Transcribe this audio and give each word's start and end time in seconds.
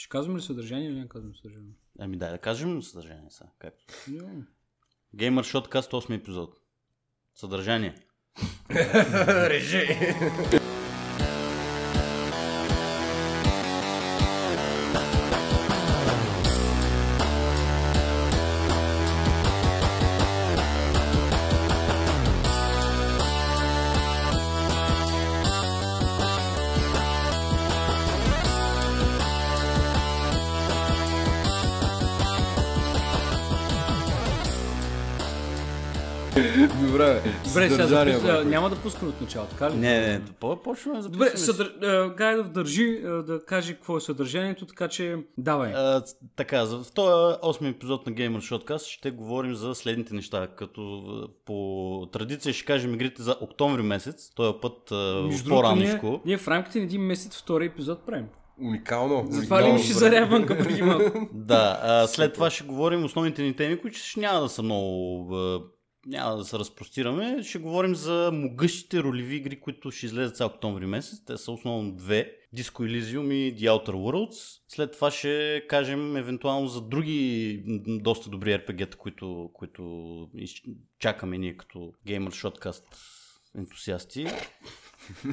Ще 0.00 0.08
казваме 0.08 0.38
ли 0.38 0.42
съдържание 0.42 0.88
или 0.88 0.98
не 0.98 1.08
казваме 1.08 1.34
съдържание? 1.34 1.72
Ами 1.98 2.16
дай 2.16 2.30
да 2.30 2.38
кажем 2.38 2.82
съдържание 2.82 3.30
сега. 3.30 3.50
Както. 3.58 3.94
Yeah. 3.94 4.44
Gamer 5.16 5.42
Shotcast 5.42 5.90
8 5.90 6.16
епизод. 6.16 6.60
Съдържание. 7.34 7.94
Режи! 9.50 9.86
Добре, 37.68 37.74
сега 37.74 37.88
Съдържание, 37.88 38.14
запис... 38.18 38.32
бе. 38.32 38.38
а, 38.38 38.44
няма 38.44 38.70
да 38.70 38.76
пускаме 38.76 39.08
от 39.08 39.20
начало, 39.20 39.46
така 39.46 39.70
ли? 39.70 39.74
Не, 39.76 40.00
не, 40.00 40.20
по- 40.40 40.62
почваме 40.62 41.00
да 41.00 41.08
Добре, 41.08 41.26
записваме. 41.26 41.46
съдър... 41.56 41.86
а, 41.88 42.14
Гайдов 42.14 42.48
държи 42.48 43.00
а, 43.04 43.08
да 43.08 43.44
каже 43.44 43.74
какво 43.74 43.96
е 43.96 44.00
съдържанието, 44.00 44.66
така 44.66 44.88
че 44.88 45.16
давай. 45.38 45.72
А, 45.72 46.02
така, 46.36 46.66
за 46.66 46.82
в 46.84 46.92
този 46.92 47.10
8 47.36 47.70
епизод 47.70 48.06
на 48.06 48.12
Gamer 48.12 48.38
Shotcast 48.38 48.86
ще 48.86 49.10
говорим 49.10 49.54
за 49.54 49.74
следните 49.74 50.14
неща. 50.14 50.46
Като 50.56 50.80
а, 50.98 51.28
по 51.46 52.08
традиция 52.12 52.52
ще 52.54 52.64
кажем 52.64 52.94
игрите 52.94 53.22
за 53.22 53.36
октомври 53.40 53.82
месец, 53.82 54.30
този 54.34 54.54
път 54.62 54.72
другото, 54.90 55.28
ние, 55.28 55.48
по-раничко. 55.48 56.20
ние 56.24 56.36
в 56.38 56.48
рамките 56.48 56.78
на 56.78 56.84
един 56.84 57.02
месец 57.02 57.36
втори 57.38 57.66
епизод 57.66 58.06
правим. 58.06 58.26
Уникално. 58.62 59.26
Затова 59.30 59.62
ли 59.62 59.68
имаше 59.68 59.88
бре. 59.88 59.94
заряванка 59.94 60.58
преди 60.58 60.82
малко? 60.82 61.28
Да, 61.32 61.80
а, 61.82 62.06
след 62.06 62.34
това 62.34 62.50
ще 62.50 62.64
говорим 62.64 63.04
основните 63.04 63.42
ни 63.42 63.56
теми, 63.56 63.80
които 63.80 63.98
ще 63.98 64.20
няма 64.20 64.40
да 64.40 64.48
са 64.48 64.62
много... 64.62 65.34
Няма 66.06 66.36
да 66.36 66.44
се 66.44 66.58
разпростираме. 66.58 67.42
Ще 67.42 67.58
говорим 67.58 67.94
за 67.94 68.30
могъщите 68.32 69.02
ролеви 69.02 69.36
игри, 69.36 69.60
които 69.60 69.90
ще 69.90 70.06
излезат 70.06 70.36
цял 70.36 70.46
октомври 70.46 70.86
месец. 70.86 71.24
Те 71.24 71.36
са 71.36 71.52
основно 71.52 71.92
две. 71.92 72.36
Disco 72.56 72.70
Elysium 72.70 73.32
и 73.32 73.56
The 73.56 73.68
Outer 73.70 73.90
Worlds. 73.90 74.60
След 74.68 74.92
това 74.92 75.10
ще 75.10 75.62
кажем 75.68 76.16
евентуално 76.16 76.68
за 76.68 76.80
други 76.80 77.62
доста 77.86 78.30
добри 78.30 78.54
RPG-та, 78.54 78.96
които, 78.96 79.50
които 79.52 80.28
чакаме 80.98 81.38
ние 81.38 81.56
като 81.56 81.78
Gamer 82.06 82.28
Shotcast 82.28 82.84
ентусиасти. 83.58 84.26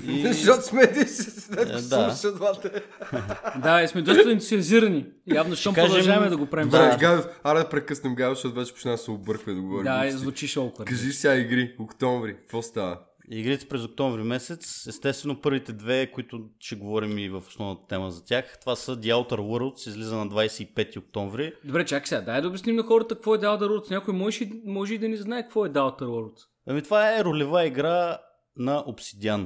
И... 0.05 0.21
Защото 0.23 0.61
сме 0.61 0.83
Е, 0.83 1.65
да. 1.65 1.79
слуша 2.11 2.35
двата. 2.35 2.71
да, 3.57 3.83
и 3.83 3.87
сме 3.87 4.01
доста 4.01 4.31
ентусиазирани. 4.31 5.05
Явно, 5.27 5.55
щом 5.55 5.73
кажем- 5.75 5.89
продължаваме 5.89 6.29
да 6.29 6.37
го 6.37 6.45
правим. 6.45 6.69
Да, 6.69 6.97
Гадов, 6.97 7.27
аре 7.43 7.59
да 7.59 7.69
прекъснем 7.69 8.15
Гадов, 8.15 8.37
защото 8.37 8.55
вече 8.55 8.73
почна 8.73 8.91
да 8.91 8.97
се 8.97 9.11
обърква 9.11 9.53
да 9.53 9.61
говорим. 9.61 9.85
да 9.85 10.11
звучи 10.11 10.47
шоукър. 10.47 10.85
Кажи 10.85 11.11
сега 11.11 11.35
игри, 11.35 11.75
октомври, 11.79 12.33
какво 12.33 12.61
става? 12.61 12.99
Игрите 13.31 13.65
през 13.65 13.83
октомври 13.83 14.23
месец, 14.23 14.87
естествено 14.87 15.41
първите 15.41 15.73
две, 15.73 16.07
които 16.07 16.39
ще 16.59 16.75
говорим 16.75 17.17
и 17.17 17.29
в 17.29 17.43
основната 17.47 17.87
тема 17.87 18.11
за 18.11 18.25
тях, 18.25 18.57
това 18.59 18.75
са 18.75 18.97
The 18.97 19.13
Outer 19.13 19.39
Worlds, 19.39 19.87
излиза 19.89 20.15
на 20.15 20.27
25 20.27 20.97
октомври. 20.97 21.53
Добре, 21.63 21.85
чакай 21.85 22.07
сега, 22.07 22.21
дай 22.21 22.41
да 22.41 22.47
обясним 22.47 22.75
на 22.75 22.83
хората 22.83 23.15
какво 23.15 23.35
е 23.35 23.39
Outer 23.39 23.61
Worlds. 23.61 23.91
Някой 23.91 24.13
може, 24.13 24.43
и- 24.43 24.61
може 24.65 24.93
и 24.93 24.97
да 24.97 25.09
не 25.09 25.17
знае 25.17 25.41
какво 25.41 25.65
е 25.65 25.69
Outer 25.69 26.01
Worlds. 26.01 26.39
Ами 26.67 26.81
това 26.81 27.17
е 27.17 27.23
ролева 27.23 27.65
игра 27.65 28.17
на 28.57 28.79
Obsidian. 28.79 29.45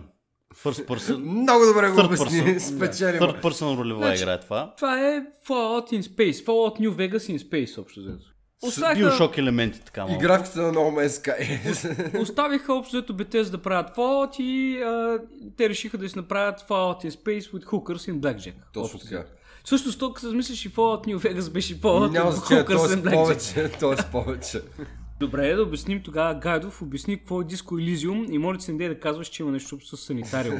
First 0.55 0.85
person, 0.87 1.15
Много 1.41 1.65
добре 1.65 1.89
го 1.89 2.01
обясни, 2.01 2.25
person. 2.41 2.57
спечелим. 2.75 3.21
third 3.21 3.41
person 3.41 3.77
ролева 3.77 3.99
Значи- 3.99 4.21
игра 4.21 4.33
е 4.33 4.39
това. 4.39 4.73
Това 4.77 4.99
е 5.07 5.23
Fallout 5.47 5.91
in 5.91 6.01
Space. 6.01 6.45
Fallout 6.45 6.79
New 6.79 6.89
Vegas 6.91 7.31
in 7.31 7.39
Space, 7.39 7.77
общо 7.77 7.99
взето. 7.99 8.25
Оставиха, 8.63 8.99
Биошок 8.99 9.37
елементи 9.37 9.81
така 9.81 10.01
И 10.01 10.03
малко. 10.03 10.21
графиката 10.21 10.61
на 10.61 10.73
No 10.73 11.07
Man's 11.07 11.07
Sky. 11.07 12.21
оставиха 12.21 12.73
общо 12.73 12.95
взето 12.95 13.13
Bethesda 13.15 13.49
да 13.49 13.57
правят 13.57 13.95
Fallout 13.95 14.39
и 14.39 14.77
а, 14.77 15.19
те 15.57 15.69
решиха 15.69 15.97
да 15.97 16.09
си 16.09 16.17
направят 16.17 16.59
Fallout 16.61 17.05
in 17.05 17.11
Space 17.11 17.51
with 17.51 17.65
hookers 17.65 18.11
and 18.11 18.15
blackjack. 18.15 18.53
Точно 18.73 18.99
така. 18.99 19.23
Също, 19.65 19.97
тук 19.97 20.19
се 20.19 20.27
размислиш 20.27 20.65
и 20.65 20.71
Fallout 20.71 21.07
New 21.07 21.17
Vegas 21.17 21.49
беше 21.49 21.75
Fallout 21.75 22.11
Няма 22.11 22.31
значение, 22.31 22.63
hookers 22.63 22.87
т.е. 22.87 22.97
and 22.97 23.03
blackjack. 23.03 23.13
повече, 23.13 23.69
т.е. 23.69 24.11
повече. 24.11 24.61
Добре, 25.21 25.55
да 25.55 25.63
обясним 25.63 26.01
тогава. 26.03 26.35
Гайдов 26.35 26.81
обясни 26.81 27.17
какво 27.17 27.41
е 27.41 27.45
Disco 27.45 27.95
Elysium 27.95 28.31
и 28.31 28.37
моля 28.37 28.59
се 28.59 28.73
не 28.73 28.87
да 28.89 28.99
казваш, 28.99 29.27
че 29.27 29.43
има 29.43 29.51
нещо 29.51 29.75
общо 29.75 29.97
с 29.97 30.01
санитариум. 30.01 30.59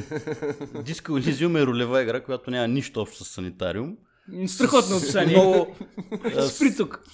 Disco 0.74 1.20
Elysium 1.20 1.62
е 1.62 1.66
ролева 1.66 2.02
игра, 2.02 2.20
която 2.20 2.50
няма 2.50 2.68
нищо 2.68 3.00
общо 3.00 3.24
с 3.24 3.28
санитариум. 3.28 3.96
Страхотно 4.46 4.96
описание. 4.96 5.36
Много 5.36 5.76
Спри 6.48 6.76
тук. 6.76 7.04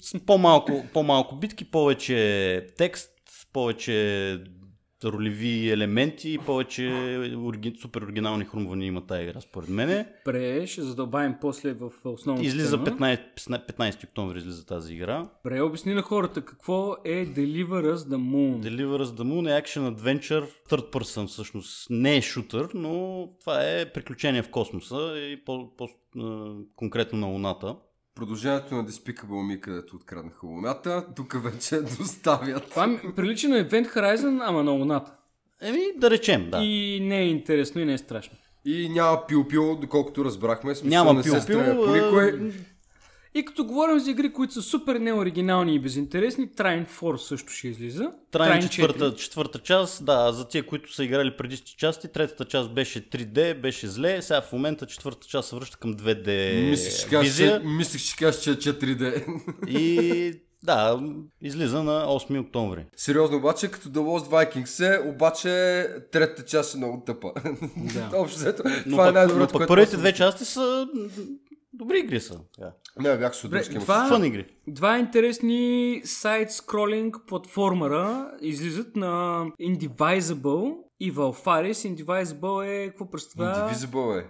с, 0.00 0.14
с 0.16 0.20
по-малко, 0.26 0.84
по-малко 0.92 1.36
битки, 1.36 1.64
повече 1.64 2.66
текст, 2.76 3.10
повече 3.52 4.38
ролеви 5.04 5.70
елементи, 5.70 6.38
повече 6.46 6.88
орги... 7.36 7.76
супер 7.80 8.02
оригинални 8.02 8.44
хрумвания 8.44 8.86
има 8.86 9.06
тази 9.06 9.22
игра, 9.22 9.40
според 9.40 9.68
мене. 9.68 10.08
Добре, 10.26 10.66
ще 10.66 10.82
задълбаем 10.82 11.34
после 11.40 11.72
в 11.72 11.90
основната 12.04 12.46
Излиза 12.46 12.84
тема. 12.84 12.96
15, 12.96 13.18
15 13.38 14.04
октомври 14.04 14.38
излиза 14.38 14.66
тази 14.66 14.94
игра. 14.94 15.28
Добре, 15.44 15.60
обясни 15.62 15.94
на 15.94 16.02
хората 16.02 16.44
какво 16.44 16.96
е 17.04 17.26
Deliver 17.26 17.94
Us 17.94 17.96
the 17.96 18.16
Moon. 18.16 18.60
Deliver 18.60 19.02
Us 19.02 19.04
the 19.04 19.22
Moon 19.22 19.58
е 19.58 19.62
Action 19.62 19.94
Adventure, 19.94 20.48
third 20.68 20.92
person 20.92 21.26
всъщност. 21.26 21.86
Не 21.90 22.16
е 22.16 22.22
шутър, 22.22 22.68
но 22.74 23.28
това 23.40 23.62
е 23.62 23.92
приключение 23.92 24.42
в 24.42 24.50
космоса 24.50 25.14
и 25.18 25.44
по, 25.44 25.76
по, 25.76 25.88
на 27.12 27.26
Луната. 27.26 27.76
Продължението 28.16 28.74
на 28.74 28.84
Despicable 28.84 29.26
Me, 29.26 29.60
където 29.60 29.96
откраднаха 29.96 30.46
луната, 30.46 31.06
тук 31.16 31.42
вече 31.42 31.80
доставят. 31.98 32.70
Това 32.70 33.00
прилича 33.16 33.48
на 33.48 33.68
Event 33.68 33.94
Horizon, 33.94 34.40
ама 34.44 34.64
на 34.64 34.70
Луната. 34.70 35.12
Еми, 35.62 35.80
да 35.96 36.10
речем, 36.10 36.50
да. 36.50 36.58
И 36.58 37.00
не 37.02 37.18
е 37.18 37.28
интересно 37.28 37.80
и 37.80 37.84
не 37.84 37.92
е 37.92 37.98
страшно. 37.98 38.36
И 38.64 38.88
няма 38.88 39.26
пил-пил, 39.28 39.76
доколкото 39.80 40.24
разбрахме. 40.24 40.74
Смисъл 40.74 41.04
Няма 41.04 41.22
пил-пил, 41.22 41.84
по 41.84 41.92
никой. 41.92 42.52
И 43.36 43.44
като 43.44 43.64
говорим 43.64 43.98
за 43.98 44.10
игри, 44.10 44.32
които 44.32 44.54
са 44.54 44.62
супер 44.62 44.96
неоригинални 44.96 45.74
и 45.74 45.78
безинтересни, 45.78 46.48
Trine 46.48 46.88
Force 46.88 47.16
също 47.16 47.52
ще 47.52 47.68
излиза. 47.68 48.10
Трайн 48.30 48.62
Trine 48.62 48.68
четвърта, 48.68 49.12
4. 49.12 49.16
четвърта 49.16 49.58
част, 49.58 50.04
да, 50.04 50.32
за 50.32 50.48
тия, 50.48 50.66
които 50.66 50.94
са 50.94 51.04
играли 51.04 51.36
предишните 51.36 51.76
части, 51.76 52.08
третата 52.08 52.44
част 52.44 52.74
беше 52.74 53.10
3D, 53.10 53.60
беше 53.60 53.88
зле, 53.88 54.22
сега 54.22 54.40
в 54.40 54.52
момента 54.52 54.86
четвъртата 54.86 55.26
част 55.26 55.48
се 55.48 55.56
връща 55.56 55.76
към 55.76 55.94
2D 55.94 56.60
Мислих, 56.70 57.00
че 57.00 57.08
кажеш, 57.08 57.32
визия 57.32 57.60
че, 57.60 57.66
мислих, 57.66 58.02
че 58.02 58.16
кажеш, 58.16 58.42
че 58.42 58.50
е 58.50 58.54
4D. 58.54 59.24
и 59.68 60.32
да, 60.62 61.00
излиза 61.42 61.82
на 61.82 62.06
8 62.06 62.40
октомври. 62.40 62.84
Сериозно 62.96 63.36
обаче, 63.36 63.70
като 63.70 63.88
The 63.88 63.98
Lost 63.98 64.28
Vikings 64.28 64.96
е, 64.96 65.08
обаче 65.08 65.86
третата 66.12 66.44
част 66.44 66.74
е 66.74 66.76
много 66.76 67.02
тъпа. 67.06 67.32
Да. 67.76 68.10
Общо 68.14 68.38
взето, 68.38 68.62
Но 68.86 68.90
това 68.90 69.04
е 69.04 69.06
но 69.06 69.12
най-доброто, 69.12 69.58
пък 69.58 69.68
първите 69.68 69.96
две 69.96 70.12
части 70.12 70.44
са 70.44 70.88
добри 71.76 71.98
игри 71.98 72.20
са. 72.20 72.40
Да. 72.58 72.72
Не, 73.00 73.18
бях 73.18 73.34
с 73.34 73.42
Добре, 73.42 73.56
удоволствие. 73.56 73.80
това- 73.80 74.08
Фън 74.08 74.24
игри. 74.24 74.46
Два 74.66 74.98
интересни 74.98 76.00
сайт-скролинг 76.04 77.16
платформера 77.26 78.30
излизат 78.40 78.96
на 78.96 79.44
Indivisible 79.62 80.76
и 81.00 81.12
Valfaris. 81.12 81.72
Indivisible 81.94 82.64
е... 82.66 82.88
Какво 82.88 83.10
представлява? 83.10 83.70
Indivisible 83.70 84.20
е. 84.20 84.26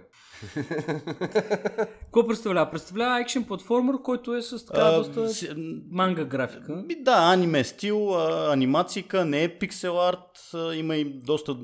Какво 2.02 2.26
представлява? 2.26 2.70
Представлява 2.70 3.20
екшен 3.20 3.44
платформер, 3.44 3.94
който 3.96 4.34
е 4.34 4.42
с 4.42 4.66
така 4.66 4.80
А, 4.80 4.96
доста 4.98 5.28
си- 5.28 5.48
манга 5.90 6.24
графика. 6.24 6.84
Ми, 6.86 7.02
да, 7.02 7.32
аниме 7.32 7.64
стил, 7.64 8.14
а, 8.14 8.52
анимацийка, 8.52 9.24
не 9.24 9.44
е 9.44 9.58
пиксел 9.58 10.00
арт, 10.00 10.18
а, 10.54 10.74
има 10.74 10.96
и 10.96 11.04
доста 11.16 11.56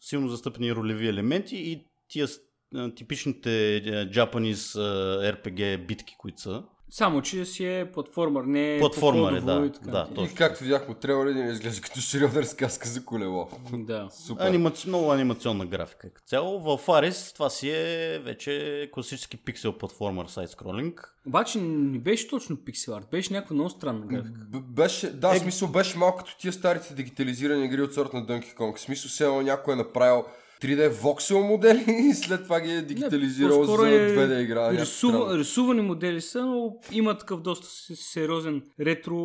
силно 0.00 0.28
застъпени 0.28 0.74
ролеви 0.74 1.08
елементи 1.08 1.56
и 1.56 1.80
тия 2.08 2.28
с- 2.28 2.40
типичните 2.96 3.50
Japanese 4.14 4.78
RPG 5.34 5.86
битки, 5.86 6.16
които 6.18 6.40
са. 6.40 6.62
Само, 6.90 7.22
че 7.22 7.44
си 7.44 7.66
е 7.66 7.90
платформер, 7.92 8.42
не 8.42 8.76
е 8.76 8.78
Платформер 8.78 9.32
е, 9.32 9.40
да, 9.40 9.66
и 9.66 9.72
така. 9.72 9.90
да. 9.90 10.08
И 10.22 10.34
както 10.34 10.64
видяхме 10.64 10.94
от 10.94 11.00
трейлера, 11.00 11.34
не 11.34 11.52
изглежда 11.52 11.80
като 11.80 12.00
сериозна 12.00 12.42
разказка 12.42 12.88
за 12.88 13.04
колело. 13.04 13.48
Да. 13.72 14.08
Супер. 14.10 14.46
Анимаци... 14.46 14.88
Много 14.88 15.12
анимационна 15.12 15.66
графика. 15.66 16.08
Цяло, 16.26 16.60
в 16.60 16.86
Faris 16.86 17.34
това 17.34 17.50
си 17.50 17.70
е 17.70 18.20
вече 18.24 18.88
класически 18.92 19.36
пиксел 19.36 19.72
платформер 19.72 20.26
сайт 20.26 20.50
скролинг. 20.50 21.14
Обаче 21.26 21.60
не 21.60 21.98
беше 21.98 22.28
точно 22.28 22.56
пиксел 22.56 22.96
арт, 22.96 23.06
беше 23.10 23.32
някаква 23.32 23.54
много 23.54 23.70
странна 23.70 24.06
графика. 24.06 24.40
Б- 24.48 24.60
беше, 24.60 25.10
да, 25.10 25.32
в 25.32 25.38
смисъл 25.38 25.68
беше 25.68 25.98
малко 25.98 26.18
като 26.18 26.38
тия 26.38 26.52
старите 26.52 26.94
дигитализирани 26.94 27.64
игри 27.64 27.82
от 27.82 27.94
сорта 27.94 28.16
на 28.16 28.26
Donkey 28.26 28.56
Kong. 28.56 28.76
В 28.76 28.80
смисъл, 28.80 29.08
все 29.08 29.42
някой 29.42 29.74
е 29.74 29.76
направил 29.76 30.24
3D 30.64 30.88
воксел 30.88 31.44
модели 31.44 31.84
и 32.10 32.14
след 32.14 32.42
това 32.42 32.60
ги 32.60 32.70
е 32.70 32.82
дигитализирал 32.82 33.58
по-скоро 33.58 33.82
за 33.82 33.88
е 33.88 34.16
2D 34.16 34.40
игра. 34.40 34.60
Някакво 34.60 34.82
Рисува, 34.82 35.38
рисувани 35.38 35.82
модели 35.82 36.20
са, 36.20 36.46
но 36.46 36.76
има 36.92 37.18
такъв 37.18 37.40
доста 37.40 37.66
сериозен 37.96 38.62
ретро 38.80 39.16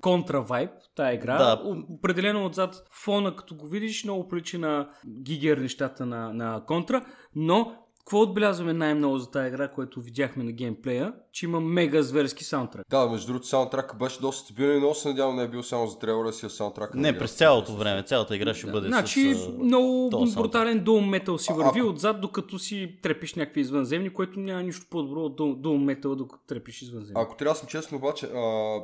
контра 0.00 0.40
вайб, 0.40 0.70
тая 0.94 1.14
игра. 1.14 1.38
Да. 1.38 1.62
Определено 1.90 2.46
отзад 2.46 2.86
фона, 2.90 3.36
като 3.36 3.54
го 3.54 3.66
видиш, 3.66 4.04
много 4.04 4.28
прилича 4.28 4.58
на 4.58 4.88
гигер 5.22 5.58
нещата 5.58 6.06
на, 6.06 6.32
на 6.32 6.62
контра, 6.66 7.04
но 7.34 7.85
Какво 8.06 8.20
отбелязваме 8.20 8.72
най-много 8.72 9.18
за 9.18 9.30
тази 9.30 9.48
игра, 9.48 9.68
което 9.68 10.00
видяхме 10.00 10.44
на 10.44 10.52
геймплея? 10.52 11.12
Че 11.32 11.46
има 11.46 11.60
мега 11.60 12.02
зверски 12.02 12.44
саундтрак. 12.44 12.86
Да, 12.90 13.06
между 13.08 13.26
другото, 13.26 13.46
саундтрака 13.46 13.96
беше 13.96 14.20
доста 14.20 14.44
стабилен, 14.44 14.80
но 14.80 14.94
се 14.94 15.08
надявам 15.08 15.36
не 15.36 15.42
е 15.42 15.48
бил 15.48 15.62
само 15.62 15.86
за 15.86 15.98
трейлера 15.98 16.32
си, 16.32 16.46
а 16.46 16.50
саундтрака. 16.50 16.96
на 16.96 17.02
Не, 17.02 17.18
през 17.18 17.32
цялото 17.32 17.72
време, 17.76 18.02
цялата 18.02 18.36
игра 18.36 18.54
ще 18.54 18.66
бъде 18.70 18.86
Значи 18.88 19.34
с... 19.34 19.48
много 19.48 20.10
саундтрак. 20.12 20.42
брутален 20.42 20.84
Doom 20.84 21.24
Metal 21.24 21.36
си 21.36 21.52
върви 21.52 21.80
ако- 21.80 21.88
отзад, 21.88 22.20
докато 22.20 22.58
си 22.58 22.98
трепиш 23.02 23.34
някакви 23.34 23.60
извънземни, 23.60 24.10
което 24.10 24.40
няма 24.40 24.62
нищо 24.62 24.86
по-добро 24.90 25.20
от 25.20 25.38
Doom, 25.38 25.94
Metal, 25.94 26.14
докато 26.16 26.46
трепиш 26.46 26.82
извънземни. 26.82 27.20
Ако 27.22 27.36
трябва 27.36 27.52
да 27.54 27.58
съм 27.58 27.68
честен, 27.68 27.98
обаче, 27.98 28.26
а, 28.26 28.80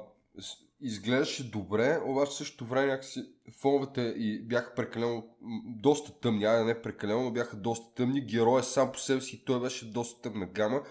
изглеждаше 0.83 1.51
добре, 1.51 2.01
обаче 2.05 2.31
в 2.31 2.35
същото 2.35 2.65
време 2.65 2.87
някакси 2.87 3.25
фоновете 3.61 4.01
и 4.01 4.43
бяха 4.43 4.75
прекалено, 4.75 5.25
доста 5.67 6.21
тъмни, 6.21 6.45
айде 6.45 6.65
не 6.65 6.83
прекалено, 6.83 7.23
но 7.23 7.31
бяха 7.31 7.57
доста 7.57 7.95
тъмни. 7.95 8.27
Героя 8.27 8.65
сам 8.65 8.93
по 8.93 8.99
себе 8.99 9.21
си, 9.21 9.45
той 9.45 9.61
беше 9.61 9.91
доста 9.91 10.21
тъмна 10.23 10.47
гама. 10.47 10.83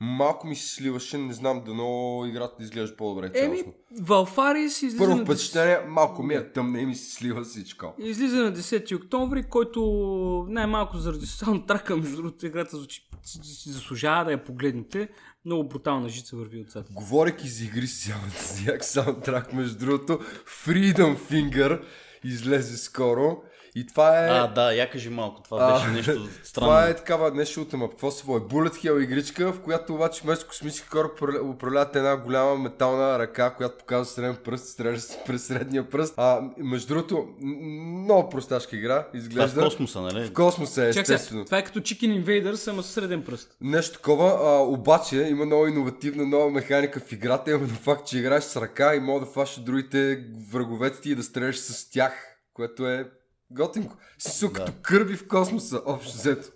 Малко 0.00 0.46
ми 0.46 0.56
се 0.56 0.74
сливаше, 0.74 1.18
не 1.18 1.32
знам 1.32 1.62
дано 1.66 2.22
играта 2.26 2.56
да 2.58 2.64
изглежда 2.64 2.96
по-добре 2.96 3.30
Еми, 3.34 3.56
цялостно. 3.56 3.74
Валфарис 4.00 4.82
излиза 4.82 4.98
Първо 4.98 5.16
на, 5.16 5.24
впечатление, 5.24 5.78
малко 5.88 6.22
ми 6.22 6.34
е 6.34 6.52
тъмна 6.52 6.80
и 6.80 6.86
ми 6.86 6.94
се 6.94 7.14
слива 7.14 7.42
всичко. 7.42 7.94
излиза 7.98 8.36
на 8.36 8.52
10 8.52 8.96
октомври, 8.96 9.42
който 9.42 10.46
най-малко 10.48 10.98
заради 10.98 11.26
саундтрака, 11.26 11.96
между 11.96 12.16
другото, 12.16 12.46
играта 12.46 12.76
звучи, 12.76 13.08
си 13.24 13.70
заслужава 13.70 14.24
да 14.24 14.32
я 14.32 14.44
погледнете. 14.44 15.08
Много 15.44 15.68
брутална 15.68 16.08
жица 16.08 16.36
върви 16.36 16.60
отзад. 16.60 16.86
Говорейки 16.90 17.48
за 17.48 17.64
игри 17.64 17.86
с 17.86 18.12
с 18.36 18.66
як 18.66 18.84
саундтрак, 18.84 19.52
между 19.52 19.78
другото, 19.78 20.20
Freedom 20.64 21.16
Finger 21.18 21.82
излезе 22.24 22.76
скоро. 22.76 23.42
И 23.74 23.86
това 23.86 24.18
е... 24.18 24.28
А, 24.28 24.46
да, 24.46 24.72
я 24.72 24.90
кажи 24.90 25.08
малко, 25.10 25.42
това 25.42 25.58
А, 25.60 25.74
беше 25.74 25.86
нещо 25.88 26.10
странно. 26.42 26.66
Това 26.66 26.84
е 26.84 26.96
такава 26.96 27.30
не 27.30 27.44
шутема, 27.44 27.90
какво 27.90 28.10
се 28.10 28.24
води? 28.24 28.44
Bullet 28.46 28.68
Hell 28.70 29.02
игричка, 29.02 29.52
в 29.52 29.60
която 29.60 29.94
обаче 29.94 30.20
вместо 30.24 30.46
космически 30.46 30.88
кораб 30.88 31.12
управля- 31.12 31.40
управляват 31.44 31.96
една 31.96 32.16
голяма 32.16 32.54
метална 32.54 33.18
ръка, 33.18 33.50
която 33.50 33.78
показва 33.78 34.04
среден 34.04 34.36
пръст, 34.36 34.66
стреляш 34.66 35.00
се 35.00 35.18
през 35.26 35.44
средния 35.44 35.90
пръст. 35.90 36.14
А, 36.16 36.40
между 36.58 36.88
другото, 36.88 37.28
много 37.40 38.30
просташка 38.30 38.76
игра, 38.76 39.02
Това 39.02 39.08
е 39.08 39.12
в 39.12 39.16
изглежда. 39.16 39.60
космоса, 39.60 40.00
нали? 40.00 40.24
В 40.24 40.32
космоса 40.32 40.84
е, 40.84 40.92
Чак 40.92 41.02
естествено. 41.02 41.44
това 41.44 41.58
е 41.58 41.64
като 41.64 41.80
Chicken 41.80 42.24
Invaders, 42.24 42.54
само 42.54 42.82
с 42.82 42.86
среден 42.86 43.22
пръст. 43.22 43.56
Нещо 43.60 43.92
такова, 43.92 44.28
а, 44.42 44.62
обаче 44.62 45.16
има 45.20 45.44
много 45.44 45.66
иновативна 45.66 46.26
нова 46.26 46.50
механика 46.50 47.00
в 47.00 47.12
играта, 47.12 47.50
именно 47.50 47.68
факт, 47.68 48.06
че 48.06 48.18
играеш 48.18 48.44
с 48.44 48.56
ръка 48.56 48.94
и 48.94 49.00
мога 49.00 49.20
да 49.20 49.26
фащаш 49.26 49.62
другите 49.62 50.18
враговете 50.52 51.00
ти 51.00 51.10
и 51.10 51.14
да 51.14 51.22
стреляш 51.22 51.56
с 51.56 51.90
тях, 51.90 52.12
което 52.54 52.86
е 52.86 53.10
готинко. 53.54 53.96
Си 54.18 54.46
Да. 54.46 54.52
като 54.52 54.72
кърби 54.82 55.16
в 55.16 55.28
космоса, 55.28 55.82
общо 55.86 56.12
взето. 56.12 56.48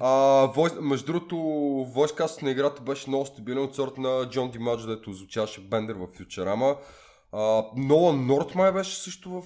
А, 0.00 0.10
вой... 0.54 0.70
Между 0.80 1.06
другото, 1.06 1.36
войскаст 1.94 2.42
на 2.42 2.50
играта 2.50 2.82
беше 2.82 3.10
много 3.10 3.26
стабилен 3.26 3.62
от 3.62 3.74
сорта 3.74 4.00
на 4.00 4.28
Джон 4.30 4.50
Димаджо, 4.50 4.86
дето 4.86 5.12
звучаваше 5.12 5.60
Бендер 5.60 5.94
в 5.94 6.06
Фьючерама. 6.16 6.76
Uh, 7.32 7.66
Нолан 7.76 8.26
Норт 8.26 8.54
май 8.54 8.72
беше 8.72 8.96
също 8.96 9.30
в 9.30 9.44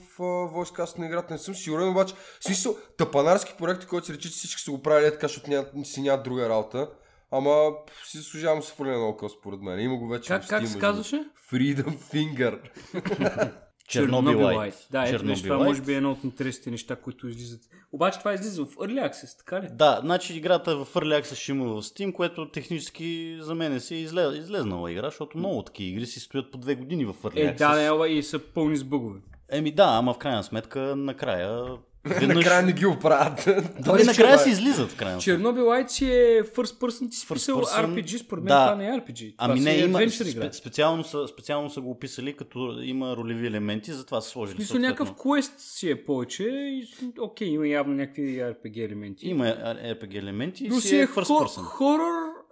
войскаст 0.53 0.99
на 0.99 1.07
играта, 1.07 1.35
не 1.35 1.39
съм 1.39 1.55
сигурен, 1.55 1.89
обаче 1.89 2.15
в 2.41 2.45
смисъл, 2.45 2.77
тъпанарски 2.99 3.55
проекти, 3.59 3.87
който 3.87 4.07
се 4.07 4.13
речи, 4.13 4.31
че 4.31 4.35
всички 4.35 4.63
са 4.63 4.71
го 4.71 4.83
правили 4.83 5.07
е 5.07 5.11
така, 5.11 5.29
защото 5.29 5.51
няма, 5.51 5.67
си 5.85 6.03
няма 6.03 6.23
друга 6.23 6.49
работа. 6.49 6.89
Ама 7.31 7.71
си 8.05 8.19
заслужавам 8.19 8.63
се 8.63 8.73
фърля 8.73 8.99
на 8.99 9.09
око, 9.09 9.29
според 9.29 9.61
мен. 9.61 9.81
Има 9.81 9.97
го 9.97 10.09
вече 10.09 10.29
Как, 10.29 10.45
в 10.45 10.49
как 10.49 10.63
Steam, 10.63 10.67
се 10.67 10.73
между 10.73 10.81
казваше? 10.81 11.25
Freedom 11.53 11.99
Finger. 12.13 12.59
Чернобил 13.89 14.41
Лайт. 14.41 14.87
Да, 14.91 15.09
ето 15.09 15.35
това 15.43 15.59
може 15.59 15.83
би 15.83 15.93
е 15.93 15.97
едно 15.97 16.13
от 16.13 16.25
интересните 16.25 16.71
неща, 16.71 16.97
които 16.97 17.29
излизат. 17.29 17.61
Обаче 17.93 18.19
това 18.19 18.35
излиза 18.35 18.65
в 18.65 18.75
Early 18.77 19.11
Access, 19.11 19.39
така 19.39 19.63
ли? 19.63 19.69
Да, 19.73 20.01
значи 20.03 20.37
играта 20.37 20.71
е 20.71 20.75
в 20.75 20.87
Early 20.87 21.23
Access 21.23 21.35
ще 21.35 21.53
има 21.53 21.65
в 21.65 21.83
Steam, 21.83 22.13
което 22.13 22.49
технически 22.49 23.39
за 23.41 23.55
мен 23.55 23.81
си 23.81 23.95
е 23.95 23.99
изле... 23.99 24.37
излезнала 24.39 24.93
игра, 24.93 25.05
защото 25.07 25.39
много 25.39 25.63
такива 25.63 25.91
игри 25.91 26.07
си 26.07 26.21
стоят 26.21 26.51
по 26.53 26.59
две 26.59 26.75
години 26.75 27.05
в 27.05 27.15
Early 27.15 27.37
Е, 27.37 27.57
Access. 27.57 27.59
да, 27.59 27.99
не, 27.99 28.09
и 28.09 28.23
са 28.23 28.39
пълни 28.39 28.77
с 28.77 28.85
бъгове. 28.85 29.21
Еми 29.51 29.71
да, 29.75 29.87
ама 29.89 30.15
в 30.15 30.19
крайна 30.19 30.43
сметка 30.43 30.97
накрая... 30.97 31.77
Веднъж... 32.05 32.37
Накрая 32.37 32.63
не 32.63 32.73
ги 32.73 32.87
оправят. 32.87 33.45
Дали 33.81 34.05
накрая 34.05 34.39
си 34.39 34.51
излизат 34.51 34.91
в 34.91 34.97
крайна. 34.97 35.19
Чернобил 35.19 35.65
Light 35.65 35.89
си 35.89 36.07
е 36.07 36.43
first 36.43 36.79
person, 36.81 37.11
ти 37.11 37.17
си 37.17 37.27
First 37.27 37.33
писал 37.33 37.61
person, 37.61 37.87
RPG, 37.87 38.17
според 38.17 38.45
мен 38.45 38.49
да. 38.49 38.65
това 38.65 38.75
не 38.77 38.89
е 38.89 38.91
RPG. 38.91 39.37
Това 39.37 39.51
Ами 39.51 39.61
не, 39.61 39.75
е 39.75 39.85
има, 39.85 40.11
спе, 40.11 40.53
специално, 40.53 41.05
са, 41.05 41.29
специално 41.29 41.71
са 41.71 41.81
го 41.81 41.91
описали, 41.91 42.37
като 42.37 42.79
има 42.83 43.17
ролеви 43.17 43.47
елементи, 43.47 43.93
затова 43.93 44.21
са 44.21 44.29
сложили 44.31 44.65
съответно. 44.65 44.89
някакъв 44.89 45.15
квест 45.15 45.53
си 45.59 45.91
е 45.91 46.05
повече 46.05 46.45
и 46.45 46.89
окей, 47.21 47.49
има 47.49 47.69
явно 47.69 47.95
някакви 47.95 48.23
RPG 48.39 48.85
елементи. 48.87 49.29
Има 49.29 49.45
RPG 49.45 50.19
елементи 50.19 50.69
Но 50.69 50.77
и 50.77 50.81
си 50.81 50.97
е 50.97 51.07
first 51.07 51.25
хор- 51.25 51.47
person. 51.47 51.63
хорор, 51.63 52.01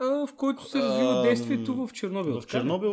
в 0.01 0.29
който 0.37 0.71
се 0.71 0.79
развива 0.79 1.23
действието 1.23 1.75
в 1.75 1.93
Чернобил. 1.93 2.41
В? 2.41 2.47
Чернобил 2.47 2.91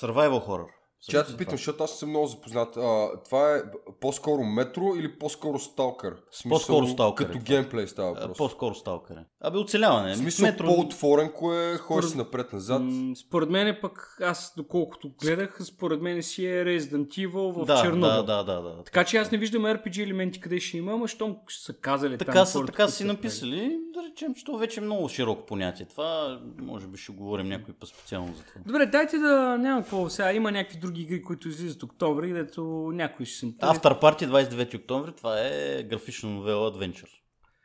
survival 0.00 0.46
horror. 0.48 0.66
Аз 1.14 1.26
те 1.26 1.36
питам, 1.36 1.52
защото 1.52 1.84
аз 1.84 1.98
съм 1.98 2.08
много 2.08 2.26
запознат. 2.26 2.76
А, 2.76 3.08
това 3.24 3.56
е 3.56 3.62
по-скоро 4.00 4.44
метро 4.44 4.94
или 4.96 5.18
по-скоро 5.18 5.58
сталкър? 5.58 6.14
Смисъл, 6.30 6.50
По-скоро 6.50 6.86
сталкър 6.86 7.24
е 7.24 7.26
Като 7.26 7.38
това. 7.38 7.46
геймплей 7.46 7.86
става 7.86 8.08
А, 8.10 8.20
въпрос. 8.20 8.38
По-скоро 8.38 8.74
сталкър 8.74 9.14
е. 9.14 9.24
Абе 9.40 9.58
оцеляване. 9.58 10.14
В 10.14 10.18
смисъл 10.18 10.46
Метро- 10.46 10.66
по-отворен, 10.66 11.30
кое 11.30 11.76
ходиш 11.76 12.04
Според- 12.04 12.16
напред-назад. 12.18 12.82
М, 12.82 13.16
Според 13.16 13.50
мен 13.50 13.66
е 13.66 13.80
пък, 13.80 14.16
аз 14.22 14.52
доколкото 14.56 15.10
гледах, 15.20 15.58
според 15.64 16.00
мен 16.02 16.22
си 16.22 16.46
е 16.46 16.64
Resident 16.64 17.06
Evil 17.08 17.30
в 17.54 17.64
да, 17.66 17.82
Чернобил. 17.82 18.00
да, 18.02 18.22
да, 18.24 18.44
да, 18.44 18.62
да. 18.62 18.82
Така 18.84 19.04
че 19.04 19.16
аз 19.16 19.30
не 19.30 19.38
виждам 19.38 19.62
RPG 19.62 19.98
елементи 20.00 20.40
къде 20.40 20.60
ще 20.60 20.76
има, 20.78 20.92
ама 20.92 21.08
щом 21.08 21.36
са 21.50 21.72
казали 21.72 22.18
Така, 22.18 22.32
там 22.32 22.46
са, 22.46 22.52
хората, 22.52 22.66
така 22.66 22.82
които 22.82 22.92
си 22.92 22.98
са 22.98 23.04
написали, 23.06 23.78
да 23.94 24.08
речем, 24.08 24.34
че 24.34 24.44
това 24.44 24.58
вече 24.58 24.80
е 24.80 24.84
много 24.84 25.08
широко 25.08 25.46
понятие. 25.46 25.86
Това, 25.86 26.40
може 26.62 26.86
би 26.86 26.98
ще 26.98 27.12
говорим 27.12 27.48
някой 27.48 27.74
път 27.74 27.88
специално 27.88 28.34
за 28.34 28.42
това. 28.42 28.60
Добре, 28.66 28.86
дайте 28.86 29.18
да 29.18 29.58
няма 29.58 29.80
какво 29.82 30.10
сега. 30.10 30.32
Има 30.32 30.52
някакви 30.52 30.78
други 30.78 31.02
игри, 31.02 31.22
които 31.22 31.48
излизат 31.48 31.82
октомври, 31.82 32.28
където 32.28 32.62
някой 32.94 33.26
ще 33.26 33.38
се 33.38 33.46
интересува. 33.46 33.80
After 33.80 34.00
Party 34.02 34.48
29 34.48 34.74
октомври, 34.78 35.12
това 35.16 35.40
е 35.40 35.82
графична 35.82 36.30
новела 36.30 36.72
Adventure. 36.72 37.10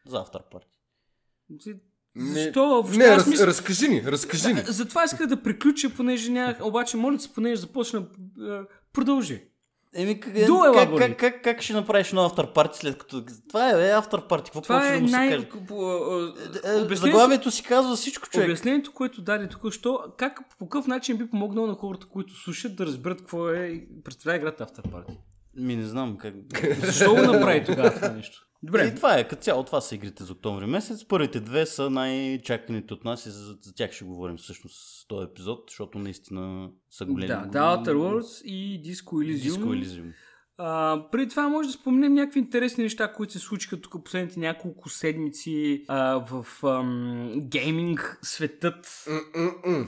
За 0.05 0.17
After 0.17 0.41
Party. 0.51 0.65
Защо? 2.15 2.67
Въобще, 2.67 2.97
Не, 2.97 3.03
аз 3.03 3.17
раз, 3.17 3.27
мисля- 3.27 3.47
разкажи 3.47 3.87
ни, 3.87 4.03
разкажи 4.03 4.53
ни. 4.53 4.61
Затова 4.65 5.03
исках 5.03 5.27
да 5.27 5.43
приключа, 5.43 5.89
понеже 5.89 6.31
нямах... 6.31 6.65
Обаче, 6.65 6.97
моля 6.97 7.19
се, 7.19 7.33
понеже 7.33 7.61
започна... 7.61 8.05
Продължи. 8.93 9.43
Еми, 9.95 10.19
как, 10.19 10.33
Do 10.33 10.73
как, 10.73 10.97
как, 10.97 11.19
как, 11.19 11.43
как, 11.43 11.61
ще 11.61 11.73
направиш 11.73 12.09
едно 12.09 12.29
After 12.29 12.53
Party 12.53 12.75
след 12.75 12.97
като... 12.97 13.23
Това 13.47 13.69
е, 13.69 13.71
е 13.71 13.93
After 13.93 14.27
Party, 14.29 14.45
какво 14.45 14.61
Това 14.61 14.87
е 14.87 14.93
да 14.93 15.01
му 15.01 15.07
се 15.07 15.15
Е, 15.15 15.37
Обяснението, 15.37 16.95
Заглавието 16.95 17.51
си 17.51 17.63
казва 17.63 17.95
всичко, 17.95 18.29
човек. 18.29 18.47
обяснението, 18.47 18.91
което 18.93 19.21
даде 19.21 19.47
тук, 19.47 19.73
що, 19.73 19.99
как, 20.17 20.39
по 20.59 20.69
какъв 20.69 20.87
начин 20.87 21.17
би 21.17 21.29
помогнал 21.29 21.67
на 21.67 21.73
хората, 21.73 22.07
които 22.07 22.35
слушат, 22.35 22.75
да 22.75 22.85
разберат 22.85 23.19
какво 23.19 23.49
е 23.49 23.65
и 23.65 24.03
представлява 24.03 24.37
играта 24.37 24.65
After 24.65 24.91
Party. 24.91 25.17
Ми 25.55 25.75
не 25.75 25.85
знам 25.85 26.17
как... 26.17 26.33
Защо 26.85 27.15
го 27.15 27.21
направи 27.21 27.65
тогава 27.65 27.93
това 27.93 28.09
нещо? 28.09 28.48
Добре. 28.63 28.87
И 28.87 28.95
това 28.95 29.17
е, 29.17 29.27
като 29.27 29.41
цяло 29.41 29.63
това 29.63 29.81
са 29.81 29.95
игрите 29.95 30.23
за 30.23 30.33
октомври 30.33 30.65
месец. 30.65 31.07
Първите 31.07 31.39
две 31.39 31.65
са 31.65 31.89
най-чаканите 31.89 32.93
от 32.93 33.05
нас 33.05 33.25
и 33.25 33.29
за, 33.29 33.57
за 33.61 33.73
тях 33.75 33.91
ще 33.91 34.05
говорим 34.05 34.37
всъщност 34.37 35.03
в 35.03 35.07
този 35.07 35.23
епизод, 35.23 35.63
защото 35.67 35.99
наистина 35.99 36.69
са 36.89 37.05
големи. 37.05 37.27
Да, 37.27 37.47
The 37.51 37.83
Outer 37.83 37.95
Worlds 37.95 38.43
и 38.43 38.83
Disco 38.83 39.11
Elysium. 39.11 39.49
Disco 39.49 39.83
Elysium. 39.83 40.13
А, 40.57 41.03
преди 41.11 41.29
това 41.29 41.49
може 41.49 41.67
да 41.67 41.73
споменем 41.73 42.13
някакви 42.13 42.39
интересни 42.39 42.83
неща, 42.83 43.13
които 43.13 43.33
се 43.33 43.39
случиха 43.39 43.81
тук 43.81 44.03
последните 44.03 44.39
няколко 44.39 44.89
седмици 44.89 45.85
а, 45.87 46.25
в 46.31 46.63
ам, 46.63 47.33
гейминг 47.37 48.19
светът. 48.21 49.05
М-м-м. 49.07 49.87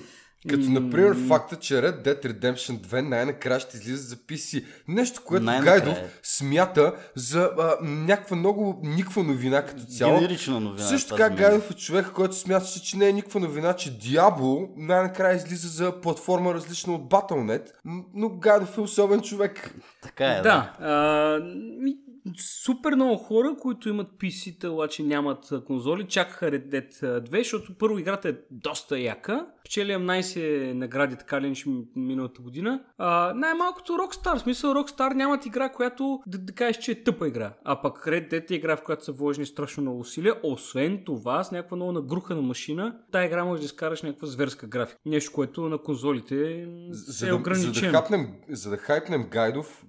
Като, 0.50 0.70
например, 0.70 1.16
факта, 1.28 1.56
че 1.56 1.74
Red 1.74 2.06
Dead 2.06 2.26
Redemption 2.26 2.80
2 2.88 3.02
най-накрая 3.02 3.60
ще 3.60 3.78
излиза 3.78 4.04
за 4.04 4.16
PC. 4.16 4.66
Нещо, 4.88 5.22
което 5.26 5.46
Най-накрая. 5.46 5.82
Гайдов 5.82 6.20
смята 6.24 6.94
за 7.16 7.52
а, 7.60 7.76
някаква 7.82 8.36
много 8.36 8.80
никаква 8.84 9.24
новина 9.24 9.66
като 9.66 9.84
цяло. 9.84 10.16
Генерична 10.16 10.60
новина. 10.60 10.88
Също 10.88 11.16
така. 11.16 11.30
Гайдов 11.36 11.72
е 11.72 11.74
човек, 11.74 12.08
който 12.14 12.36
смяташе, 12.36 12.84
че 12.84 12.98
не 12.98 13.10
е 13.10 13.14
никаква 13.14 13.40
новина, 13.40 13.74
че 13.74 13.98
Diablo 13.98 14.70
най-накрая 14.78 15.36
излиза 15.36 15.68
за 15.68 16.02
платформа 16.02 16.54
различна 16.54 16.94
от 16.94 17.02
Battle.net, 17.02 17.72
но 18.14 18.30
Гайдов 18.30 18.78
е 18.78 18.82
особен 18.82 19.22
човек. 19.22 19.76
Така 20.02 20.26
е, 20.26 20.36
да. 20.36 20.42
Да. 20.44 20.86
А, 20.88 21.40
ми, 21.82 21.96
супер 22.38 22.96
много 22.96 23.18
хора, 23.18 23.56
които 23.62 23.90
имат 23.90 24.08
PC-та, 24.20 24.70
обаче 24.70 25.04
нямат 25.04 25.50
конзоли, 25.68 26.08
чакаха 26.08 26.46
Red 26.46 26.68
Dead 26.68 27.04
а, 27.04 27.22
2, 27.22 27.38
защото 27.38 27.78
първо 27.78 28.00
играта 28.00 28.30
е 28.30 28.34
доста 28.52 29.00
яка. 29.00 29.46
Печели 29.64 29.92
18 29.92 30.74
награди, 30.74 31.16
така 31.16 31.42
ли 31.42 31.50
нещо 31.50 31.84
миналата 31.96 32.42
година. 32.42 32.84
А, 32.98 33.34
най-малкото 33.36 33.94
Rockstar, 33.94 34.38
в 34.38 34.42
смисъл 34.42 34.74
Rockstar 34.74 35.14
нямат 35.14 35.46
игра, 35.46 35.70
която 35.70 36.20
да, 36.28 36.38
да 36.38 36.54
кажеш, 36.54 36.78
че 36.78 36.92
е 36.92 37.04
тъпа 37.04 37.28
игра. 37.28 37.54
А 37.64 37.82
пък 37.82 37.98
Red 37.98 38.32
Dead 38.32 38.52
е 38.52 38.56
игра, 38.56 38.78
в 38.78 38.84
която 38.84 39.04
са 39.06 39.12
вложени 39.12 39.46
страшно 39.46 39.82
много 39.82 40.00
усилия. 40.00 40.36
Освен 40.44 41.04
това, 41.06 41.44
с 41.44 41.52
някаква 41.52 41.76
много 41.76 41.92
нагрухана 41.92 42.42
машина, 42.42 42.96
тази 43.12 43.26
игра 43.26 43.46
може 43.46 43.62
да 43.62 43.66
изкараш 43.66 44.02
някаква 44.02 44.28
зверска 44.28 44.68
графика. 44.68 45.00
Нещо, 45.06 45.32
което 45.32 45.70
на 45.70 45.78
конзолите 45.78 46.36
За 46.36 46.44
е 46.46 46.66
да, 46.66 46.94
за, 46.94 47.28
да 47.28 47.36
ограничено. 47.36 47.92
хапнем, 47.92 48.28
за 48.50 48.70
да 48.70 48.78
хайпнем 48.78 49.28
Гайдов, 49.30 49.86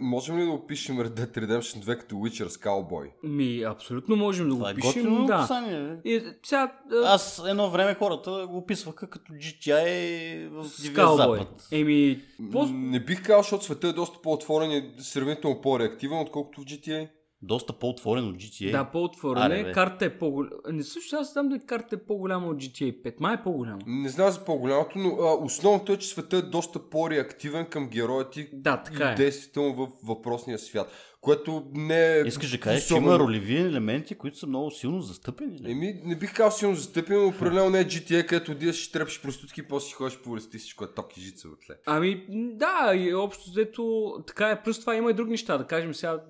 можем, 0.00 0.38
ли- 0.38 0.44
да 0.44 0.50
опишем 0.50 0.98
Red 0.98 1.08
Dead 1.10 1.38
Redemption 1.38 1.78
2 1.78 1.98
като 1.98 2.14
Witcher 2.14 2.48
с 2.48 2.56
каубой? 2.56 3.10
Ми, 3.22 3.62
абсолютно 3.62 4.16
можем 4.16 4.44
да 4.44 4.54
го 4.54 4.58
Това 4.58 4.70
е 4.70 4.74
пишем. 4.74 4.90
готино 5.02 5.26
Да. 5.26 5.34
описание. 5.34 5.96
И, 6.04 6.22
сега, 6.42 6.72
а, 6.92 7.14
Аз 7.14 7.42
едно 7.46 7.70
време 7.70 7.94
хората 7.94 8.46
го 8.46 8.56
описваха 8.56 9.06
като 9.06 9.32
GTI 9.32 10.48
в 10.48 10.82
Дивия. 10.82 11.06
Запад. 11.08 11.68
Еми, 11.72 12.20
по- 12.52 12.66
Не 12.66 13.00
бих 13.00 13.22
казал, 13.22 13.38
защото 13.38 13.64
света 13.64 13.88
е 13.88 13.92
доста 13.92 14.18
по-отворен 14.20 14.70
и 14.70 14.90
сравнително 14.98 15.60
по-реактивен, 15.60 16.18
отколкото 16.18 16.60
в 16.60 16.64
GTA. 16.64 17.08
Доста 17.42 17.72
по-отворен 17.72 18.24
от 18.24 18.36
GTA. 18.36 18.70
да, 18.72 18.84
по-отворен 18.84 19.52
е. 19.52 19.72
Карта 19.72 20.04
е 20.04 20.10
по-голяма. 20.10 20.56
Не 20.66 20.82
също, 20.82 21.16
аз 21.16 21.32
знам 21.32 21.48
дали 21.48 21.60
карта 21.60 21.94
е 21.94 21.98
по-голяма 21.98 22.46
от 22.46 22.56
GTA 22.56 23.02
5. 23.04 23.14
Май 23.20 23.34
е 23.34 23.42
по-голяма. 23.42 23.78
Не 23.86 24.08
знам 24.08 24.30
за 24.30 24.40
по-голямото, 24.40 24.98
но 24.98 25.08
а, 25.10 25.34
основното 25.36 25.92
е, 25.92 25.96
че 25.96 26.08
света 26.08 26.36
е 26.36 26.42
доста 26.42 26.78
по-реактивен 26.80 27.66
към 27.66 27.88
героя 27.88 28.30
ти 28.30 28.48
Да, 28.52 28.76
така 28.76 29.04
и 29.04 29.12
е. 29.12 29.14
действията 29.14 29.60
му 29.60 29.74
в 29.74 29.88
въпросния 30.04 30.58
свят. 30.58 30.90
Което 31.20 31.64
не 31.72 32.16
е. 32.16 32.20
Искаш 32.20 32.50
да 32.50 32.60
кажеш, 32.60 32.80
че 32.80 32.86
особено- 32.86 33.06
има 33.06 33.18
ролеви 33.18 33.56
елементи, 33.56 34.14
които 34.14 34.38
са 34.38 34.46
много 34.46 34.70
силно 34.70 35.00
застъпени. 35.00 35.58
ли? 35.58 35.70
Еми, 35.70 36.00
не 36.04 36.16
бих 36.16 36.34
казал 36.34 36.50
силно 36.50 36.74
застъпен, 36.76 37.16
но 37.16 37.28
определено 37.28 37.70
не 37.70 37.80
е 37.80 37.84
GTA, 37.84 38.26
където 38.26 38.52
отидеш 38.52 38.76
ще 38.76 38.92
трепиш 38.92 39.22
проститутки 39.22 39.60
и 39.60 39.64
после 39.64 39.88
си 39.88 39.94
ходиш 39.94 40.18
по 40.18 40.30
улиците 40.30 40.56
и 40.56 40.60
всичко 40.60 40.84
е 40.84 40.94
ток 40.94 41.16
и 41.16 41.20
жица 41.20 41.48
вътле. 41.48 41.74
Ами, 41.86 42.26
да, 42.54 42.92
и 42.96 43.14
общо 43.14 43.50
взето 43.50 44.14
така 44.26 44.50
е. 44.50 44.62
Плюс 44.62 44.80
това 44.80 44.96
има 44.96 45.10
и 45.10 45.14
други 45.14 45.30
неща. 45.30 45.58
Да 45.58 45.66
кажем 45.66 45.94
сега, 45.94 46.20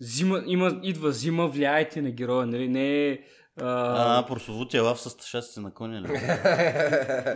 зима, 0.00 0.42
има, 0.46 0.80
идва 0.82 1.12
зима, 1.12 1.48
влияйте 1.48 2.02
на 2.02 2.10
героя, 2.10 2.46
нали? 2.46 2.68
Не 2.68 3.08
е... 3.08 3.18
А, 3.60 4.18
А, 4.18 4.26
прословутия 4.26 4.82
лав 4.82 5.00
с 5.00 5.16
тъшаците 5.16 5.60
на 5.60 5.74
коня. 5.74 6.00
ли? 6.00 6.06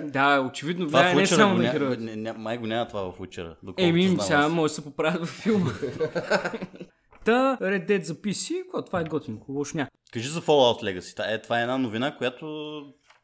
да, 0.02 0.40
очевидно 0.40 0.86
Това 0.86 1.00
влияе 1.00 1.14
не 1.14 1.26
само 1.26 1.54
на 1.54 1.72
героя. 1.72 1.96
ня... 2.00 2.34
Май 2.34 2.58
го 2.58 2.66
няма 2.66 2.88
това 2.88 3.02
в 3.02 3.18
Witcher. 3.18 3.54
Еми, 3.78 4.16
сега 4.20 4.48
може 4.48 4.70
да 4.70 4.74
се 4.74 4.84
поправят 4.84 5.20
във 5.20 5.28
филма. 5.30 5.70
Та, 7.24 7.58
Red 7.60 7.88
Dead 7.88 8.02
за 8.02 8.14
PC, 8.14 8.62
какво? 8.62 8.82
това 8.82 9.00
е 9.00 9.04
готинко, 9.04 9.52
лошо 9.52 9.76
няма. 9.76 9.88
Кажи 10.12 10.28
за 10.28 10.40
Fallout 10.40 10.82
Legacy. 10.84 11.16
Та- 11.16 11.32
Е, 11.32 11.42
това 11.42 11.58
е 11.58 11.62
една 11.62 11.78
новина, 11.78 12.16
която 12.16 12.46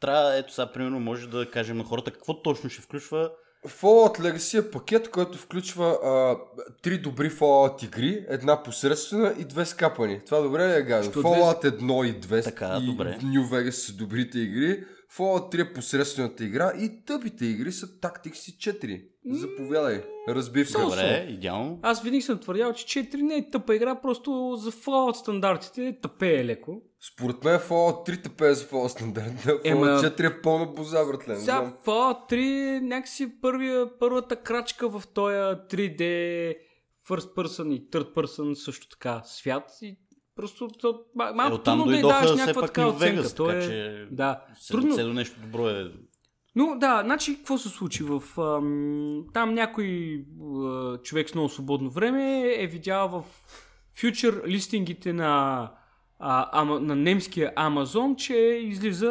трябва, 0.00 0.36
ето 0.36 0.52
сега, 0.54 0.66
примерно, 0.66 1.00
може 1.00 1.28
да 1.28 1.50
кажем 1.50 1.76
на 1.76 1.84
хората 1.84 2.10
какво 2.10 2.42
точно 2.42 2.70
ще 2.70 2.82
включва. 2.82 3.30
Fallout 3.68 4.20
Legacy 4.20 4.58
е 4.58 4.70
пакет, 4.70 5.10
който 5.10 5.38
включва 5.38 5.86
а, 5.86 6.36
три 6.82 6.98
добри 6.98 7.30
Fallout 7.30 7.84
игри, 7.84 8.24
една 8.28 8.62
посредствена 8.62 9.34
и 9.38 9.44
две 9.44 9.64
скапани. 9.64 10.20
Това 10.26 10.40
добре 10.40 10.68
ли 10.68 10.72
е, 10.72 10.82
Гадо? 10.82 11.08
Fallout 11.08 11.64
1 11.64 12.06
и 12.06 12.20
2 12.20 12.44
Така, 12.44 12.78
и 12.82 12.86
добре. 12.86 13.18
New 13.22 13.42
Vegas 13.42 13.70
са 13.70 13.92
добрите 13.92 14.38
игри, 14.38 14.84
Fallout 15.16 15.54
3 15.54 15.70
е 15.70 15.72
посредствената 15.72 16.44
игра 16.44 16.72
и 16.80 17.04
тъпите 17.04 17.46
игри 17.46 17.72
са 17.72 17.86
Tactics 17.86 18.32
4. 18.32 19.04
Заповядай, 19.30 20.02
разбивка. 20.28 20.72
Со-со. 20.72 20.90
Добре, 20.90 21.26
идеално. 21.28 21.78
Аз 21.82 22.02
винаги 22.02 22.22
съм 22.22 22.38
твърдял, 22.38 22.72
че 22.72 23.04
4 23.04 23.22
не 23.22 23.34
е 23.34 23.50
тъпа 23.50 23.74
игра, 23.74 24.00
просто 24.00 24.56
за 24.58 24.72
Fallout 24.72 25.12
стандартите 25.12 25.98
тъпе 26.02 26.40
е 26.40 26.44
леко. 26.44 26.82
Според 27.04 27.44
мен 27.44 27.58
Fallout 27.58 28.08
3 28.10 28.22
тъпе 28.22 28.54
за 28.54 28.64
Fallout 28.64 28.88
стандарт. 28.88 29.32
Fallout 29.34 29.64
Ема- 29.64 30.00
4 30.10 30.26
е 30.28 30.42
пълна 30.42 30.66
боза, 30.66 31.04
братле. 31.04 31.36
Сега. 31.36 31.72
Fallout 31.84 32.32
3 32.32 32.76
е 32.76 32.80
някакси 32.80 33.40
първия, 33.40 33.98
първата 33.98 34.36
крачка 34.36 34.88
в 34.88 35.02
този 35.06 35.34
3D 35.34 36.00
first 37.08 37.34
person 37.34 37.72
и 37.72 37.90
third 37.90 38.14
person 38.14 38.54
също 38.54 38.88
така 38.88 39.22
свят 39.24 39.70
и 39.82 39.98
просто 40.36 40.68
то, 40.70 41.00
ма- 41.18 41.30
Е, 41.30 41.34
малко 41.34 41.54
оттам 41.54 41.78
трудно 41.78 41.92
да 41.92 41.98
й 41.98 42.24
все 42.24 42.34
някаква 42.34 42.62
така 42.62 42.86
оценка. 42.86 43.22
Vegas, 43.22 43.36
То 43.36 43.46
така 43.46 43.58
е... 43.58 43.62
че 43.62 44.06
Да, 44.10 44.44
Трудно. 44.68 44.96
трудно. 44.96 45.06
До 45.06 45.12
нещо 45.12 45.40
добро 45.40 45.68
е. 45.68 45.92
Но 46.56 46.76
да, 46.78 47.00
значи 47.04 47.36
какво 47.36 47.58
се 47.58 47.68
случи 47.68 48.02
в... 48.02 48.22
Ам, 48.38 49.24
там 49.34 49.54
някой 49.54 50.24
а, 50.66 50.98
човек 50.98 51.30
с 51.30 51.34
много 51.34 51.48
свободно 51.48 51.90
време 51.90 52.54
е 52.54 52.66
видял 52.66 53.08
в 53.08 53.24
фьючер 53.94 54.42
листингите 54.46 55.12
на, 55.12 55.70
а, 56.26 56.48
ама, 56.52 56.80
на 56.80 56.96
немския 56.96 57.52
Амазон, 57.56 58.16
че 58.16 58.36
излиза 58.62 59.06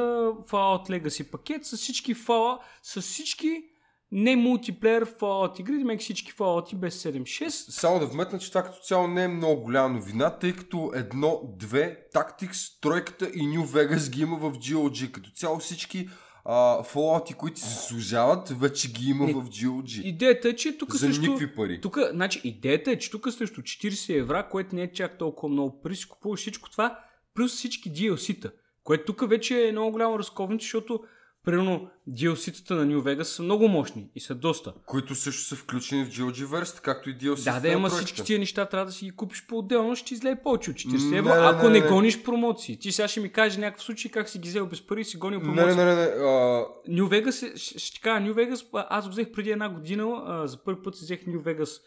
Fallout 0.49 0.89
Legacy 0.89 1.31
пакет 1.31 1.65
с 1.65 1.77
всички 1.77 2.15
Fallout, 2.15 2.59
с 2.83 3.01
всички 3.01 3.63
не 4.11 4.35
мултиплеер 4.35 5.05
Fallout 5.05 5.59
игри, 5.59 5.77
демек 5.77 6.01
всички 6.01 6.33
Fallout 6.33 6.75
без 6.75 7.03
7.6. 7.03 7.49
Само 7.49 7.99
да 7.99 8.05
вметна, 8.05 8.39
че 8.39 8.49
това 8.49 8.63
като 8.63 8.77
цяло 8.79 9.07
не 9.07 9.23
е 9.23 9.27
много 9.27 9.61
голяма 9.61 9.89
новина, 9.89 10.29
тъй 10.29 10.53
като 10.53 10.91
едно, 10.95 11.41
две, 11.59 11.99
Tactics, 12.13 12.81
тройката 12.81 13.25
и 13.25 13.41
New 13.41 13.65
Vegas 13.65 14.09
ги 14.09 14.21
има 14.21 14.37
в 14.37 14.51
GOG. 14.51 15.11
Като 15.11 15.29
цяло 15.29 15.57
всички 15.57 16.09
Fallout, 16.45 17.35
които 17.35 17.59
се 17.59 17.69
заслужават, 17.69 18.49
вече 18.49 18.91
ги 18.91 19.09
има 19.09 19.25
Не. 19.25 19.33
в 19.33 19.43
GOG. 19.49 20.01
Идеята 20.01 20.49
е, 20.49 20.55
че 20.55 20.77
тук 20.77 20.91
За 20.91 20.99
също... 20.99 21.21
никакви 21.21 21.55
пари. 21.55 21.81
Тук, 21.81 21.97
значи, 22.11 22.41
идеята 22.43 22.91
е, 22.91 22.99
че 22.99 23.11
тук 23.11 23.31
срещу 23.31 23.61
40 23.61 24.19
евра, 24.19 24.49
което 24.49 24.75
не 24.75 24.81
е 24.81 24.91
чак 24.91 25.17
толкова 25.17 25.49
много 25.53 25.81
пари, 25.81 25.95
си 25.95 26.07
купуваш 26.09 26.39
всичко 26.39 26.71
това, 26.71 26.99
плюс 27.33 27.51
всички 27.53 27.91
DLC-та. 27.91 28.49
Което 28.83 29.05
тук 29.05 29.29
вече 29.29 29.67
е 29.67 29.71
много 29.71 29.91
голямо 29.91 30.19
разковниче, 30.19 30.65
защото 30.65 31.03
примерно 31.45 31.89
DLC-тата 32.09 32.71
на 32.71 32.85
New 32.85 33.01
Vegas 33.01 33.23
са 33.23 33.43
много 33.43 33.67
мощни 33.67 34.09
и 34.15 34.19
са 34.19 34.35
доста. 34.35 34.73
Които 34.85 35.15
също 35.15 35.41
са 35.43 35.55
включени 35.55 36.03
в 36.03 36.51
версията, 36.51 36.81
както 36.81 37.09
и 37.09 37.17
DLC. 37.17 37.43
Да, 37.43 37.59
да, 37.59 37.73
ама 37.73 37.89
всички 37.89 38.23
тия 38.23 38.39
неща 38.39 38.65
трябва 38.65 38.85
да 38.85 38.91
си 38.91 39.05
ги 39.05 39.11
купиш 39.11 39.45
по-отделно, 39.47 39.95
ще 39.95 40.07
ти 40.07 40.13
излее 40.13 40.41
повече 40.41 40.71
от 40.71 40.77
40 40.77 41.09
Не, 41.11 41.17
евро, 41.17 41.29
не, 41.29 41.35
ако 41.35 41.63
не, 41.63 41.69
не, 41.69 41.79
не. 41.79 41.87
гониш 41.87 42.23
промоции. 42.23 42.79
Ти 42.79 42.91
сега 42.91 43.07
ще 43.07 43.19
ми 43.19 43.31
кажеш 43.31 43.57
някакъв 43.57 43.83
случай 43.83 44.11
как 44.11 44.29
си 44.29 44.39
ги 44.39 44.49
взел 44.49 44.67
без 44.67 44.87
пари 44.87 45.01
и 45.01 45.05
си 45.05 45.17
гонил 45.17 45.41
промоции. 45.41 45.65
не, 45.65 45.75
не, 45.75 45.85
не. 45.85 45.95
не. 45.95 46.01
А, 46.01 46.65
New 46.89 47.03
Vegas, 47.03 47.53
е, 47.53 47.57
ще, 47.57 47.79
ще 47.79 48.01
кажа, 48.01 48.25
New 48.25 48.33
Vegas, 48.33 48.85
аз 48.89 49.05
го 49.05 49.11
взех 49.11 49.31
преди 49.31 49.51
една 49.51 49.69
година, 49.69 50.23
а, 50.25 50.47
за 50.47 50.63
първи 50.63 50.81
път 50.83 50.95
си 50.95 51.03
взех 51.03 51.25
New 51.25 51.41
Vegas 51.41 51.81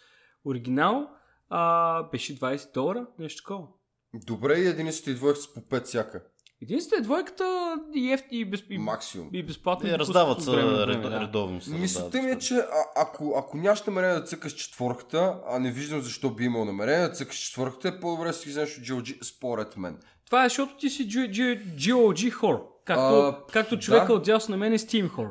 оригинал, 0.44 1.08
а, 1.48 2.02
беше 2.02 2.38
20 2.38 2.74
долара, 2.74 3.06
нещо 3.18 3.42
такова. 3.42 3.66
добре, 4.14 4.58
и 4.58 4.66
единицата 4.66 5.10
и 5.10 5.14
двойка 5.14 5.38
с 5.38 5.54
по 5.54 5.60
5 5.60 5.84
всяка. 5.84 6.22
Единствената 6.62 7.00
е 7.00 7.04
двойката 7.04 7.76
и, 7.94 8.12
ефти, 8.12 8.28
и, 8.30 8.44
без, 8.44 8.62
и, 8.70 8.78
Максимум. 8.78 9.28
и 9.32 9.42
безплатно. 9.42 9.88
Е, 9.88 9.92
ги 9.92 9.98
раздават 9.98 10.42
се 10.42 10.50
ред, 10.86 11.02
да. 11.02 11.20
редовно. 11.20 11.60
Се 11.60 11.70
Мислята 11.70 12.22
ми 12.22 12.30
е, 12.30 12.38
че 12.38 12.54
а, 12.54 12.64
ако, 12.96 13.34
ако 13.38 13.56
нямаш 13.56 13.82
намерение 13.82 14.16
да 14.16 14.24
цъкаш 14.24 14.52
четворката, 14.52 15.36
а 15.46 15.58
не 15.58 15.72
виждам 15.72 16.00
защо 16.00 16.30
би 16.30 16.44
имал 16.44 16.64
намерение 16.64 17.08
да 17.08 17.12
цъкаш 17.12 17.36
четворката, 17.36 17.88
е 17.88 18.00
по-добре 18.00 18.26
да 18.26 18.32
си 18.32 18.48
вземеш 18.48 18.78
от 18.78 18.84
GOG, 18.84 19.24
според 19.24 19.76
мен. 19.76 19.98
Това 20.26 20.44
е 20.44 20.48
защото 20.48 20.76
ти 20.76 20.90
си 20.90 21.08
G- 21.08 21.30
G- 21.30 21.74
GOG 21.74 22.30
хор. 22.30 22.68
Както, 22.84 23.02
А, 23.02 23.46
както 23.52 23.78
човека 23.78 24.06
да. 24.06 24.12
от 24.12 24.24
дясно 24.24 24.52
на 24.52 24.56
мен 24.56 24.72
е 24.72 24.78
Steam 24.78 25.08
хор. 25.08 25.26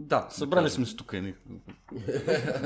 Да, 0.00 0.26
Събрали 0.30 0.70
сме 0.70 0.86
се 0.86 0.96
тук. 0.96 1.12
едни. 1.12 1.34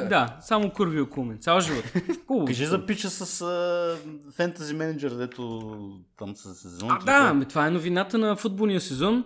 да, 0.09 0.37
само 0.41 0.71
курви 0.71 1.01
около 1.01 1.27
мен. 1.27 1.39
Цял 1.39 1.61
живот. 1.61 1.85
Хубаво. 2.27 2.47
Кажи 2.47 2.67
за 2.67 2.87
пича 2.87 3.11
с 3.11 3.43
а, 3.43 3.97
фентази 4.33 4.75
менеджер, 4.75 5.11
дето 5.11 5.63
там 6.19 6.37
са 6.37 6.55
сезон. 6.55 6.91
А, 6.91 6.99
да, 6.99 7.29
ами 7.31 7.45
това 7.45 7.67
е 7.67 7.71
новината 7.71 8.19
на 8.19 8.37
футболния 8.37 8.81
сезон. 8.81 9.25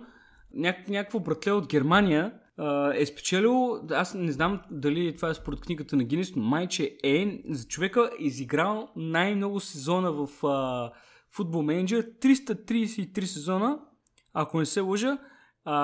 Няк- 0.57 0.89
някакво 0.89 1.19
братле 1.19 1.51
от 1.51 1.67
Германия 1.67 2.33
а, 2.57 2.93
е 2.95 3.05
спечелил, 3.05 3.81
аз 3.91 4.13
не 4.13 4.31
знам 4.31 4.61
дали 4.71 5.15
това 5.15 5.29
е 5.29 5.33
според 5.33 5.59
книгата 5.59 5.95
на 5.95 6.03
Гинес, 6.03 6.35
но 6.35 6.43
майче 6.43 6.97
е, 7.03 7.41
за 7.49 7.67
човека 7.67 8.09
е 8.13 8.23
изиграл 8.23 8.89
най-много 8.95 9.59
сезона 9.59 10.11
в 10.11 10.47
а, 10.47 10.91
футбол 11.31 11.61
менеджер, 11.61 12.05
333 12.21 13.25
сезона, 13.25 13.79
ако 14.33 14.59
не 14.59 14.65
се 14.65 14.79
лъжа, 14.79 15.17
а, 15.65 15.75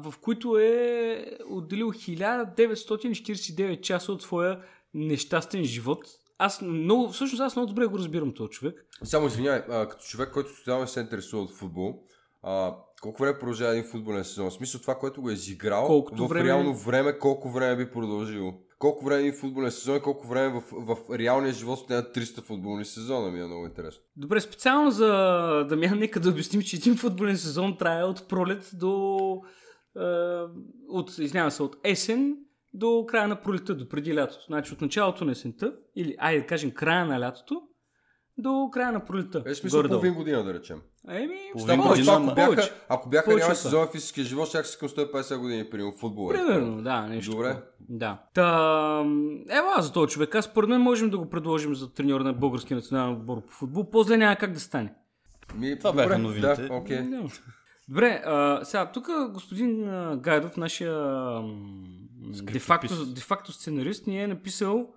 в 0.00 0.18
които 0.18 0.58
е 0.58 1.24
отделил 1.48 1.92
1949 1.92 3.80
часа 3.80 4.12
от 4.12 4.22
своя 4.22 4.60
нещастен 4.94 5.64
живот. 5.64 5.98
Аз 6.38 6.62
много, 6.62 7.08
всъщност 7.08 7.40
аз 7.40 7.56
много 7.56 7.68
добре 7.68 7.86
го 7.86 7.98
разбирам 7.98 8.34
този 8.34 8.50
човек. 8.50 8.86
Само 9.04 9.26
извинявай, 9.26 9.62
а, 9.70 9.88
като 9.88 10.04
човек, 10.04 10.30
който 10.32 10.50
тотално 10.54 10.86
се 10.86 11.00
интересува 11.00 11.42
от 11.42 11.50
футбол, 11.50 12.02
а, 12.42 12.74
колко 13.02 13.22
време 13.22 13.38
продължава 13.38 13.72
един 13.72 13.90
футболен 13.90 14.24
сезон? 14.24 14.50
В 14.50 14.54
смисъл 14.54 14.80
това, 14.80 14.94
което 14.94 15.22
го 15.22 15.30
е 15.30 15.32
изиграл, 15.32 15.86
Колкото 15.86 16.24
в 16.24 16.28
време- 16.28 16.48
реално 16.48 16.74
време, 16.74 17.18
колко 17.18 17.50
време 17.50 17.76
би 17.76 17.90
продължило? 17.90 18.54
Колко 18.78 19.04
време 19.04 19.28
е 19.28 19.32
футболен 19.32 19.70
сезон 19.70 19.96
и 19.96 20.00
колко 20.00 20.26
време 20.26 20.60
в, 20.60 20.62
в 20.72 21.18
реалния 21.18 21.52
живот 21.52 21.78
стоят 21.78 22.16
300 22.16 22.46
футболни 22.46 22.84
сезона, 22.84 23.30
ми 23.30 23.40
е 23.40 23.44
много 23.44 23.66
интересно. 23.66 24.02
Добре, 24.16 24.40
специално 24.40 24.90
за 24.90 25.08
Дамян, 25.68 25.98
нека 25.98 26.20
да 26.20 26.28
обясним, 26.28 26.62
че 26.62 26.76
един 26.76 26.96
футболен 26.96 27.36
сезон 27.36 27.76
трае 27.76 28.04
от 28.04 28.28
пролет 28.28 28.70
до... 28.74 29.18
Е, 29.96 30.02
от, 30.88 31.18
извинявам 31.18 31.50
се, 31.50 31.62
от 31.62 31.76
есен 31.84 32.36
до 32.74 33.06
края 33.08 33.28
на 33.28 33.40
пролета, 33.42 33.74
до 33.74 33.88
преди 33.88 34.14
лятото. 34.14 34.44
Значи 34.46 34.72
от 34.72 34.80
началото 34.80 35.24
на 35.24 35.32
есента, 35.32 35.76
или 35.96 36.16
айде 36.18 36.40
да 36.40 36.46
кажем 36.46 36.70
края 36.70 37.06
на 37.06 37.20
лятото, 37.20 37.62
до 38.38 38.70
края 38.72 38.92
на 38.92 39.04
пролета. 39.04 39.42
Е, 39.46 39.54
смисъл 39.54 39.82
половин 39.82 40.14
година, 40.14 40.44
да 40.44 40.54
речем. 40.54 40.80
Еми, 41.08 41.38
Половин 41.52 41.80
повече, 41.80 42.02
година, 42.02 42.16
ако 42.16 42.34
бяха, 42.34 42.50
повече. 42.50 42.72
ако 42.88 43.08
бяха 43.08 43.30
Повече 43.30 43.54
сезон 43.54 43.86
в 43.86 43.92
физическия 43.92 44.24
живот, 44.24 44.48
ще 44.48 44.64
си 44.64 44.78
към 44.78 44.88
150 44.88 45.38
години, 45.38 45.70
примерно 45.70 45.92
в 45.92 45.96
футбола. 45.96 46.32
Примерно, 46.34 46.82
да, 46.82 47.00
нещо. 47.02 47.30
Добре. 47.30 47.56
Да. 47.80 48.18
Та, 48.34 48.44
ела 49.50 49.74
за 49.82 49.92
този 49.92 50.12
човек. 50.12 50.34
Аз 50.34 50.44
според 50.44 50.70
мен 50.70 50.80
можем 50.80 51.10
да 51.10 51.18
го 51.18 51.30
предложим 51.30 51.74
за 51.74 51.94
треньор 51.94 52.20
на 52.20 52.32
българския 52.32 52.76
национален 52.76 53.12
отбор 53.14 53.46
по 53.46 53.52
футбол. 53.52 53.90
По-зле 53.90 54.16
няма 54.16 54.36
как 54.36 54.52
да 54.52 54.60
стане. 54.60 54.94
Ми, 55.54 55.78
Това 55.78 55.92
бяха 55.92 56.18
новините. 56.18 56.62
Да. 56.62 56.80
Да. 56.80 57.28
Добре, 57.88 58.22
а, 58.26 58.60
сега 58.64 58.86
тук 58.92 59.08
господин 59.32 59.88
а, 59.88 60.16
Гайдов, 60.16 60.56
нашия 60.56 60.94
де-факто, 62.42 63.06
де-факто 63.06 63.52
сценарист, 63.52 64.06
ни 64.06 64.22
е 64.22 64.26
написал 64.26 64.88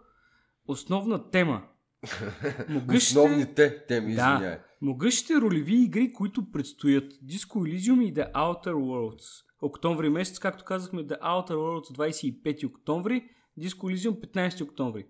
основна 0.68 1.30
тема 1.30 1.62
Могъщите, 2.70 3.20
Основните 3.20 3.86
теми, 3.88 4.16
да, 4.16 4.34
извиняй. 4.36 4.58
Могъщите 4.82 5.34
ролеви 5.42 5.84
игри, 5.84 6.14
които 6.14 6.52
предстоят 6.52 7.14
Disco 7.14 7.54
Elysium 7.54 8.04
и 8.04 8.14
The 8.14 8.32
Outer 8.34 8.74
Worlds. 8.74 9.46
Октомври 9.62 10.10
месец, 10.10 10.40
както 10.40 10.64
казахме, 10.64 11.04
The 11.04 11.22
Outer 11.22 11.52
Worlds 11.52 12.14
25 12.44 12.68
октомври, 12.68 13.30
Disco 13.60 13.96
Elysium 13.96 14.34
15 14.34 14.64
октомври. 14.64 15.06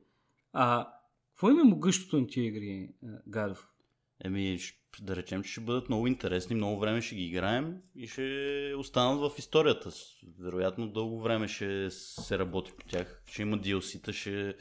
А, 0.54 0.94
какво 1.30 1.50
има 1.50 1.64
могъщото 1.64 2.20
на 2.20 2.28
тия 2.28 2.46
игри, 2.46 2.90
Гадов? 3.28 3.70
Еми, 4.24 4.58
да 5.02 5.16
речем, 5.16 5.44
че 5.44 5.52
ще 5.52 5.62
бъдат 5.62 5.90
много 5.90 6.08
интересни, 6.08 6.56
много 6.56 6.80
време 6.80 7.02
ще 7.02 7.16
ги 7.16 7.26
играем 7.26 7.78
и 7.96 8.08
ще 8.08 8.74
останат 8.78 9.20
в 9.20 9.40
историята. 9.40 9.90
Вероятно 10.40 10.92
дълго 10.92 11.22
време 11.22 11.48
ще 11.48 11.90
се 11.92 12.40
работи 12.40 12.72
по 12.78 12.86
тях. 12.86 13.22
Ще 13.26 13.42
има 13.42 13.58
DLC-та, 13.58 14.14
ще, 14.14 14.56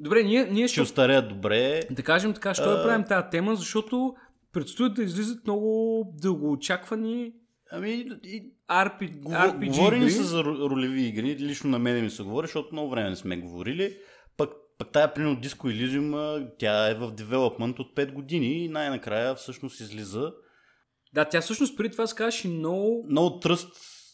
Добре, 0.00 0.22
ние, 0.22 0.44
ние 0.44 0.68
ще 0.68 0.72
ще, 0.72 0.80
остареят 0.82 1.28
добре. 1.28 1.82
да 1.90 2.02
кажем 2.02 2.34
така, 2.34 2.54
що 2.54 2.70
я 2.70 2.76
А. 2.76 2.82
правим 2.82 3.04
тази 3.04 3.26
тема, 3.30 3.56
защото 3.56 4.14
предстоят 4.52 4.94
да 4.94 5.02
излизат 5.02 5.44
много 5.44 6.04
дългоочаквани 6.14 7.32
Ами, 7.72 7.90
и, 8.24 8.52
RP, 8.70 9.18
Говори 9.18 9.36
RPG 9.36 9.66
говори 9.68 9.96
ни 9.96 10.02
игри. 10.02 10.10
се 10.10 10.22
за 10.22 10.38
ро- 10.38 10.70
ролеви 10.70 11.02
игри, 11.02 11.36
лично 11.38 11.70
на 11.70 11.78
мен 11.78 12.04
ми 12.04 12.10
се 12.10 12.22
говори, 12.22 12.46
защото 12.46 12.68
много 12.72 12.90
време 12.90 13.10
не 13.10 13.16
сме 13.16 13.36
говорили. 13.36 13.96
Пък, 14.36 14.50
пък 14.78 14.88
тая, 14.88 15.14
примерно, 15.14 15.36
Disco 15.36 15.56
Elysium, 15.66 16.46
тя 16.58 16.90
е 16.90 16.94
в 16.94 17.12
девелопмент 17.12 17.78
от 17.78 17.96
5 17.96 18.12
години 18.12 18.64
и 18.64 18.68
най-накрая 18.68 19.34
всъщност 19.34 19.80
излиза 19.80 20.32
Да, 21.12 21.24
тя 21.24 21.40
всъщност 21.40 21.76
преди 21.76 21.90
това 21.90 22.06
се 22.06 22.14
казваше 22.14 22.48
No 22.48 23.06
No 23.06 23.44
Trust 23.46 23.68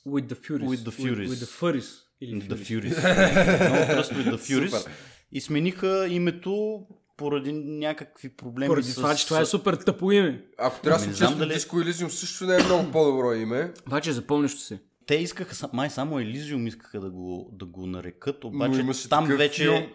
with 0.07 0.27
the 0.27 0.35
Furies. 0.41 0.67
With 0.67 0.89
the 0.89 0.91
Furies. 0.93 1.27
With, 1.27 1.29
with 1.29 1.45
the 1.45 1.79
Furies. 1.79 1.87
Или 2.21 2.41
the 2.43 2.57
Furies. 2.57 2.95
No 3.71 3.97
Trust 3.97 4.15
with 4.15 4.31
the 4.31 4.39
Furies. 4.39 4.69
Супер. 4.69 4.91
И 5.33 5.41
смениха 5.41 6.09
името 6.09 6.81
поради 7.17 7.53
някакви 7.53 8.29
проблеми 8.29 8.69
Поради 8.69 8.89
с... 8.89 8.95
това, 8.95 9.15
че 9.15 9.27
това 9.27 9.41
е 9.41 9.45
супер 9.45 9.75
тъпо 9.75 10.13
име. 10.13 10.45
Ако 10.59 10.81
трябва 10.81 10.99
да 10.99 11.05
съм 11.05 11.13
знам 11.13 11.29
честен, 11.31 11.49
дали- 11.49 11.59
Disco 11.59 11.85
Elysium 11.85 12.09
също 12.09 12.45
не 12.45 12.57
е 12.57 12.65
много 12.65 12.91
по-добро 12.93 13.33
име. 13.33 13.73
Обаче 13.87 14.13
запомнящо 14.13 14.61
се. 14.61 14.79
Те 15.07 15.15
искаха, 15.15 15.69
май 15.73 15.91
само 15.91 16.21
Elysium 16.21 16.69
искаха 16.69 17.01
да 17.01 17.11
го, 17.11 17.51
да 17.53 17.65
го 17.65 17.87
нарекат, 17.87 18.45
обаче 18.45 18.85
там 19.09 19.27
вече... 19.27 19.63
филм. 19.63 19.87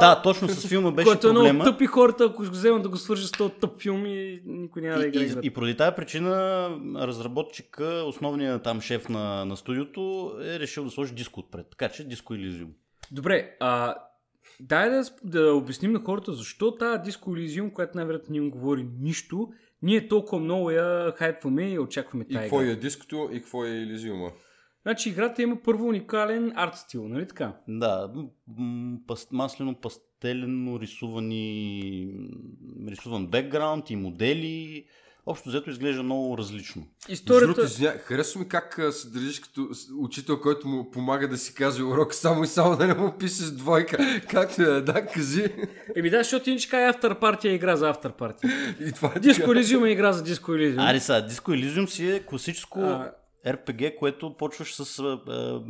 Да, 0.00 0.22
точно 0.22 0.48
с 0.48 0.68
филма 0.68 0.90
беше 0.90 1.06
Което 1.06 1.28
е 1.28 1.30
много 1.30 1.46
проблема. 1.48 1.64
тъпи 1.64 1.86
хората, 1.86 2.24
ако 2.24 2.44
ще 2.44 2.50
вземат 2.50 2.82
да 2.82 2.88
го 2.88 2.96
свържат 2.96 3.28
с 3.28 3.32
този 3.32 3.52
тъп 3.60 3.80
филм 3.82 4.06
и 4.06 4.42
никой 4.46 4.82
няма 4.82 4.98
да 4.98 5.04
И, 5.04 5.08
играе. 5.08 5.22
и, 5.22 5.26
играта. 5.26 5.46
и 5.46 5.50
поради 5.50 5.76
тази 5.76 5.96
причина 5.96 6.32
разработчика, 6.96 7.84
основният 8.06 8.62
там 8.62 8.80
шеф 8.80 9.08
на, 9.08 9.44
на 9.44 9.56
студиото 9.56 10.32
е 10.44 10.58
решил 10.58 10.84
да 10.84 10.90
сложи 10.90 11.14
диско 11.14 11.40
отпред. 11.40 11.66
Така 11.70 11.88
че 11.88 12.04
диско 12.04 12.34
Elysium. 12.34 12.68
Добре, 13.10 13.56
а, 13.60 13.94
дай 14.60 14.90
да, 14.90 15.02
да 15.24 15.54
обясним 15.54 15.92
на 15.92 16.00
хората 16.00 16.32
защо 16.32 16.76
тази 16.76 17.10
Disco 17.10 17.26
Elysium, 17.26 17.72
която 17.72 17.96
най-вероятно 17.96 18.32
не 18.32 18.36
им 18.38 18.50
говори 18.50 18.86
нищо, 19.00 19.48
ние 19.82 20.08
толкова 20.08 20.38
много 20.42 20.70
я 20.70 21.12
хайпваме 21.16 21.70
и 21.70 21.78
очакваме 21.78 22.24
И 22.28 22.32
тази 22.34 22.42
какво 22.42 22.62
игра. 22.62 22.72
е 22.72 22.76
диското 22.76 23.28
и 23.32 23.40
какво 23.40 23.64
е 23.64 23.68
Elysium. 23.68 24.32
Значи 24.82 25.08
играта 25.08 25.42
има 25.42 25.56
първо 25.64 25.88
уникален 25.88 26.52
арт 26.56 26.76
стил, 26.76 27.08
нали 27.08 27.28
така? 27.28 27.56
Да, 27.68 28.12
м- 28.48 28.98
пас, 29.06 29.28
маслено 29.32 29.74
пастелено 29.74 30.80
рисувани, 30.80 32.14
рисуван 32.88 33.26
бекграунд 33.26 33.90
и 33.90 33.96
модели. 33.96 34.84
Общо 35.26 35.48
взето 35.48 35.70
изглежда 35.70 36.02
много 36.02 36.38
различно. 36.38 36.82
Историята... 37.08 37.62
Извиня, 37.62 37.90
харесва 37.90 38.40
ми 38.40 38.48
как 38.48 38.78
а, 38.78 38.92
се 38.92 39.08
държиш 39.08 39.40
като 39.40 39.68
учител, 39.98 40.40
който 40.40 40.68
му 40.68 40.90
помага 40.90 41.28
да 41.28 41.38
си 41.38 41.54
каже 41.54 41.82
урок 41.82 42.14
само 42.14 42.44
и 42.44 42.46
само 42.46 42.76
да 42.76 42.86
не 42.86 42.94
му 42.94 43.12
пише 43.18 43.34
с 43.34 43.52
двойка. 43.52 44.20
Както 44.30 44.62
е, 44.62 44.80
да, 44.80 45.06
кажи. 45.06 45.44
Еми 45.96 46.10
да, 46.10 46.18
защото 46.18 46.50
иначе 46.50 46.68
кажа 46.68 46.98
After 46.98 47.20
Party 47.20 47.44
е 47.44 47.54
игра 47.54 47.76
за 47.76 47.92
After 47.92 48.18
Party. 48.18 48.52
И 48.88 48.92
това 48.92 49.08
е 49.08 49.12
така. 49.12 49.26
Elysium 49.26 49.86
е 49.86 49.90
игра 49.90 50.12
за 50.12 50.24
Disco 50.24 50.48
Elysium. 50.48 50.90
Ари 50.90 51.00
сега, 51.00 51.28
Disco 51.28 51.48
Elysium 51.48 51.86
си 51.86 52.10
е 52.10 52.20
класическо 52.20 52.80
А. 52.80 53.12
RPG, 53.46 53.98
което 53.98 54.36
почваш 54.36 54.74
с 54.74 54.98
а, 54.98 55.20
а, 55.28 55.60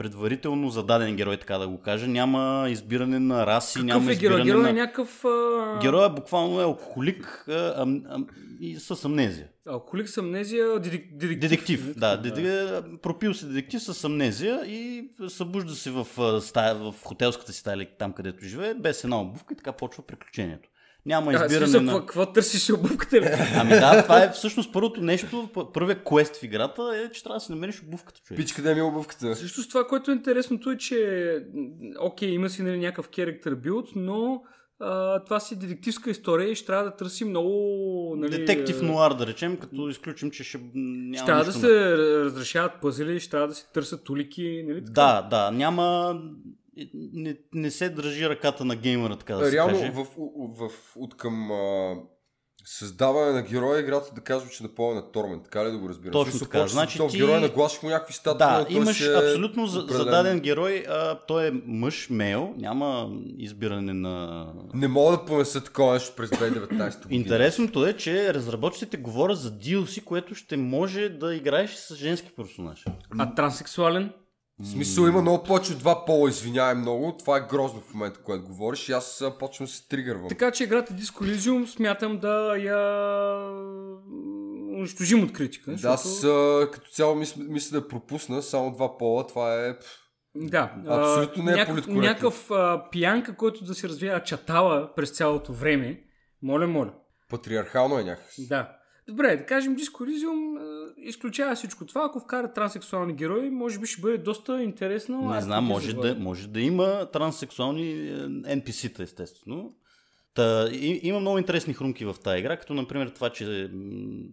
предварително 0.00 0.70
зададен 0.70 1.16
герой, 1.16 1.36
така 1.36 1.58
да 1.58 1.68
го 1.68 1.78
кажа. 1.80 2.08
Няма 2.08 2.66
избиране 2.70 3.18
на 3.18 3.46
раси, 3.46 3.74
Какъв 3.74 3.86
няма 3.86 4.10
е 4.10 4.12
избиране 4.12 4.44
Герой 4.44 4.62
на... 4.62 4.70
е 4.70 4.72
някакъв... 4.72 5.24
А... 5.24 5.78
Героя 5.82 6.10
буквално 6.10 6.60
е 6.60 6.64
алкохолик 6.64 7.44
а, 7.48 7.82
ам, 7.82 8.02
ам, 8.08 8.26
и 8.60 8.76
с 8.76 9.04
амнезия. 9.04 9.48
Алкохолик 9.68 10.08
с 10.08 10.18
амнезия, 10.18 10.66
дедик- 10.66 11.16
детектив. 11.16 11.40
Детектив, 11.40 11.84
Нали 11.84 11.94
да. 11.96 12.22
така? 12.22 12.34
Деде, 12.34 12.82
пропил 13.02 13.34
се 13.34 13.46
детектив 13.46 13.82
с 13.82 14.04
амнезия 14.04 14.66
и 14.66 15.08
събужда 15.28 15.74
се 15.74 15.90
в, 15.90 16.06
а, 16.18 16.40
стая, 16.40 16.74
в 16.74 16.94
хотелската 17.04 17.52
си 17.52 17.60
стая, 17.60 17.86
там 17.98 18.12
където 18.12 18.44
живее, 18.44 18.74
без 18.74 19.04
една 19.04 19.20
обувка 19.20 19.54
и 19.54 19.56
така 19.56 19.72
почва 19.72 20.02
приключението. 20.06 20.68
Няма 21.06 21.32
А, 21.32 21.34
избиране 21.34 21.66
смисъл, 21.66 21.82
на... 21.82 22.00
какво, 22.00 22.32
търсиш 22.32 22.70
обувката 22.70 23.20
ли? 23.20 23.28
Ами 23.56 23.70
да, 23.70 24.02
това 24.02 24.24
е 24.24 24.30
всъщност 24.30 24.72
първото 24.72 25.00
нещо, 25.00 25.48
п- 25.54 25.72
първият 25.72 26.04
квест 26.04 26.36
в 26.36 26.42
играта 26.42 26.82
е, 26.82 27.12
че 27.12 27.22
трябва 27.22 27.36
да 27.36 27.40
си 27.40 27.52
намериш 27.52 27.82
обувката, 27.82 28.20
човек. 28.20 28.40
Пич, 28.40 28.52
къде 28.52 28.74
ми 28.74 28.80
е 28.80 28.82
обувката? 28.82 29.36
Също 29.36 29.62
с 29.62 29.68
това, 29.68 29.86
което 29.86 30.10
е 30.10 30.14
интересното 30.14 30.70
е, 30.70 30.76
че 30.76 31.38
окей, 32.00 32.30
има 32.30 32.50
си 32.50 32.62
нали, 32.62 32.78
някакъв 32.78 33.08
character 33.08 33.54
build, 33.54 33.86
но 33.96 34.42
а, 34.80 35.24
това 35.24 35.40
си 35.40 35.58
детективска 35.58 36.10
история 36.10 36.50
и 36.50 36.54
ще 36.54 36.66
трябва 36.66 36.84
да 36.84 36.96
търси 36.96 37.24
много... 37.24 38.14
Нали, 38.18 38.30
Детектив 38.30 38.78
а, 38.82 38.84
нуар, 38.84 39.14
да 39.14 39.26
речем, 39.26 39.56
като 39.56 39.88
изключим, 39.88 40.30
че 40.30 40.44
ще 40.44 40.58
няма 40.74 41.16
Ще 41.16 41.26
трябва 41.26 41.44
да 41.44 41.52
се 41.52 41.96
разрешават 41.98 42.72
пъзели, 42.82 43.20
ще 43.20 43.30
трябва 43.30 43.48
да 43.48 43.54
се 43.54 43.66
търсят 43.72 44.08
улики, 44.08 44.64
нали 44.68 44.84
така? 44.84 44.92
Да, 44.92 45.22
да, 45.30 45.50
няма... 45.50 46.20
Не, 46.94 47.36
не 47.54 47.70
се 47.70 47.88
държи 47.88 48.28
ръката 48.28 48.64
на 48.64 48.76
геймера, 48.76 49.16
така 49.16 49.34
да 49.34 49.46
се 49.46 49.52
Реално, 49.52 49.74
каже. 49.74 49.90
в, 49.90 50.06
в, 50.58 50.68
в, 50.68 50.72
от 50.96 51.16
към 51.16 51.50
а, 51.52 51.94
създаване 52.64 53.32
на 53.32 53.42
героя, 53.42 53.80
играта 53.80 54.14
да 54.14 54.20
казва, 54.20 54.50
че 54.50 54.62
напълно 54.62 54.94
на 54.94 55.12
Тормен. 55.12 55.40
Така 55.44 55.64
ли 55.64 55.70
да 55.70 55.78
го 55.78 55.88
разбирам? 55.88 56.12
Точно 56.12 56.30
смисъл, 56.30 56.48
така. 56.48 56.66
Значи 56.66 56.98
то 56.98 57.08
ти- 57.08 57.18
героя 57.18 57.40
нагласиш 57.40 57.82
му 57.82 57.88
някакви 57.88 58.14
статуи, 58.14 58.38
Да, 58.38 58.66
но 58.70 58.76
имаш 58.76 59.00
е 59.00 59.14
абсолютно 59.14 59.66
за, 59.66 59.78
определен. 59.78 60.04
зададен 60.04 60.40
герой. 60.40 60.84
А, 60.88 61.18
той 61.18 61.46
е 61.46 61.52
мъж, 61.66 62.10
мейл, 62.10 62.54
няма 62.56 63.10
избиране 63.38 63.92
на... 63.92 64.46
Не 64.74 64.88
мога 64.88 65.12
да 65.12 65.24
понеса 65.24 65.64
такова 65.64 65.92
нещо 65.92 66.12
през 66.16 66.30
2019 66.30 67.02
година. 67.02 67.20
Интересното 67.20 67.86
е, 67.86 67.92
че 67.92 68.34
разработчиците 68.34 68.96
говорят 68.96 69.38
за 69.38 69.50
DLC, 69.52 70.04
което 70.04 70.34
ще 70.34 70.56
може 70.56 71.08
да 71.08 71.34
играеш 71.34 71.74
с 71.74 71.94
женски 71.94 72.30
персонаж. 72.36 72.84
А 73.18 73.34
транссексуален? 73.34 74.12
В 74.62 74.66
смисъл 74.66 75.02
има 75.02 75.22
много 75.22 75.44
повече 75.44 75.72
от 75.72 75.78
два 75.78 76.04
пола, 76.04 76.28
извинявай 76.28 76.74
много. 76.74 77.16
Това 77.18 77.36
е 77.36 77.46
грозно 77.50 77.80
в 77.80 77.94
момента, 77.94 78.20
което 78.20 78.44
говориш 78.44 78.88
и 78.88 78.92
аз 78.92 79.24
почвам 79.38 79.66
да 79.66 79.72
се 79.72 79.88
тригървам. 79.88 80.28
Така 80.28 80.50
че 80.50 80.64
играта 80.64 80.94
Disco 80.94 81.34
Elysium 81.34 81.66
смятам 81.66 82.18
да 82.18 82.56
я 82.56 82.80
унищожим 84.78 85.24
от 85.24 85.32
критика. 85.32 85.70
Да, 85.72 85.88
аз 85.88 86.20
като 86.72 86.90
цяло 86.90 87.14
мисля, 87.14 87.42
мисля 87.48 87.80
да 87.80 87.88
пропусна 87.88 88.42
само 88.42 88.72
два 88.72 88.98
пола. 88.98 89.26
Това 89.26 89.66
е... 89.66 89.74
Да, 90.34 90.74
Абсолютно 90.86 91.44
не 91.44 91.52
е 91.52 91.54
някакъв, 91.54 91.86
някакъв 91.86 92.50
а, 92.50 92.90
пиянка, 92.90 93.36
който 93.36 93.64
да 93.64 93.74
се 93.74 93.88
развива 93.88 94.22
чатала 94.22 94.94
през 94.94 95.10
цялото 95.10 95.52
време. 95.52 96.00
Моля, 96.42 96.66
моля. 96.66 96.92
Патриархално 97.28 97.98
е 97.98 98.04
някакси. 98.04 98.48
Да. 98.48 98.76
Добре, 99.10 99.36
да 99.36 99.46
кажем 99.46 99.76
Disco 99.76 100.04
Elysium 100.04 100.60
изключава 100.96 101.54
всичко 101.54 101.86
това. 101.86 102.04
Ако 102.04 102.20
вкара 102.20 102.52
транссексуални 102.52 103.14
герои, 103.14 103.50
може 103.50 103.78
би 103.78 103.86
ще 103.86 104.00
бъде 104.00 104.18
доста 104.18 104.62
интересно. 104.62 105.30
Не 105.30 105.40
знам, 105.40 105.64
може 105.64 105.94
да, 105.94 106.14
може 106.14 106.48
да 106.48 106.60
има 106.60 107.10
транссексуални 107.12 107.90
е, 107.90 108.14
NPC-та, 108.56 109.02
естествено. 109.02 109.74
Та, 110.34 110.68
и, 110.72 111.00
има 111.02 111.20
много 111.20 111.38
интересни 111.38 111.74
хрумки 111.74 112.04
в 112.04 112.16
тази 112.24 112.38
игра, 112.38 112.56
като 112.56 112.74
например 112.74 113.08
това, 113.08 113.30
че 113.30 113.70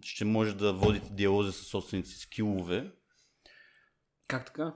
ще 0.02 0.24
може 0.24 0.56
да 0.56 0.72
водите 0.72 1.08
диалози 1.12 1.52
с 1.52 1.64
собствените 1.64 2.08
си 2.08 2.18
скилове. 2.18 2.90
Как 4.28 4.46
така? 4.46 4.74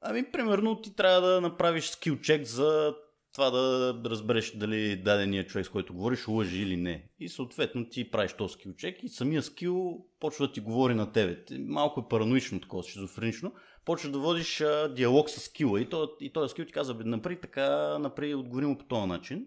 Ами, 0.00 0.32
примерно, 0.32 0.80
ти 0.80 0.96
трябва 0.96 1.28
да 1.28 1.40
направиш 1.40 1.90
скил 1.90 2.16
чек 2.16 2.44
за 2.44 2.94
това 3.34 3.50
да 3.50 4.00
разбереш 4.04 4.56
дали 4.56 4.96
дадения 4.96 5.46
човек, 5.46 5.66
с 5.66 5.68
който 5.68 5.94
говориш, 5.94 6.28
лъжи 6.28 6.62
или 6.62 6.76
не. 6.76 7.08
И 7.18 7.28
съответно 7.28 7.88
ти 7.88 8.10
правиш 8.10 8.32
този 8.32 8.52
скил 8.52 8.74
чек 8.74 9.02
и 9.02 9.08
самия 9.08 9.42
скил 9.42 10.06
почва 10.20 10.46
да 10.46 10.52
ти 10.52 10.60
говори 10.60 10.94
на 10.94 11.12
тебе. 11.12 11.44
Малко 11.58 12.00
е 12.00 12.08
параноично, 12.08 12.60
такова 12.60 12.82
шизофренично. 12.82 13.52
Почваш 13.84 14.12
да 14.12 14.18
водиш 14.18 14.60
а, 14.60 14.88
диалог 14.88 15.30
с 15.30 15.40
скила 15.40 15.80
и, 15.80 15.88
то, 15.88 16.16
и 16.20 16.32
този 16.32 16.50
скил 16.50 16.64
ти 16.64 16.72
казва, 16.72 16.94
бе, 16.94 17.04
напри 17.04 17.40
така, 17.40 17.98
напри 17.98 18.34
отговори 18.34 18.66
му 18.66 18.78
по 18.78 18.84
този 18.84 19.06
начин. 19.06 19.46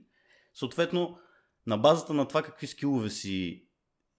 Съответно, 0.54 1.18
на 1.68 1.78
базата 1.78 2.14
на 2.14 2.28
това 2.28 2.42
какви 2.42 2.68
скилове 2.68 3.10
си 3.10 3.68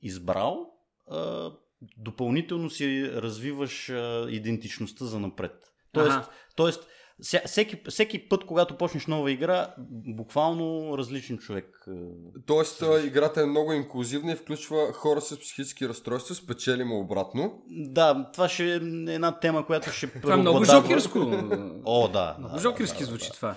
избрал, 0.03 0.73
а, 1.11 1.53
допълнително 1.97 2.71
си 2.71 3.11
развиваш 3.15 3.91
а, 3.91 4.27
идентичността 4.31 5.05
за 5.05 5.21
напред. 5.21 5.73
Тоест, 5.93 6.17
Аха. 6.17 6.31
тоест 6.57 6.89
всеки, 7.23 7.81
всеки 7.89 8.29
път, 8.29 8.45
когато 8.45 8.77
почнеш 8.77 9.07
нова 9.07 9.31
игра, 9.31 9.75
буквално 10.17 10.99
различен 10.99 11.39
човек. 11.39 11.85
а, 11.89 11.93
Тоест, 12.47 12.83
а, 12.83 13.07
играта 13.07 13.43
е 13.43 13.47
много 13.47 13.73
инклюзивна 13.73 14.33
и 14.33 14.37
включва 14.37 14.93
хора 14.93 15.21
с 15.21 15.41
психически 15.41 15.89
разстройства, 15.89 16.35
спечели 16.35 16.85
му 16.85 17.01
обратно. 17.01 17.63
Да, 17.71 18.31
това 18.33 18.49
ще 18.49 18.73
е 18.73 18.75
една 19.15 19.39
тема, 19.41 19.67
която 19.67 19.91
ще 19.91 20.21
Това 20.21 20.35
е 20.35 20.37
много 20.37 20.65
жокерско. 20.65 21.19
О, 21.85 22.09
да. 22.09 22.37
Много 22.39 22.55
да, 22.55 22.61
жокерски 22.61 22.99
да, 22.99 23.05
звучи 23.05 23.29
да. 23.29 23.35
това. 23.35 23.55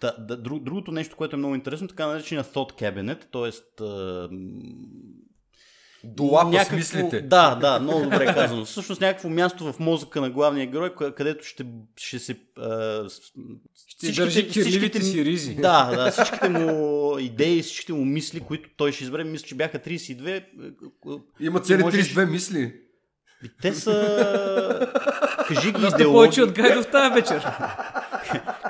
Та, 0.00 0.16
да, 0.18 0.36
друг, 0.36 0.62
другото 0.62 0.92
нещо, 0.92 1.16
което 1.16 1.36
е 1.36 1.38
много 1.38 1.54
интересно, 1.54 1.88
така 1.88 2.06
наречения 2.06 2.44
Thought 2.44 2.82
Cabinet, 2.82 3.24
т.е. 3.32 3.52
Долапа 6.04 6.64
с 6.64 6.70
мислите. 6.70 7.20
Да, 7.20 7.54
да, 7.54 7.80
много 7.80 8.02
добре 8.02 8.26
казано. 8.26 8.64
Всъщност 8.64 9.00
някакво 9.00 9.28
място 9.28 9.72
в 9.72 9.78
мозъка 9.78 10.20
на 10.20 10.30
главния 10.30 10.66
герой, 10.66 10.90
къ- 10.90 11.14
където 11.14 11.44
ще, 11.44 11.66
ще 11.96 12.18
се... 12.18 12.36
А, 12.58 13.04
Ще 13.88 14.12
държи 14.12 14.48
кирливите 14.48 15.02
си 15.02 15.24
ризи. 15.24 15.54
Да, 15.54 15.84
да, 15.86 16.10
всичките 16.10 16.48
му 16.48 16.90
идеи, 17.18 17.62
всичките 17.62 17.92
му 17.92 18.04
мисли, 18.04 18.40
които 18.40 18.70
той 18.76 18.92
ще 18.92 19.04
избере, 19.04 19.24
мисля, 19.24 19.46
че 19.46 19.54
бяха 19.54 19.78
32. 19.78 20.28
е, 20.28 20.44
Има 21.40 21.60
цели 21.60 21.82
можеш- 21.82 22.06
32 22.06 22.30
мисли. 22.30 22.74
И 23.44 23.50
Те 23.62 23.74
са... 23.74 24.90
Кажи 25.48 25.66
ги 25.66 25.72
Доста 25.72 25.86
идеологии. 25.88 26.12
повече 26.14 26.42
от 26.42 26.52
Гайдов 26.52 26.86
тази 26.86 27.14
вечер. 27.14 27.46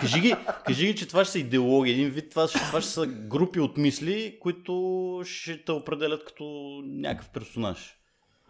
Кажи 0.00 0.20
ги, 0.20 0.34
кажи 0.66 0.86
ги, 0.86 0.96
че 0.96 1.08
това 1.08 1.24
ще 1.24 1.32
са 1.32 1.38
идеологии. 1.38 1.92
Един 1.92 2.10
вид 2.10 2.30
това, 2.30 2.48
това 2.48 2.80
ще 2.80 2.90
са 2.90 3.06
групи 3.06 3.60
от 3.60 3.76
мисли, 3.76 4.38
които 4.40 5.22
ще 5.24 5.64
те 5.64 5.72
определят 5.72 6.24
като 6.24 6.44
някакъв 6.84 7.30
персонаж. 7.30 7.99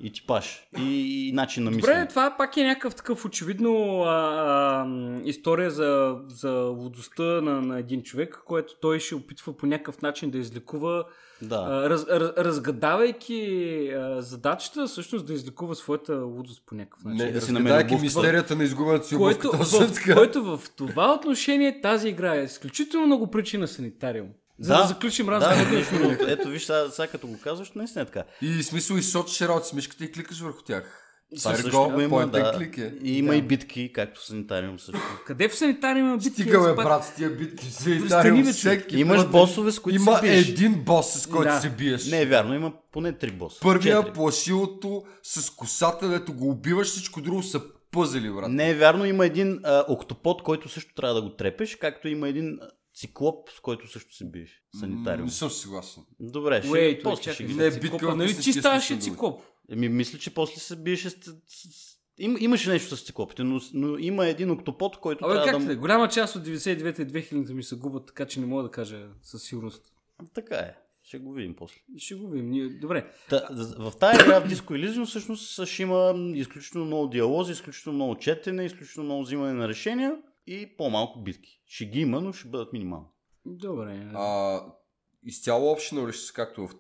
И 0.03 0.13
типаж. 0.13 0.69
И, 0.79 1.29
и 1.29 1.33
начин 1.33 1.65
на 1.65 1.71
Добре, 1.71 1.77
мислене. 1.77 2.09
това 2.09 2.35
пак 2.39 2.57
е 2.57 2.65
някакъв 2.65 2.95
такъв 2.95 3.25
очевидно 3.25 4.03
а, 4.03 4.07
а, 4.07 4.87
история 5.25 5.71
за, 5.71 6.17
за 6.29 6.51
лудостта 6.53 7.23
на, 7.23 7.63
на 7.63 7.79
един 7.79 8.03
човек, 8.03 8.43
което 8.47 8.75
той 8.81 9.01
ще 9.01 9.15
опитва 9.15 9.57
по 9.57 9.67
някакъв 9.67 10.03
начин 10.03 10.31
да 10.31 10.39
излекува, 10.39 11.05
Да. 11.43 11.67
а, 11.71 11.91
раз, 11.91 12.07
раз, 12.09 12.33
разгадавайки 12.39 13.43
а, 13.97 14.23
задачата, 14.23 14.87
всъщност 14.87 15.27
да 15.27 15.33
излекува 15.33 15.75
своята 15.75 16.15
лудост 16.15 16.63
по 16.67 16.75
някакъв 16.75 17.05
начин. 17.05 17.27
Не, 17.27 17.33
да 17.33 17.41
си 17.41 17.53
намери 17.53 17.99
мистерията 18.01 18.57
на 18.57 18.65
изгубената 18.65 19.07
си. 19.07 19.17
Което 19.17 19.51
в, 19.53 19.95
което 20.15 20.57
в 20.57 20.61
това 20.77 21.15
отношение 21.15 21.81
тази 21.81 22.09
игра 22.09 22.35
е 22.37 22.45
изключително 22.45 23.07
много 23.07 23.31
причина 23.31 23.69
санитариум. 23.69 24.29
За 24.61 24.75
да, 24.75 24.85
заключим 24.85 25.27
да, 25.27 25.33
разговора. 25.33 25.69
между 25.71 25.99
другото. 25.99 26.25
ето 26.29 26.49
виж, 26.49 26.63
сега, 26.63 26.91
сега 26.91 27.07
като 27.09 27.27
го 27.27 27.39
казваш, 27.39 27.73
наистина 27.73 28.03
е 28.03 28.07
така. 28.07 28.25
И 28.43 28.63
смисъл 28.63 28.97
и 28.97 29.03
сочиш 29.03 29.41
работа 29.41 29.67
с 29.67 29.73
мишката 29.73 30.05
и 30.05 30.13
кликаш 30.13 30.41
върху 30.41 30.63
тях. 30.63 30.97
Това 31.37 31.55
също 31.55 31.71
го 31.85 32.01
има, 32.01 32.27
да. 32.27 32.39
click 32.53 32.79
е. 32.81 32.95
И 33.03 33.19
има 33.19 33.29
Да. 33.29 33.37
и 33.37 33.43
битки, 33.43 33.93
както 33.93 34.21
в 34.21 34.25
санитариум 34.25 34.79
също. 34.79 35.01
Къде 35.27 35.49
в 35.49 35.55
санитариум 35.55 36.07
има 36.07 36.17
битки? 36.17 36.31
Стига 36.33 36.61
бе, 36.61 36.67
Аз 36.67 36.77
пак- 36.77 36.85
брат, 36.85 37.05
с 37.05 37.15
тия 37.15 37.31
битки. 37.31 37.67
в 37.67 37.73
Санитариум 37.73 38.45
всеки 38.45 38.99
Имаш 38.99 39.19
път- 39.19 39.31
босове, 39.31 39.73
с 39.73 39.79
които 39.79 39.97
Има 39.97 40.17
се 40.17 40.23
биеш. 40.23 40.49
един 40.49 40.75
бос, 40.75 41.13
с 41.13 41.27
който 41.27 41.45
Да. 41.45 41.61
се 41.61 41.71
биеш. 41.71 42.07
Не 42.07 42.23
е 42.23 42.27
вярно, 42.27 42.55
има 42.55 42.73
поне 42.93 43.13
три 43.13 43.31
боса. 43.31 43.61
Първия 43.61 43.97
Четири. 43.97 44.13
плашилото 44.15 45.03
с 45.23 45.51
косата, 45.51 46.09
дето 46.09 46.33
го 46.33 46.49
убиваш, 46.49 46.89
всичко 46.89 47.21
друго 47.21 47.43
са 47.43 47.61
пъзели, 47.93 48.31
брат. 48.31 48.51
Не 48.51 48.71
е 48.71 48.75
вярно, 48.75 49.05
има 49.05 49.27
един 49.27 49.61
а, 49.65 49.85
октопод, 49.89 50.43
който 50.43 50.69
също 50.69 50.95
трябва 50.95 51.15
да 51.15 51.23
го 51.23 51.31
трепеш, 51.31 51.77
както 51.77 52.09
има 52.09 52.29
един 52.29 52.59
а, 52.63 52.69
циклоп, 53.01 53.51
с 53.51 53.61
който 53.61 53.91
също 53.91 54.15
се 54.15 54.25
биеш. 54.25 54.63
Санитариум. 54.81 55.25
Не 55.25 55.33
съм 55.33 55.51
съгласен. 55.51 56.03
Добре, 56.21 56.63
ще, 56.63 56.69
той 56.69 57.01
после 57.03 57.23
ще 57.23 57.33
чакай. 57.33 57.47
ги... 57.47 57.55
Не, 57.55 57.71
битка 57.71 58.17
нали 58.17 58.37
ти 58.37 58.53
ставаше 58.53 58.97
циклоп? 58.97 59.43
Еми, 59.71 59.89
мисля, 59.89 60.19
че 60.19 60.35
после 60.35 60.61
се 60.61 60.77
биеше 60.77 61.11
с... 61.11 61.17
Им, 62.19 62.37
имаше 62.41 62.71
нещо 62.71 62.97
с 62.97 63.03
циклопите, 63.03 63.45
но, 63.45 63.61
но 63.75 63.99
има 63.99 64.27
един 64.27 64.51
октопод, 64.51 64.97
който 64.97 65.25
Абе, 65.25 65.35
трябва 65.35 65.59
как 65.59 65.69
да... 65.69 65.77
Голяма 65.77 66.09
част 66.09 66.37
от 66.37 66.47
99-те 66.47 67.03
и 67.03 67.07
2000 67.07 67.53
ми 67.53 67.63
се 67.63 67.77
губят, 67.77 68.07
така 68.07 68.27
че 68.27 68.41
не 68.41 68.47
мога 68.47 68.63
да 68.63 68.71
кажа 68.71 69.09
със 69.23 69.43
сигурност. 69.43 69.93
Така 70.35 70.57
е. 70.57 70.75
Ще 71.03 71.19
го 71.19 71.33
видим 71.33 71.55
после. 71.55 71.77
Ще 71.99 72.15
го 72.15 72.29
видим. 72.29 72.51
Ние... 72.51 72.69
Добре. 72.69 73.11
Та, 73.29 73.49
в 73.79 73.93
тази 74.01 74.23
игра 74.23 74.41
в 74.41 74.49
Disco 74.49 74.71
Elysium 74.71 75.07
всъщност 75.07 75.67
ще 75.67 75.83
има 75.83 76.15
изключително 76.35 76.87
много 76.87 77.07
диалози, 77.07 77.53
изключително 77.53 77.97
много 77.97 78.17
четене, 78.17 78.65
изключително 78.65 79.05
много 79.05 79.23
взимане 79.23 79.53
на 79.53 79.69
решения 79.69 80.17
и 80.51 80.77
по-малко 80.77 81.21
битки. 81.21 81.63
Ще 81.67 81.85
ги 81.87 82.01
има, 82.01 82.21
но 82.21 82.33
ще 82.33 82.49
бъдат 82.49 82.73
минимални. 82.73 83.07
Добре. 83.47 84.11
А, 84.15 84.61
изцяло 85.23 85.75
optional 85.77 86.09
ли 86.09 86.13
ще 86.13 86.33
както 86.33 86.67
в? 86.67 86.75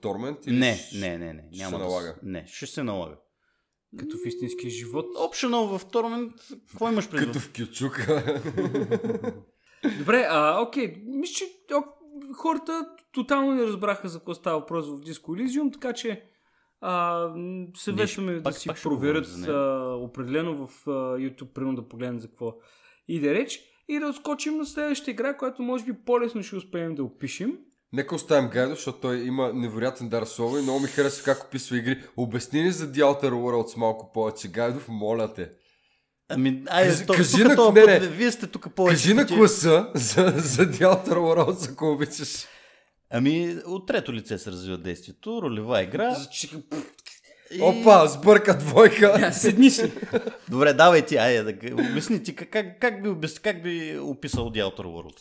Или 0.46 0.56
Не, 0.58 0.74
ще- 0.76 0.98
не, 0.98 1.18
не, 1.18 1.32
не. 1.32 1.48
ще 1.52 1.62
Няма 1.62 1.76
се 1.76 1.82
да 1.82 1.88
налага? 1.88 2.14
С... 2.18 2.22
Не, 2.22 2.46
ще 2.46 2.66
се 2.66 2.82
налага. 2.82 3.16
Като 3.98 4.16
в 4.16 4.26
истинския 4.26 4.70
живот. 4.70 5.06
Optional 5.06 5.78
в 5.78 5.84
Torment, 5.84 6.32
какво 6.70 6.88
имаш 6.88 7.10
предвид? 7.10 7.28
Като 7.28 7.40
в 7.40 7.52
Кючука. 7.52 8.40
Добре, 9.98 10.26
а, 10.30 10.60
окей. 10.62 10.94
Мисля, 11.06 11.34
че 11.34 11.44
хората 12.36 12.86
тотално 13.12 13.54
не 13.54 13.62
разбраха 13.62 14.08
за 14.08 14.18
какво 14.18 14.34
става 14.34 14.58
въпрос 14.58 14.86
в 14.86 15.00
Disco 15.00 15.20
Elysium, 15.26 15.72
така 15.72 15.92
че 15.92 16.24
а, 16.80 17.26
съветваме 17.76 18.32
да 18.32 18.42
пак- 18.42 18.56
си 18.56 18.68
пак 18.68 18.82
проверят 18.82 19.26
а, 19.48 19.94
определено 20.00 20.66
в 20.66 20.82
а, 20.86 20.90
YouTube, 20.90 21.52
примерно 21.52 21.76
да 21.76 21.88
погледнат 21.88 22.22
за 22.22 22.28
какво 22.28 22.54
иде 23.10 23.34
реч 23.34 23.60
и 23.88 23.98
да 23.98 24.06
отскочим 24.06 24.56
на 24.56 24.66
следващата 24.66 25.10
игра, 25.10 25.36
която 25.36 25.62
може 25.62 25.84
би 25.84 25.92
по-лесно 26.06 26.42
ще 26.42 26.56
успеем 26.56 26.94
да 26.94 27.04
опишем. 27.04 27.58
Нека 27.92 28.14
оставим 28.14 28.50
Гайдо, 28.50 28.70
защото 28.70 28.98
той 28.98 29.18
има 29.18 29.52
невероятен 29.54 30.08
дар 30.08 30.24
слово 30.24 30.58
и 30.58 30.62
много 30.62 30.80
ми 30.80 30.88
харесва 30.88 31.24
как 31.24 31.44
описва 31.44 31.76
игри. 31.76 32.02
Обясни 32.16 32.62
ни 32.62 32.72
за 32.72 32.86
The 32.86 33.00
Outer 33.00 33.30
Worlds 33.30 33.76
малко 33.76 34.12
повече, 34.12 34.48
Гайдов, 34.48 34.88
моля 34.88 35.34
те. 35.34 35.50
Ами, 36.28 36.62
айде, 36.66 36.90
Кажи- 36.90 37.06
то, 37.06 37.12
кажи 37.12 37.44
на- 37.44 37.72
не, 37.72 37.98
не. 37.98 37.98
вие 38.00 38.30
сте 38.30 38.46
тук 38.46 38.74
повече. 38.74 38.94
Кажи 38.96 39.14
на 39.14 39.26
класа 39.26 39.90
за, 39.94 40.32
за 40.36 40.62
The 40.62 40.82
Outer 40.82 41.08
Worlds, 41.14 41.72
ако 41.72 41.90
обичаш. 41.90 42.46
Ами, 43.10 43.56
от 43.66 43.86
трето 43.86 44.12
лице 44.12 44.38
се 44.38 44.50
развива 44.50 44.78
действието, 44.78 45.42
ролева 45.42 45.82
игра. 45.82 46.16
И... 47.50 47.62
Опа, 47.62 48.06
сбърка 48.06 48.58
двойка. 48.58 49.16
Да, 49.20 49.32
седни 49.32 49.70
си. 49.70 49.92
Добре, 50.50 50.72
давай 50.72 51.06
ти, 51.06 51.16
айде, 51.16 51.42
да 51.42 51.74
обясни 51.74 52.22
ти, 52.22 52.34
как, 52.34 52.50
как, 52.50 52.80
как, 52.80 53.02
би, 53.02 53.28
как 53.42 53.62
би 53.62 53.98
описал 53.98 54.44
The 54.46 54.64
Outer 54.64 54.84
Worlds? 54.84 55.20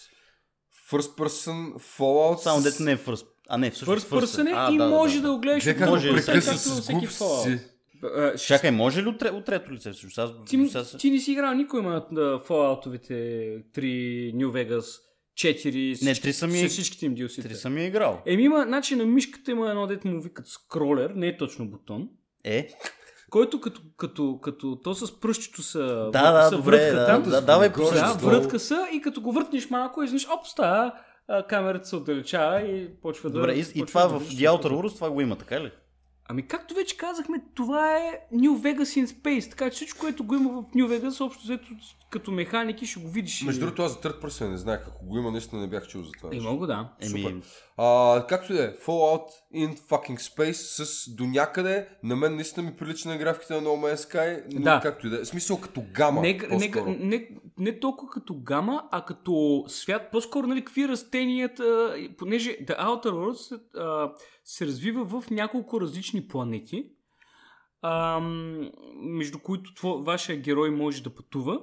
First 0.92 1.18
person 1.18 1.74
Fallout. 1.98 2.38
Само 2.38 2.62
дето 2.62 2.84
не 2.84 2.92
е 2.92 2.98
first. 2.98 3.26
А 3.50 3.58
не, 3.58 3.72
всъщност 3.72 4.10
First 4.10 4.22
person 4.22 4.50
е 4.50 4.54
А, 4.56 4.74
и 4.74 4.78
да, 4.78 4.88
може 4.88 5.16
да, 5.16 5.22
да, 5.22 5.28
да. 5.28 5.34
го 5.34 5.40
гледаш 5.40 5.68
от 5.68 5.80
може 5.80 6.10
да 6.10 6.16
както 6.16 6.52
всеки. 6.52 7.08
Fallout. 7.08 7.60
Ще- 8.38 8.48
Чакай, 8.48 8.72
може 8.72 9.04
ли 9.04 9.08
от, 9.08 9.22
от 9.24 9.46
трето 9.46 9.72
лице 9.72 9.92
всъщност? 9.92 10.18
Аз 10.18 10.30
Ти, 10.46 10.68
сега 10.68 10.84
се- 10.84 10.98
ти 10.98 11.12
не 11.12 11.20
си 11.20 11.32
играл 11.32 11.54
никой 11.54 11.82
на 11.82 12.02
Fallout-овите 12.40 13.12
3, 13.66 14.36
New 14.36 14.48
Vegas, 14.48 15.00
4, 15.36 15.90
Не, 15.90 15.96
всички- 15.96 16.22
три 16.22 16.34
са 16.34 16.48
ми- 16.48 16.60
с 16.60 16.68
всичките 16.68 17.06
им 17.06 17.16
DLC. 17.16 17.44
Три 17.44 17.56
съм 17.56 17.78
я 17.78 17.86
играл. 17.86 18.22
Еми 18.26 18.44
има, 18.44 18.64
значи 18.64 18.96
на 18.96 19.06
мишката 19.06 19.52
има 19.52 19.70
едно 19.70 19.88
дете 19.88 20.08
му 20.08 20.22
викат 20.22 20.48
скролер, 20.48 21.10
не 21.10 21.28
е 21.28 21.38
точно 21.38 21.68
бутон, 21.68 22.10
Е, 22.44 22.70
който 23.30 23.62
като, 23.62 23.82
като, 23.98 24.40
като 24.42 24.76
то 24.84 24.96
с 24.96 25.20
пръщето 25.20 25.64
са, 25.64 26.10
да, 26.14 26.32
да, 26.32 26.50
са 26.50 26.58
добре, 26.58 26.78
врътка 26.78 27.00
да, 27.00 27.06
там. 27.06 27.24
да, 27.24 27.42
давай 27.42 27.74
по 27.74 27.82
Горе, 27.82 27.96
Да, 27.96 28.14
врътка 28.14 28.60
са 28.60 28.88
и 28.94 29.02
като 29.02 29.22
го 29.22 29.32
въртнеш 29.32 29.70
малко, 29.70 30.04
изведнъж 30.04 30.28
оп, 30.30 30.48
става, 30.48 30.94
камерата 31.50 31.88
се 31.88 31.96
отдалечава 31.96 32.62
и 32.62 32.96
почва 33.02 33.30
да... 33.30 33.40
Добре, 33.40 33.54
и, 33.54 33.66
и 33.76 33.86
това 33.86 34.02
да 34.02 34.20
в 34.20 34.30
The 34.30 34.50
Outer 34.50 34.72
Worlds 34.72 34.96
това 34.96 35.10
го 35.10 35.22
има, 35.22 35.36
така 35.36 35.62
ли? 35.62 35.72
Ами 36.30 36.48
както 36.48 36.74
вече 36.74 36.98
казахме, 36.98 37.42
това 37.56 37.98
е 37.98 38.20
New 38.34 38.50
Vegas 38.50 39.04
in 39.04 39.06
Space, 39.06 39.50
така 39.50 39.70
че 39.70 39.76
всичко, 39.76 40.00
което 40.00 40.24
го 40.24 40.36
има 40.36 40.50
в 40.50 40.76
New 40.76 40.86
Vegas, 40.88 41.26
общо 41.26 41.44
взето 41.44 41.68
като 42.10 42.32
механики 42.32 42.86
ще 42.86 43.00
го 43.00 43.08
видиш. 43.10 43.42
Между 43.42 43.62
другото, 43.62 43.82
аз 43.82 43.92
за 43.92 44.00
трет 44.00 44.16
person 44.16 44.50
не 44.50 44.58
знаех. 44.58 44.80
Ако 44.88 45.06
го 45.06 45.18
има, 45.18 45.32
наистина 45.32 45.62
не 45.62 45.68
бях 45.68 45.88
чул 45.88 46.04
за 46.04 46.12
това. 46.12 46.30
И 46.32 46.36
нещо. 46.36 46.52
мога 46.52 46.68
да. 46.68 46.90
Еми, 47.02 47.42
А, 47.78 48.26
както 48.30 48.54
и 48.54 48.56
да 48.56 48.64
е, 48.64 48.76
Fallout 48.76 49.28
in 49.56 49.78
fucking 49.80 50.18
Space 50.18 50.52
с 50.84 51.10
до 51.16 51.26
някъде, 51.26 51.88
на 52.04 52.16
мен 52.16 52.36
наистина 52.36 52.70
ми 52.70 52.76
прилича 52.76 53.10
на 53.10 53.18
графиките 53.18 53.54
на 53.54 53.62
No 53.62 53.68
Man's 53.68 53.96
Sky, 53.96 54.44
но 54.54 54.62
Да. 54.62 54.80
както 54.84 55.08
и 55.08 55.10
да 55.10 55.22
е. 55.22 55.26
Смисъл 55.26 55.62
като 55.62 55.84
гама, 55.94 56.22
Не, 56.22 56.34
не, 56.34 56.48
по-скоро. 56.50 56.96
не, 57.00 57.30
не 57.58 57.80
толкова 57.80 58.12
като 58.12 58.36
гама, 58.40 58.84
а 58.92 59.06
като 59.06 59.64
свят. 59.68 60.02
По-скоро, 60.12 60.48
нали, 60.48 60.66
какви 60.66 60.88
растенията, 60.88 61.96
понеже 62.18 62.50
The 62.50 62.80
Outer 62.80 63.06
Worlds 63.06 63.62
а, 63.78 64.12
се 64.44 64.66
развива 64.66 65.06
в 65.06 65.30
няколко 65.30 65.82
различни 65.82 66.28
планети, 66.28 66.86
а, 67.82 68.20
между 68.96 69.40
които 69.40 69.74
тво, 69.74 69.98
вашия 70.04 70.38
герой 70.38 70.70
може 70.72 71.04
да 71.04 71.10
пътува. 71.16 71.60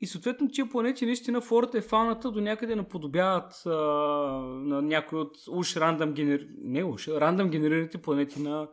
И 0.00 0.06
съответно 0.06 0.48
тия 0.48 0.68
планети 0.68 1.06
наистина 1.06 1.40
флората 1.40 1.78
и 1.78 1.80
фауната 1.80 2.30
до 2.30 2.40
някъде 2.40 2.76
наподобяват 2.76 3.62
а, 3.66 3.70
на 3.70 4.82
някои 4.82 5.18
от 5.18 5.36
уж 5.50 5.76
рандъм, 5.76 6.12
генер... 6.12 6.46
не 6.62 6.84
уж, 6.84 7.08
рандъм 7.08 7.50
генерираните 7.50 8.02
планети 8.02 8.42
на 8.42 8.68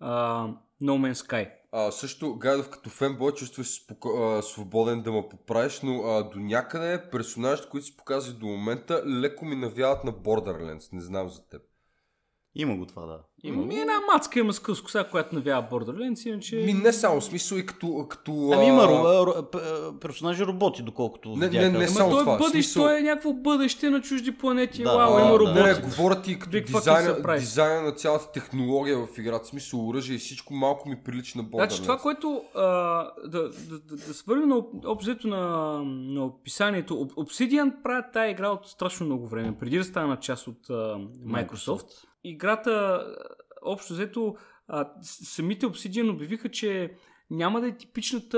а, 0.00 0.46
No 0.82 1.12
Man's 1.12 1.12
Sky. 1.12 1.50
А, 1.72 1.90
също, 1.90 2.34
Гайдов, 2.38 2.70
като 2.70 2.90
фенбой, 2.90 3.32
чувстваш 3.32 3.66
се 3.66 3.84
споко... 3.84 4.08
а, 4.08 4.42
свободен 4.42 5.02
да 5.02 5.12
ме 5.12 5.28
поправиш, 5.30 5.80
но 5.80 6.02
а, 6.02 6.30
до 6.30 6.38
някъде 6.38 7.10
персонажите, 7.10 7.68
които 7.68 7.86
си 7.86 7.96
показали 7.96 8.34
до 8.34 8.46
момента, 8.46 9.02
леко 9.06 9.44
ми 9.44 9.56
навяват 9.56 10.04
на 10.04 10.12
Borderlands. 10.12 10.92
Не 10.92 11.00
знам 11.00 11.28
за 11.28 11.48
теб. 11.48 11.62
има 12.54 12.76
го 12.76 12.86
това, 12.86 13.06
да. 13.06 13.27
Има. 13.42 13.66
Ми 13.66 13.74
една 13.74 13.92
мацка 14.14 14.38
има 14.38 14.52
с 14.52 14.60
къс 14.60 14.82
коса, 14.82 15.04
която 15.04 15.34
навява 15.34 15.66
Borderlands, 15.70 16.28
иначе... 16.28 16.56
Ми 16.56 16.72
не 16.72 16.92
само, 16.92 17.20
в 17.20 17.24
смисъл 17.24 17.56
и 17.56 17.66
като... 17.66 18.06
като 18.08 18.50
Ами 18.54 18.66
има 18.66 18.82
а, 18.82 18.86
ро- 18.88 19.98
персонажи 19.98 20.46
роботи, 20.46 20.82
доколкото 20.82 21.28
Не, 21.28 21.48
видях. 21.48 21.62
не, 21.62 21.78
не 21.78 21.84
Аз- 21.84 21.94
само 21.94 22.10
той 22.10 22.20
това, 22.20 22.34
е 22.34 22.38
бъдещ, 22.38 22.52
смисъл- 22.52 22.82
той 22.82 22.98
е 22.98 23.02
някакво 23.02 23.32
бъдеще 23.32 23.90
на 23.90 24.00
чужди 24.00 24.32
планети. 24.32 24.82
Да, 24.82 24.96
Вау, 24.96 25.16
а, 25.16 25.20
има 25.20 25.32
да. 25.32 25.38
роботи. 25.38 25.54
Не, 25.54 25.66
не, 25.66 25.80
говоря 25.80 26.22
ти 26.22 26.38
като 26.38 26.56
Big 26.56 26.66
дизайна, 26.66 27.36
дизайна 27.38 27.82
на 27.82 27.92
цялата 27.92 28.32
технология 28.32 28.98
в 28.98 29.18
играта, 29.18 29.44
смисъл 29.44 29.88
оръжие 29.88 30.16
и 30.16 30.18
всичко 30.18 30.54
малко 30.54 30.88
ми 30.88 30.96
прилича 30.96 31.38
на 31.38 31.44
Borderlands. 31.44 31.56
Значи 31.68 31.82
това, 31.82 31.98
което 31.98 32.42
а, 32.54 32.62
да, 33.24 33.42
да, 33.42 33.48
да, 33.80 33.96
да 33.96 34.14
свърнем 34.14 34.48
на 34.48 34.56
обзето 34.86 35.28
на, 35.28 35.38
на 35.84 36.24
описанието. 36.24 36.94
Obsidian 36.94 37.72
правят 37.82 38.04
тая 38.12 38.30
игра 38.30 38.48
от 38.48 38.66
страшно 38.66 39.06
много 39.06 39.26
време, 39.26 39.54
преди 39.60 39.78
да 39.78 39.84
стана 39.84 40.16
част 40.16 40.46
от 40.46 40.70
а, 40.70 40.72
Microsoft. 40.72 41.48
Microsoft. 41.48 42.04
Играта, 42.24 43.04
общо 43.62 43.92
взето, 43.92 44.36
а, 44.68 44.90
самите 45.02 45.66
Obsidian 45.66 46.10
обявиха, 46.10 46.48
че 46.48 46.94
няма 47.30 47.60
да 47.60 47.68
е 47.68 47.76
типичната 47.76 48.36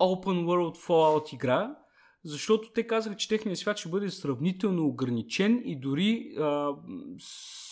Open 0.00 0.44
World 0.44 0.86
Fallout 0.86 1.34
игра, 1.34 1.76
защото 2.24 2.72
те 2.72 2.86
казаха, 2.86 3.16
че 3.16 3.28
техният 3.28 3.58
свят 3.58 3.78
ще 3.78 3.88
бъде 3.88 4.10
сравнително 4.10 4.86
ограничен 4.86 5.62
и 5.64 5.80
дори 5.80 6.32
а, 6.38 6.70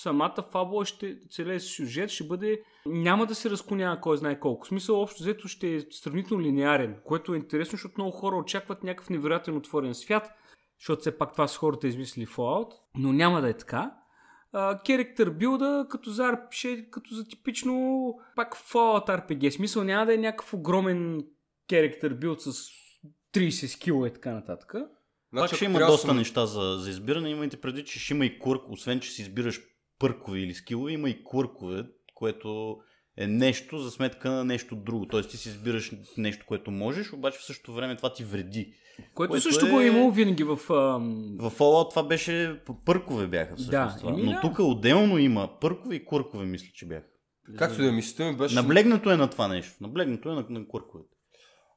самата 0.03 0.43
фабула, 0.53 0.85
ще, 0.85 1.19
целият 1.31 1.63
сюжет 1.63 2.11
ще 2.11 2.25
бъде 2.25 2.63
няма 2.87 3.27
да 3.27 3.35
се 3.35 3.51
разклонява 3.51 4.01
кой 4.01 4.17
знае 4.17 4.41
колко. 4.41 4.65
В 4.65 4.69
смисъл, 4.69 5.03
общо 5.03 5.23
взето 5.23 5.49
ще 5.49 5.75
е 5.75 5.81
сравнително 5.91 6.43
линеарен, 6.43 6.97
което 7.05 7.35
е 7.35 7.37
интересно, 7.37 7.71
защото 7.71 7.95
много 7.99 8.11
хора 8.11 8.37
очакват 8.37 8.83
някакъв 8.83 9.11
невероятен 9.11 9.57
отворен 9.57 9.95
свят, 9.95 10.31
защото 10.81 11.01
все 11.01 11.19
пак 11.19 11.33
това 11.33 11.49
са 11.49 11.59
хората 11.59 11.89
измислили 11.89 12.27
Fallout, 12.27 12.71
но 12.95 13.13
няма 13.13 13.41
да 13.41 13.49
е 13.49 13.57
така. 13.57 13.95
Керектър 14.87 15.31
билда 15.31 15.87
като 15.91 16.11
за 16.11 16.23
RPG, 16.23 16.91
като 16.91 17.15
за 17.15 17.25
типично 17.25 18.15
пак 18.37 18.57
Fallout 18.57 19.09
RPG. 19.09 19.51
Смисъл 19.51 19.85
няма 19.85 20.07
да 20.07 20.15
е 20.15 20.19
някакъв 20.19 20.55
огромен 20.55 21.25
керектър 21.69 22.15
билд 22.15 22.41
с 22.41 22.53
30 23.35 23.67
скила 23.67 24.09
и 24.09 24.13
така 24.13 24.33
нататък. 24.33 24.73
Пак 24.73 24.89
Значи, 25.33 25.57
ще 25.57 25.65
ако 25.65 25.71
има 25.71 25.87
доста 25.87 26.07
съм- 26.07 26.17
неща 26.17 26.47
за, 26.47 26.77
за 26.79 26.91
избиране. 26.91 27.31
Имайте 27.31 27.61
преди, 27.61 27.85
че 27.85 27.99
ще 28.01 28.15
има 28.15 28.25
и 28.27 28.39
курк, 28.39 28.63
освен 28.69 29.01
че 29.01 29.11
си 29.11 29.23
избираш 29.23 29.61
пъркове 29.99 30.39
или 30.39 30.55
скилове, 30.55 30.93
има 30.93 31.11
и 31.11 31.25
куркове, 31.25 31.87
което 32.15 32.79
е 33.19 33.27
нещо 33.27 33.79
за 33.79 33.91
сметка 33.91 34.31
на 34.31 34.45
нещо 34.45 34.77
друго. 34.77 35.07
Тоест 35.07 35.31
ти 35.31 35.37
си 35.37 35.49
избираш 35.49 35.93
нещо, 36.17 36.45
което 36.49 36.71
можеш, 36.71 37.13
обаче 37.13 37.39
в 37.39 37.45
същото 37.45 37.73
време 37.73 37.97
това 37.97 38.13
ти 38.13 38.25
вреди. 38.25 38.75
Което, 39.15 39.31
Което 39.31 39.43
също 39.43 39.67
е- 39.67 39.71
го 39.71 39.81
е 39.81 39.87
имало 39.87 40.11
винаги 40.11 40.45
в... 40.45 40.59
ам, 40.71 41.37
В 41.39 41.51
Fallout 41.51 41.91
това 41.91 42.03
беше 42.03 42.61
пъркове 42.85 43.27
бяха 43.27 43.57
всъщност. 43.57 43.71
Да, 43.71 43.97
това. 43.99 44.13
еми 44.13 44.23
Но 44.23 44.33
да. 44.33 44.41
тук 44.41 44.59
отделно 44.59 45.19
има 45.19 45.49
пъркове 45.61 45.95
и 45.95 46.05
куркове, 46.05 46.45
мисля, 46.45 46.67
че 46.75 46.87
бяха. 46.87 47.07
Както 47.59 47.83
да 47.83 47.93
мислите 47.93 48.25
ми 48.31 48.37
беше... 48.37 48.55
Наблегнато 48.55 49.11
е 49.11 49.17
на 49.17 49.31
това 49.31 49.49
нещо. 49.49 49.77
Наблегнато 49.81 50.29
е 50.31 50.35
на, 50.35 50.47
на 50.51 50.69
курковете. 50.69 51.15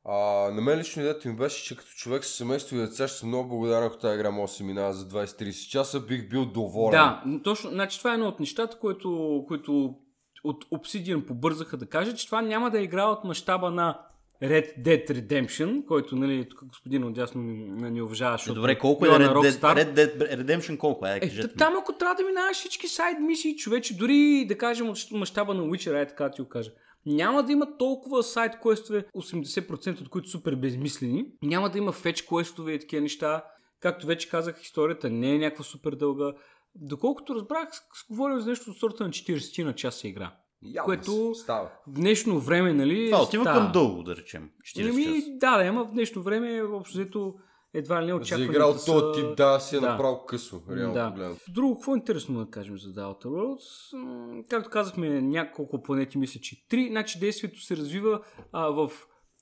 А, 0.05 0.15
на 0.51 0.61
мен 0.61 0.79
лично 0.79 1.01
идеята 1.01 1.29
ми 1.29 1.35
беше, 1.35 1.63
че 1.65 1.77
като 1.77 1.89
човек 1.89 2.25
с 2.25 2.35
семейство 2.35 2.75
и 2.75 2.79
деца 2.79 3.07
ще 3.07 3.17
съм 3.17 3.29
много 3.29 3.49
благодарен, 3.49 3.83
ако 3.83 3.97
тази 3.97 4.15
игра 4.15 4.31
може 4.31 4.51
да 4.51 4.55
се 4.57 4.63
минава 4.63 4.93
за 4.93 5.09
20-30 5.09 5.69
часа, 5.69 5.99
бих 5.99 6.29
бил 6.29 6.45
доволен. 6.45 6.91
Да, 6.91 7.23
точно. 7.43 7.69
Значи 7.69 7.97
това 7.97 8.11
е 8.11 8.13
едно 8.13 8.27
от 8.27 8.39
нещата, 8.39 8.79
които, 8.79 9.43
които 9.47 9.95
от 10.43 10.65
Obsidian 10.65 11.25
побързаха 11.25 11.77
да 11.77 11.85
кажат, 11.85 12.17
че 12.17 12.25
това 12.25 12.41
няма 12.41 12.69
да 12.69 12.79
е 12.79 12.83
игра 12.83 13.05
от 13.05 13.23
мащаба 13.23 13.71
на 13.71 13.99
Red 14.43 14.79
Dead 14.79 15.09
Redemption, 15.09 15.85
който, 15.85 16.15
нали, 16.15 16.49
тук 16.49 16.65
господин 16.65 17.03
отдясно 17.03 17.41
ни, 17.41 17.89
ни 17.91 18.01
уважава, 18.01 18.35
Е, 18.35 18.37
защото 18.37 18.55
добре, 18.55 18.79
колко 18.79 19.05
е 19.05 19.09
Red 19.09 19.33
Dead. 19.33 19.59
Red 19.59 19.93
Dead 19.93 20.41
Redemption? 20.41 20.77
Колко 20.77 21.05
е? 21.05 21.19
Е, 21.21 21.25
ми. 21.25 21.43
там 21.57 21.73
ако 21.77 21.93
трябва 21.93 22.15
да 22.15 22.23
минаваш 22.23 22.57
всички 22.57 22.87
сайд 22.87 23.17
мисии, 23.19 23.55
човече, 23.55 23.97
дори 23.97 24.45
да 24.47 24.57
кажем 24.57 24.89
от 24.89 24.97
мащаба 25.11 25.53
на 25.53 25.63
Witcher, 25.63 25.97
ай 25.97 26.07
така 26.07 26.31
ти 26.31 26.41
го 26.41 26.49
кажа. 26.49 26.71
Няма 27.05 27.43
да 27.43 27.51
има 27.51 27.77
толкова 27.77 28.23
сайт 28.23 28.59
квестове, 28.61 29.05
80% 29.15 30.01
от 30.01 30.09
които 30.09 30.29
супер 30.29 30.55
безмислени. 30.55 31.25
Няма 31.43 31.69
да 31.69 31.77
има 31.77 31.91
фетч 31.91 32.21
квестове 32.21 32.73
и 32.73 32.79
такива 32.79 33.01
неща. 33.01 33.43
Както 33.79 34.07
вече 34.07 34.29
казах, 34.29 34.61
историята 34.63 35.09
не 35.09 35.35
е 35.35 35.37
някаква 35.37 35.63
супер 35.63 35.91
дълга. 35.91 36.33
Доколкото 36.75 37.35
разбрах, 37.35 37.69
говорим 38.09 38.39
за 38.39 38.49
нещо 38.49 38.71
от 38.71 38.77
сорта 38.77 39.03
на 39.03 39.09
40 39.09 39.63
на 39.63 39.75
часа 39.75 40.07
игра. 40.07 40.35
Явно 40.63 40.85
което- 40.85 41.35
Става. 41.35 41.69
В 41.87 41.91
днешно 41.91 42.39
време, 42.39 42.73
нали... 42.73 43.05
Това 43.05 43.23
отива 43.23 43.43
става. 43.43 43.59
към 43.59 43.71
дълго, 43.71 44.03
да 44.03 44.15
речем. 44.15 44.49
40 44.67 44.89
Ами, 44.89 45.03
часа. 45.05 45.27
да, 45.31 45.57
да, 45.57 45.63
ама 45.63 45.85
в 45.85 45.91
днешно 45.91 46.21
време, 46.21 46.61
общо 46.63 46.93
взето, 46.93 47.35
едва 47.73 48.01
ли 48.01 48.05
не 48.05 48.11
За 48.11 48.15
очакването 48.15 48.51
игра 48.51 48.65
от 48.65 48.79
са- 48.79 48.85
този 48.91 49.21
тип, 49.21 49.37
да, 49.37 49.59
си 49.59 49.75
е 49.75 49.79
Да. 49.79 49.89
направо 49.89 50.25
късо, 50.25 50.61
реално 50.69 50.93
Да. 50.93 51.09
погледнато. 51.09 51.41
Друго, 51.49 51.75
какво 51.75 51.95
е 51.95 51.97
интересно 51.97 52.39
да 52.39 52.51
кажем 52.51 52.77
за 52.77 52.89
The 52.89 53.01
Outer 53.01 53.25
Worlds? 53.25 54.45
Както 54.47 54.69
казахме, 54.69 55.21
няколко 55.21 55.83
планети, 55.83 56.17
мисля, 56.17 56.39
че 56.39 56.67
три. 56.67 56.87
Значи 56.87 57.19
действието 57.19 57.61
се 57.61 57.77
развива 57.77 58.21
а, 58.51 58.67
в 58.67 58.91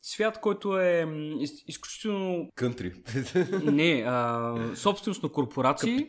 свят, 0.02 0.40
който 0.40 0.78
е 0.78 1.06
из- 1.40 1.64
изключително 1.68 2.50
Кънтри. 2.56 2.94
не, 3.64 4.04
а, 4.08 4.56
собственост 4.76 5.24
на 5.24 5.30
корпорации. 5.30 6.08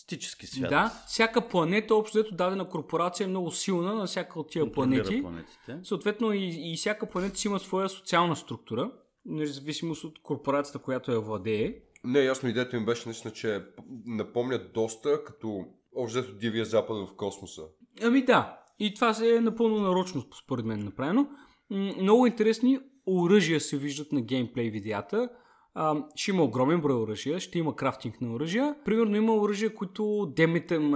Капиталистически 0.00 0.46
свят. 0.46 0.70
Да, 0.70 0.92
всяка 1.06 1.48
планета, 1.48 1.94
общо 1.94 2.18
взето 2.18 2.34
дадена 2.34 2.68
корпорация 2.68 3.24
е 3.24 3.28
много 3.28 3.50
силна 3.50 3.94
на 3.94 4.06
всяка 4.06 4.40
от 4.40 4.50
тия 4.50 4.72
планети. 4.72 5.22
планетите. 5.22 5.78
Съответно 5.82 6.32
и, 6.32 6.72
и 6.72 6.76
всяка 6.76 7.06
планета 7.06 7.38
си 7.38 7.48
има 7.48 7.58
своя 7.58 7.88
социална 7.88 8.36
структура, 8.36 8.90
независимост 9.24 10.04
от 10.04 10.22
корпорацията, 10.22 10.78
която 10.78 11.12
я 11.12 11.20
владее. 11.20 11.74
Не, 12.04 12.18
ясно 12.18 12.48
идеята 12.48 12.80
ми 12.80 12.86
беше 12.86 13.08
наистина, 13.08 13.32
че 13.32 13.64
напомня 14.06 14.58
доста 14.74 15.24
като 15.24 15.64
общо 15.96 16.18
взето 16.18 16.38
Дивия 16.38 16.64
Запад 16.64 17.08
в 17.08 17.16
космоса. 17.16 17.62
Ами 18.02 18.24
да, 18.24 18.58
и 18.78 18.94
това 18.94 19.14
се 19.14 19.36
е 19.36 19.40
напълно 19.40 19.80
нарочно, 19.80 20.24
според 20.44 20.64
мен, 20.64 20.84
направено. 20.84 21.28
Много 21.70 22.26
интересни 22.26 22.78
оръжия 23.06 23.60
се 23.60 23.78
виждат 23.78 24.12
на 24.12 24.20
геймплей 24.20 24.70
видеята. 24.70 25.28
А, 25.74 25.96
ще 26.14 26.30
има 26.30 26.42
огромен 26.42 26.80
брой 26.80 26.96
оръжия, 26.96 27.40
ще 27.40 27.58
има 27.58 27.76
крафтинг 27.76 28.20
на 28.20 28.32
оръжия. 28.34 28.74
Примерно 28.84 29.16
има 29.16 29.34
оръжия, 29.34 29.74
които 29.74 30.32
деметем, 30.36 30.92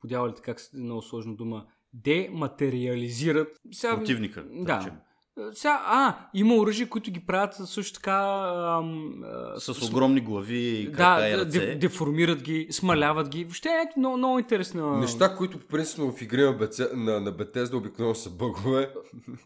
подявалите 0.00 0.42
как 0.42 0.60
се 0.60 0.76
много 0.76 1.02
сложна 1.02 1.34
дума, 1.36 1.64
дематериализират. 1.92 3.48
Сега, 3.72 3.96
Противника. 3.96 4.44
да 4.50 4.78
речем. 4.78 4.92
Сега, 5.52 5.82
а, 5.86 6.28
има 6.34 6.54
оръжия, 6.56 6.88
които 6.88 7.10
ги 7.10 7.26
правят 7.26 7.54
също 7.54 7.94
така... 7.94 8.12
Ам, 8.78 9.12
а, 9.24 9.60
С 9.60 9.90
огромни 9.90 10.20
глави 10.20 10.78
и 10.80 10.92
крака 10.92 11.20
да, 11.20 11.28
и 11.28 11.36
ръце. 11.36 11.60
де, 11.60 11.74
деформират 11.74 12.42
ги, 12.42 12.66
смаляват 12.70 13.28
ги. 13.28 13.44
Въобще 13.44 13.68
е 13.68 13.98
много, 13.98 14.16
много 14.16 14.38
интересно. 14.38 14.96
Неща, 14.98 15.36
които 15.36 15.58
по 15.58 15.66
принцип 15.66 15.98
в 15.98 16.22
игри 16.22 16.42
на, 16.42 16.52
Беце, 16.52 16.88
на, 16.94 17.20
на 17.20 17.32
Bethesda 17.32 17.74
обикновено 17.74 18.14
са 18.14 18.30
бъгове. 18.30 18.90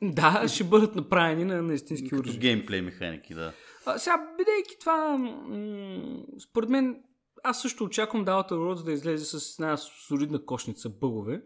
Да, 0.02 0.44
ще 0.48 0.64
бъдат 0.64 0.94
направени 0.96 1.44
на, 1.44 1.62
на 1.62 1.74
истински 1.74 2.08
Като 2.08 2.20
оръжия. 2.20 2.40
геймплей 2.40 2.80
механики, 2.80 3.34
да. 3.34 3.52
А, 3.86 3.98
сега, 3.98 4.34
бидейки 4.38 4.76
това, 4.80 5.18
м- 5.18 6.22
според 6.50 6.68
мен, 6.70 7.02
аз 7.42 7.62
също 7.62 7.84
очаквам 7.84 8.24
Outer 8.26 8.52
Worlds 8.52 8.84
да 8.84 8.92
излезе 8.92 9.24
с 9.24 9.58
една 9.58 9.76
солидна 9.76 10.44
кошница 10.44 10.88
бъгове, 10.88 11.42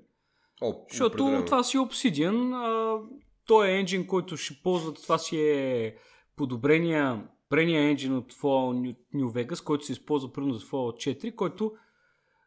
О, 0.63 0.75
защото 0.91 1.15
определено. 1.23 1.45
това 1.45 1.63
си 1.63 1.77
е 1.77 1.81
Obsidian, 1.81 2.55
а, 2.55 3.01
той 3.47 3.69
е 3.69 3.79
енджин, 3.79 4.07
който 4.07 4.37
ще 4.37 4.63
ползват, 4.63 5.03
това 5.03 5.19
си 5.19 5.41
е 5.41 5.97
подобрения, 6.37 7.29
прения 7.49 7.83
енджин 7.91 8.17
от 8.17 8.33
Fallout 8.33 8.97
New, 9.15 9.47
Vegas, 9.47 9.65
който 9.65 9.85
се 9.85 9.93
използва 9.93 10.33
примерно 10.33 10.55
за 10.55 10.67
Fallout 10.67 11.17
4, 11.23 11.35
който 11.35 11.73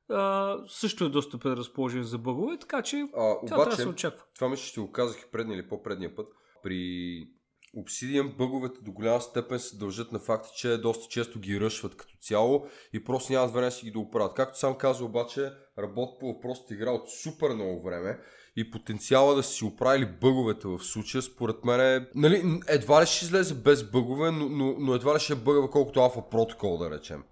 а, 0.10 0.58
също 0.68 1.06
е 1.06 1.10
доста 1.10 1.38
предразположен 1.38 2.04
за 2.04 2.18
бъгове, 2.18 2.58
така 2.58 2.82
че 2.82 2.98
А, 2.98 3.08
това 3.14 3.48
трябва 3.48 3.66
да 3.66 3.76
се 3.76 3.88
очаква. 3.90 4.24
това 4.36 4.50
мисля, 4.50 4.64
ще 4.66 4.82
го 4.82 4.92
казах 4.92 5.22
и 5.22 5.32
предния 5.32 5.56
или 5.60 5.68
по-предния 5.68 6.16
път. 6.16 6.28
При 6.64 7.28
Obsidian 7.76 8.36
бъговете 8.38 8.82
до 8.82 8.92
голяма 8.92 9.22
степен 9.22 9.60
се 9.60 9.78
дължат 9.78 10.12
на 10.12 10.20
факта, 10.20 10.50
че 10.56 10.78
доста 10.78 11.08
често 11.10 11.40
ги 11.40 11.60
ръшват 11.60 11.98
като 11.98 12.18
цяло 12.22 12.66
и 12.94 13.04
просто 13.04 13.34
нямат 13.34 13.54
време 13.54 13.68
да 13.68 13.72
си 13.72 13.86
ги 13.86 13.92
да 13.92 14.00
оправят. 14.00 14.34
Както 14.34 14.60
сам 14.60 14.78
каза 14.78 15.06
обаче, 15.06 15.52
работят 15.80 16.20
по 16.20 16.28
въпросната 16.28 16.74
игра 16.74 16.92
от 16.92 17.10
супер 17.10 17.50
много 17.50 17.84
време 17.84 18.20
и 18.56 18.72
потенциала 18.72 19.36
да 19.36 19.44
си 19.44 19.66
оправили 19.66 20.06
бъговете 20.22 20.68
в 20.68 20.80
случая, 20.80 21.22
според 21.22 21.66
мен 21.66 21.82
е... 21.82 22.08
Нали, 22.16 22.60
едва 22.68 23.02
ли 23.02 23.06
ще 23.06 23.26
излезе 23.26 23.56
без 23.56 23.92
бъгове, 23.92 24.32
но, 24.32 24.50
но, 24.50 24.76
но 24.80 24.94
едва 24.94 25.16
ли 25.16 25.20
ще 25.20 25.34
е 25.34 25.36
бъгава 25.36 25.70
колкото 25.70 26.00
Alpha 26.00 26.32
Protocol, 26.32 26.78
да 26.78 26.96
речем. 26.96 27.24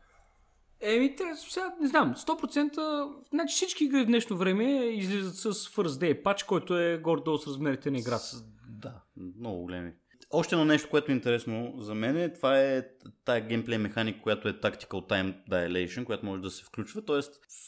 Еми, 0.82 1.15
те, 1.15 1.24
сега 1.50 1.76
не 1.82 1.88
знам, 1.88 2.15
100%, 2.15 3.10
значи 3.34 3.54
всички 3.56 3.84
игри 3.84 4.04
в 4.04 4.06
днешно 4.06 4.38
време 4.38 4.63
излизат 4.86 5.36
с 5.36 5.54
First 5.54 5.88
Day 5.88 6.24
пач, 6.24 6.43
който 6.43 6.78
е 6.80 6.98
горе-долу 6.98 7.38
с 7.38 7.48
размерите 7.48 7.91
на 7.91 7.98
играта. 7.98 8.24
С- 8.24 8.43
Да, 8.69 9.02
много 9.39 9.62
големи. 9.62 9.93
Още 10.32 10.56
едно 10.56 10.66
нещо, 10.66 10.90
което 10.90 11.12
е 11.12 11.16
интересно 11.16 11.74
за 11.78 11.96
мен, 11.96 12.18
е, 12.18 12.34
това 12.34 12.60
е 12.60 12.84
тая 13.26 13.42
геймплей 13.42 13.78
механик, 13.78 14.22
която 14.22 14.48
е 14.48 14.54
Tactical 14.54 15.10
Time 15.10 15.34
Dilation, 15.50 16.04
която 16.04 16.26
може 16.26 16.42
да 16.42 16.50
се 16.50 16.64
включва, 16.64 17.06
т.е. 17.06 17.20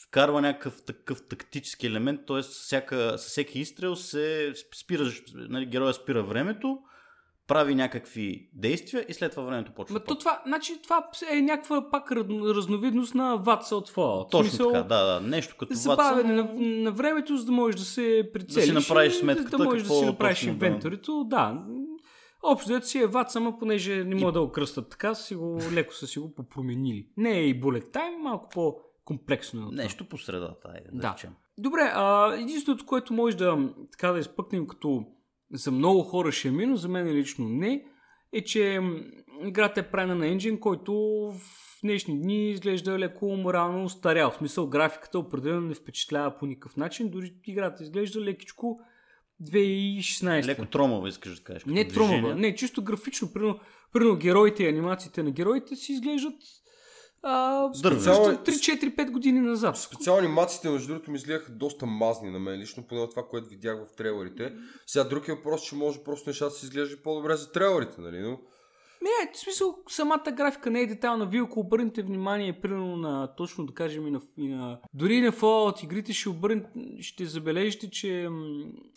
вкарва 0.07 0.41
някакъв 0.41 0.81
такъв 0.85 1.27
тактически 1.27 1.87
елемент, 1.87 2.21
т.е. 2.27 2.41
Всяка, 2.41 3.17
с 3.17 3.27
всеки 3.27 3.59
изстрел 3.59 3.95
се 3.95 4.53
спира, 4.75 5.03
нали, 5.35 5.65
героя 5.65 5.93
спира 5.93 6.23
времето, 6.23 6.79
прави 7.47 7.75
някакви 7.75 8.49
действия 8.53 9.05
и 9.09 9.13
след 9.13 9.31
това 9.31 9.43
времето 9.43 9.71
почва. 9.71 9.93
Ма 9.93 9.99
пак. 9.99 10.07
то 10.07 10.17
това, 10.17 10.41
значи, 10.47 10.81
това 10.83 11.09
е 11.31 11.41
някаква 11.41 11.91
пак 11.91 12.11
раз- 12.11 12.55
разновидност 12.55 13.15
на 13.15 13.35
ватса 13.35 13.75
от 13.75 13.89
Fallout. 13.89 14.31
Точно 14.31 14.49
смисъл, 14.49 14.71
така, 14.71 14.83
да, 14.83 15.05
да. 15.05 15.21
Нещо 15.27 15.55
като 15.59 15.73
Забавяне 15.73 16.33
на, 16.33 16.43
Watson, 16.47 16.81
на 16.83 16.91
времето, 16.91 17.37
за 17.37 17.45
да 17.45 17.51
можеш 17.51 17.79
да 17.79 17.85
се 17.85 18.29
прицелиш. 18.33 18.69
направиш 18.73 19.13
и 19.13 19.17
сметката 19.17 19.57
Да 19.57 19.63
можеш 19.63 19.83
да 19.83 19.93
си 19.93 20.05
направиш 20.05 20.39
да. 20.43 20.49
инвентарито, 20.49 21.23
да. 21.23 21.63
Общо 22.49 22.69
дето 22.69 22.87
си 22.87 22.99
е 22.99 23.07
ват, 23.07 23.31
само 23.31 23.57
понеже 23.57 24.03
не 24.03 24.15
могат 24.15 24.33
да 24.33 24.41
го 24.41 24.51
кръстат 24.51 24.89
така, 24.89 25.15
си 25.15 25.35
го, 25.35 25.59
леко 25.73 25.93
са 25.93 26.07
си 26.07 26.19
го 26.19 26.35
попроменили. 26.35 27.07
Не 27.17 27.39
е 27.39 27.47
и 27.47 27.61
bullet 27.61 27.93
time, 27.93 28.17
малко 28.21 28.49
по-комплексно 28.49 29.61
е. 29.61 29.65
от 29.65 29.73
нещо 29.73 30.09
по 30.09 30.17
средата, 30.17 30.69
айде 30.73 30.89
да, 30.93 31.01
Да. 31.01 31.13
речем. 31.13 31.33
Добре, 31.57 31.91
а, 31.93 32.33
единственото, 32.33 32.85
което 32.85 33.13
може 33.13 33.37
да, 33.37 33.73
така 33.91 34.11
да 34.11 34.19
изпъкнем 34.19 34.67
като 34.67 35.05
за 35.53 35.71
много 35.71 36.03
хора 36.03 36.31
ще 36.31 36.47
е 36.47 36.51
минус, 36.51 36.81
за 36.81 36.87
мен 36.87 37.07
лично 37.07 37.49
не, 37.49 37.85
е, 38.33 38.43
че 38.43 38.81
играта 39.45 39.79
е 39.79 39.91
правена 39.91 40.15
на 40.15 40.27
енджин, 40.27 40.59
който 40.59 40.93
в 41.33 41.81
днешни 41.83 42.21
дни 42.21 42.51
изглежда 42.51 42.99
леко 42.99 43.25
морално 43.25 43.83
устарял. 43.83 44.31
В 44.31 44.35
смисъл 44.35 44.67
графиката 44.67 45.19
определено 45.19 45.61
не 45.61 45.73
впечатлява 45.73 46.37
по 46.37 46.45
никакъв 46.45 46.77
начин, 46.77 47.09
дори 47.09 47.33
играта 47.45 47.83
изглежда 47.83 48.21
лекичко 48.21 48.79
2016. 49.43 50.45
Леко 50.45 50.65
тромава 50.65 51.09
искаш 51.09 51.35
да 51.35 51.43
кажеш. 51.43 51.65
Не 51.65 51.87
тромава, 51.87 52.35
не, 52.35 52.55
чисто 52.55 52.83
графично. 52.83 53.33
Примерно, 53.33 53.59
примерно 53.93 54.15
героите 54.15 54.63
и 54.63 54.67
анимациите 54.67 55.23
на 55.23 55.31
героите 55.31 55.75
си 55.75 55.91
изглеждат 55.93 56.35
а, 57.23 57.69
специално 57.73 58.37
3-4-5 58.37 59.11
години 59.11 59.39
назад. 59.39 59.77
Специално 59.77 60.19
анимациите, 60.19 60.69
между 60.69 60.87
другото, 60.87 61.11
ми 61.11 61.17
изгледаха 61.17 61.51
доста 61.51 61.85
мазни 61.85 62.31
на 62.31 62.39
мен, 62.39 62.59
лично 62.59 62.83
поне 62.83 63.01
от 63.01 63.09
това, 63.09 63.27
което 63.27 63.49
видях 63.49 63.77
в 63.85 63.95
трейлерите. 63.95 64.53
Сега 64.87 65.03
друг 65.03 65.27
е 65.27 65.33
въпрос, 65.33 65.63
че 65.63 65.75
може 65.75 66.03
просто 66.03 66.29
нещата 66.29 66.55
си 66.55 66.65
изглеждат 66.65 67.03
по-добре 67.03 67.35
за 67.35 67.51
трейлерите, 67.51 68.01
нали? 68.01 68.19
Но... 68.19 68.39
Не, 69.01 69.31
в 69.33 69.37
смисъл, 69.37 69.77
самата 69.89 70.31
графика 70.33 70.71
не 70.71 70.81
е 70.81 70.87
детайлна. 70.87 71.25
Вие 71.25 71.41
ако 71.41 71.59
обърнете 71.59 72.01
внимание, 72.01 72.61
примерно 72.61 72.97
на, 72.97 73.35
точно 73.35 73.65
да 73.65 73.73
кажем 73.73 74.07
и 74.07 74.11
на, 74.11 74.21
и 74.37 74.47
на 74.47 74.79
дори 74.93 75.15
и 75.15 75.21
на 75.21 75.31
Fallout 75.31 75.83
игрите, 75.83 76.13
ще, 76.13 76.29
обърнете, 76.29 76.69
ще 76.99 77.25
забележите, 77.25 77.89
че 77.89 78.29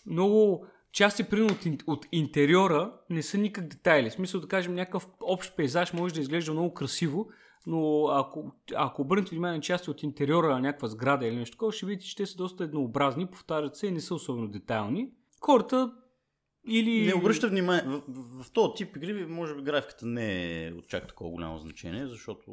много 0.07 0.67
части, 0.93 1.25
примерно 1.25 1.57
от, 1.67 1.83
от 1.87 2.07
интериора, 2.13 2.93
не 3.11 3.23
са 3.23 3.39
никак 3.39 3.69
детайли. 3.69 4.11
В 4.11 4.13
смисъл 4.13 4.41
да 4.41 4.49
кажем, 4.49 4.75
някакъв 4.75 5.07
общ 5.21 5.57
пейзаж 5.57 5.93
може 5.93 6.15
да 6.15 6.21
изглежда 6.21 6.53
много 6.53 6.75
красиво, 6.75 7.29
но 7.67 8.07
ако, 8.07 8.53
ако 8.77 9.03
обърнете 9.03 9.31
внимание 9.31 9.57
на 9.57 9.63
части 9.63 9.91
от 9.91 10.03
интериора 10.03 10.49
на 10.49 10.61
някаква 10.61 10.89
сграда 10.89 11.27
или 11.27 11.37
нещо 11.37 11.57
такова, 11.57 11.73
ще 11.73 11.87
видите, 11.87 12.07
че 12.07 12.17
те 12.17 12.27
са 12.27 12.37
доста 12.37 12.65
еднообразни, 12.65 13.27
повтарят 13.27 13.77
се 13.77 13.87
и 13.87 13.91
не 13.91 14.01
са 14.01 14.15
особено 14.15 14.49
детайлни. 14.49 15.11
Хората 15.41 15.93
или... 16.69 17.07
Не 17.07 17.15
обръща 17.15 17.49
внимание. 17.49 17.83
В, 17.87 18.03
в, 18.09 18.45
в 18.45 18.51
този 18.51 18.75
тип 18.77 18.97
игри, 18.97 19.27
може 19.27 19.55
би 19.55 19.63
графиката 19.63 20.07
не 20.07 20.67
е 20.67 20.73
от 20.73 20.89
чак 20.89 21.09
такова 21.09 21.31
голямо 21.31 21.59
значение, 21.59 22.07
защото 22.07 22.51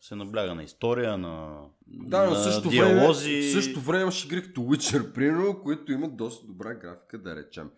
се 0.00 0.14
набляга 0.14 0.54
на 0.54 0.62
история, 0.62 1.18
на, 1.18 1.60
Да, 1.86 2.22
на 2.22 2.30
в 2.30 2.42
същото 2.42 2.68
диалози. 2.68 3.30
време, 3.30 3.42
в 3.48 3.52
същото 3.52 3.80
време 3.80 4.02
имаш 4.02 4.24
игри 4.24 4.42
като 4.42 4.60
Witcher, 4.60 5.12
примерно, 5.12 5.62
които 5.62 5.92
имат 5.92 6.16
доста 6.16 6.46
добра 6.46 6.74
графика, 6.74 7.18
да 7.18 7.36
речем. 7.36 7.70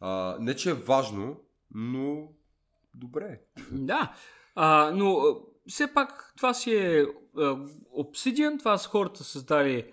А, 0.00 0.36
не, 0.40 0.56
че 0.56 0.70
е 0.70 0.74
важно, 0.74 1.40
но 1.74 2.28
добре. 2.94 3.40
Да, 3.72 4.14
а, 4.54 4.90
но 4.94 5.36
все 5.68 5.94
пак 5.94 6.32
това 6.36 6.54
си 6.54 6.74
е 6.74 7.06
а, 7.36 7.56
Obsidian, 7.98 8.58
това 8.58 8.78
са 8.78 8.88
хората 8.88 9.24
създали 9.24 9.92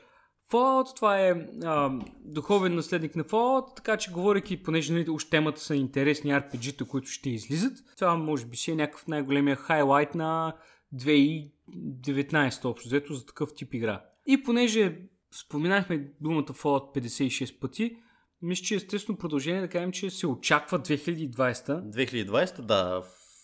Fallout, 0.52 0.96
това 0.96 1.20
е 1.20 1.48
а, 1.64 2.00
духовен 2.20 2.76
наследник 2.76 3.16
на 3.16 3.24
Fallout, 3.24 3.76
така 3.76 3.98
че 3.98 4.12
говоряки, 4.12 4.64
понеже 4.64 4.94
нали, 4.94 5.10
уж 5.10 5.26
темата 5.26 5.62
са 5.62 5.76
интересни 5.76 6.32
RPG-та, 6.32 6.86
които 6.86 7.08
ще 7.08 7.30
излизат, 7.30 7.78
това 7.98 8.16
може 8.16 8.46
би 8.46 8.58
си 8.58 8.72
е 8.72 8.76
някакъв 8.76 9.08
най-големия 9.08 9.56
хайлайт 9.56 10.16
на 10.16 10.56
2019 10.96 12.66
общо, 12.66 12.88
взето 12.88 13.14
за 13.14 13.26
такъв 13.26 13.56
тип 13.56 13.74
игра. 13.74 14.06
И 14.26 14.44
понеже 14.44 15.00
споменахме 15.32 16.12
думата 16.22 16.44
Fallout 16.44 17.02
56 17.02 17.60
пъти, 17.60 17.98
мисля, 18.42 18.64
че 18.64 18.74
е 18.74 18.78
естествено 18.78 19.18
продължение 19.18 19.62
да 19.62 19.68
кажем, 19.68 19.92
че 19.92 20.10
се 20.10 20.28
очаква 20.28 20.80
2020 20.80 21.32
2020, 21.34 22.62
да, 22.62 23.04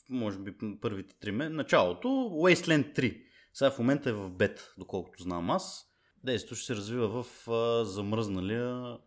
може 0.10 0.39
би 0.39 0.54
първите 0.82 1.16
три 1.20 1.32
ме. 1.32 1.50
Началото, 1.50 2.08
Wasteland 2.08 3.00
3. 3.00 3.22
Сега 3.54 3.72
в 3.72 3.80
момента 3.80 4.10
е 4.10 4.13
в 4.13 4.30
бет, 4.30 4.74
доколкото 4.78 5.24
знам 5.24 5.50
аз. 5.50 5.92
Действието 6.24 6.56
ще 6.56 6.66
се 6.66 6.76
развива 6.76 7.24
в 7.24 7.48
а, 7.48 7.86
замръзналия 7.86 8.98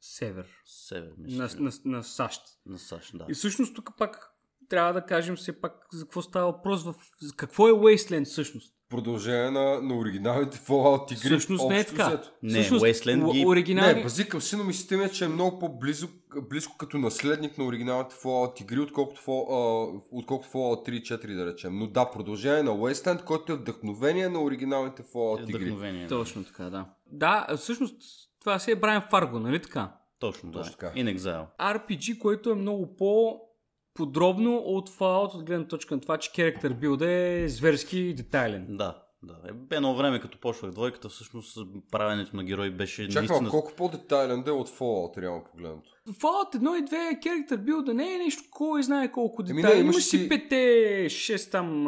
север. 0.00 0.46
север, 0.64 1.12
мисля. 1.18 1.36
на, 1.58 1.70
на, 1.70 1.72
на 1.84 2.04
САЩ. 2.04 2.42
на 2.66 2.78
САЩ, 2.78 3.18
да. 3.18 3.26
И 3.28 3.34
всъщност 3.34 3.74
тук 3.74 3.90
пак 3.98 4.35
трябва 4.68 4.92
да 4.92 5.02
кажем 5.02 5.36
все 5.36 5.60
пак 5.60 5.72
за 5.92 6.04
какво 6.04 6.22
става 6.22 6.46
въпрос, 6.52 6.84
в... 6.84 6.94
какво 7.36 7.68
е 7.68 7.72
Wasteland 7.72 8.24
всъщност. 8.24 8.72
Продължение 8.88 9.50
на, 9.50 9.82
на 9.82 9.98
оригиналните 9.98 10.58
Fallout 10.58 11.12
игри. 11.12 11.16
Всъщност 11.16 11.68
не 11.68 11.80
е 11.80 11.84
така. 11.84 12.08
взето. 12.08 12.30
Не, 12.42 12.52
всъщност, 12.52 12.84
Wasteland 12.84 13.32
ги- 13.32 13.46
оригинални... 13.46 13.94
Не, 13.94 14.02
базикам 14.02 14.40
си, 14.40 14.56
но 14.56 14.64
ми 14.64 14.72
се 14.74 14.88
тема, 14.88 15.08
че 15.08 15.24
е 15.24 15.28
много 15.28 15.58
по-близо 15.58 16.08
близко 16.50 16.76
като 16.76 16.98
наследник 16.98 17.58
на 17.58 17.64
оригиналните 17.64 18.14
Fallout 18.14 18.62
игри, 18.62 18.80
отколкото, 18.80 19.20
Fall, 19.20 19.46
а, 19.50 20.00
отколкото 20.12 20.50
Fallout 20.50 20.88
3 20.88 20.90
и 20.90 21.02
4, 21.02 21.34
да 21.36 21.46
речем. 21.46 21.78
Но 21.78 21.86
да, 21.86 22.10
продължение 22.10 22.62
на 22.62 22.70
Wasteland, 22.70 23.24
който 23.24 23.52
е 23.52 23.56
вдъхновение 23.56 24.28
на 24.28 24.42
оригиналните 24.42 25.02
Fallout 25.02 25.48
игри. 25.48 25.64
Вдъхновение. 25.64 26.06
Точно 26.06 26.44
така, 26.44 26.64
да. 26.64 26.86
Да, 27.06 27.46
всъщност 27.56 27.96
това 28.40 28.58
си 28.58 28.70
е 28.70 28.76
Брайан 28.76 29.02
Фарго, 29.10 29.38
нали 29.38 29.62
така? 29.62 29.92
Точно, 30.20 30.50
да. 30.50 30.58
Точно 30.58 30.72
така. 30.76 30.92
In 30.92 31.16
Exile. 31.16 31.46
RPG, 31.60 32.18
което 32.18 32.50
е 32.50 32.54
много 32.54 32.96
по 32.96 33.40
подробно 33.96 34.56
от 34.56 34.90
Fallout, 34.90 35.34
от 35.34 35.44
гледна 35.44 35.66
точка 35.66 35.94
на 35.94 36.00
това, 36.00 36.18
че 36.18 36.30
character 36.30 36.74
build 36.74 37.04
е 37.06 37.48
зверски 37.48 38.14
детайлен. 38.14 38.66
Да, 38.68 39.02
да. 39.22 39.34
Е, 39.48 39.76
едно 39.76 39.94
време, 39.94 40.20
като 40.20 40.38
почвах 40.38 40.70
двойката, 40.70 41.08
всъщност 41.08 41.58
правенето 41.90 42.36
на 42.36 42.44
герой 42.44 42.70
беше 42.70 43.08
Чакай, 43.08 43.28
наистина... 43.28 43.50
колко 43.50 43.72
по-детайлен 43.76 44.42
да 44.42 44.50
е 44.50 44.54
от 44.54 44.68
Fallout, 44.68 45.22
реално 45.22 45.44
погледнато. 45.50 45.90
Fallout 46.08 46.56
1 46.56 46.78
и 46.78 46.84
2 46.84 47.18
character 47.22 47.56
build 47.56 47.92
не 47.92 48.14
е 48.14 48.18
нещо 48.18 48.42
кой 48.50 48.82
знае 48.82 49.12
колко 49.12 49.42
детайли. 49.42 49.80
имаш 49.80 49.94
Имаш 49.94 50.04
си 50.04 50.18
си- 50.18 50.28
5 50.28 51.06
6 51.06 51.50
там 51.50 51.86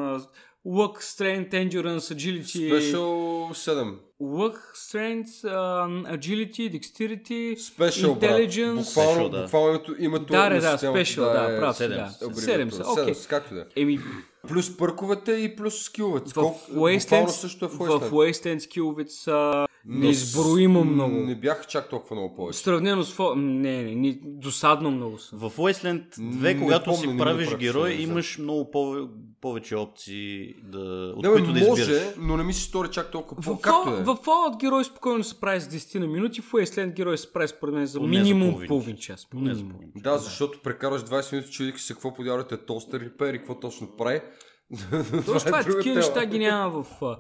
Luck, 0.67 1.03
Strength, 1.03 1.55
Endurance, 1.55 2.11
Agility. 2.11 2.69
Special 2.69 3.55
7. 3.55 3.99
Luck, 4.21 4.57
Strength, 4.75 5.45
um, 5.45 6.05
Agility, 6.07 6.69
Dexterity, 6.71 7.57
Special, 7.57 8.15
Intelligence. 8.15 8.75
брат. 8.75 8.85
Буквално, 8.85 9.21
Special, 9.21 9.31
да. 9.31 9.43
буквално 9.43 9.69
името, 9.69 9.95
името 9.99 10.25
Да, 10.25 10.49
на 10.49 10.49
да, 10.51 10.61
да, 10.61 10.71
системата, 10.73 11.01
Special, 11.01 11.33
да, 11.33 11.55
е 11.55 11.59
прав 11.59 11.77
си, 11.77 11.83
да. 11.83 11.95
абревиатура. 11.95 12.35
Седем 12.35 12.71
са, 12.71 12.83
окей. 12.83 13.15
Седем, 13.15 13.29
както 13.29 13.55
да 13.55 13.61
е. 13.61 13.83
Еми, 13.83 13.99
Плюс 14.49 14.77
пърковете 14.77 15.33
и 15.33 15.57
плюс 15.57 15.83
скиловете. 15.83 16.33
в 16.37 16.43
Wasteland, 16.73 17.27
също 17.27 17.65
е 17.65 17.69
в 17.69 17.73
в 17.73 17.79
Wasteland. 17.79 18.11
Wasteland 18.11 18.59
скиловете 18.59 19.13
са 19.13 19.67
неизброимо 19.87 20.85
много. 20.85 21.15
Не 21.17 21.35
бяха 21.35 21.65
чак 21.65 21.89
толкова 21.89 22.17
много 22.17 22.35
повече. 22.35 22.59
Сравнено 22.59 23.05
с 23.05 23.35
не, 23.37 23.83
не, 23.83 23.95
не, 23.95 24.19
досадно 24.23 24.91
много 24.91 25.19
са. 25.19 25.37
В 25.37 25.51
Wasteland 25.51 26.03
2, 26.11 26.43
Не 26.45 26.59
когато 26.59 26.85
помня, 26.85 26.99
си 26.99 27.07
не 27.07 27.19
правиш 27.19 27.47
направи 27.47 27.65
герой, 27.65 27.83
впечатление, 27.83 28.03
имаш 28.05 28.39
много 28.39 28.71
по- 28.71 29.09
повече 29.41 29.77
опции, 29.77 30.55
да, 30.63 30.79
от 31.17 31.23
Не, 31.23 31.29
които 31.29 31.53
да 31.53 31.61
може, 31.61 31.83
избираш. 31.83 32.15
но 32.19 32.37
не 32.37 32.43
ми 32.43 32.53
се 32.53 32.63
стори 32.63 32.89
чак 32.89 33.11
толкова. 33.11 33.43
В, 33.45 33.61
Както 33.61 33.91
е. 33.91 33.93
в 33.95 34.17
Fallout 34.17 34.61
герой 34.61 34.85
спокойно 34.85 35.25
се 35.25 35.41
прави 35.41 35.61
за 35.61 35.69
10 35.69 35.95
на 35.97 36.07
минути, 36.07 36.41
в 36.41 36.53
Wasteland 36.53 36.93
герой 36.93 37.19
се 37.19 37.33
прави 37.33 37.49
според 37.49 37.75
мен 37.75 37.87
за 37.87 37.99
Поне 37.99 38.15
за 38.15 38.21
минимум 38.21 38.51
половин 38.51 38.69
половин 38.69 38.97
час. 38.97 39.27
Поне 39.27 39.55
за 39.55 39.61
половин 39.61 39.93
час. 39.93 40.03
Да, 40.03 40.19
защото 40.19 40.59
прекараш 40.61 41.03
20 41.03 41.33
минути, 41.33 41.51
чудик 41.51 41.81
се 41.81 41.93
какво 41.93 42.15
подявате 42.15 42.57
тостер 42.59 43.01
репер 43.01 43.35
и 43.35 43.39
какво 43.39 43.55
точно 43.57 43.89
прави. 43.89 44.21
Точно 45.27 45.47
това 45.47 45.61
е, 45.61 45.65
такива 45.65 45.97
неща 45.97 46.27
ги 46.27 46.39
няма 46.39 46.83
в 46.83 47.03
а, 47.03 47.17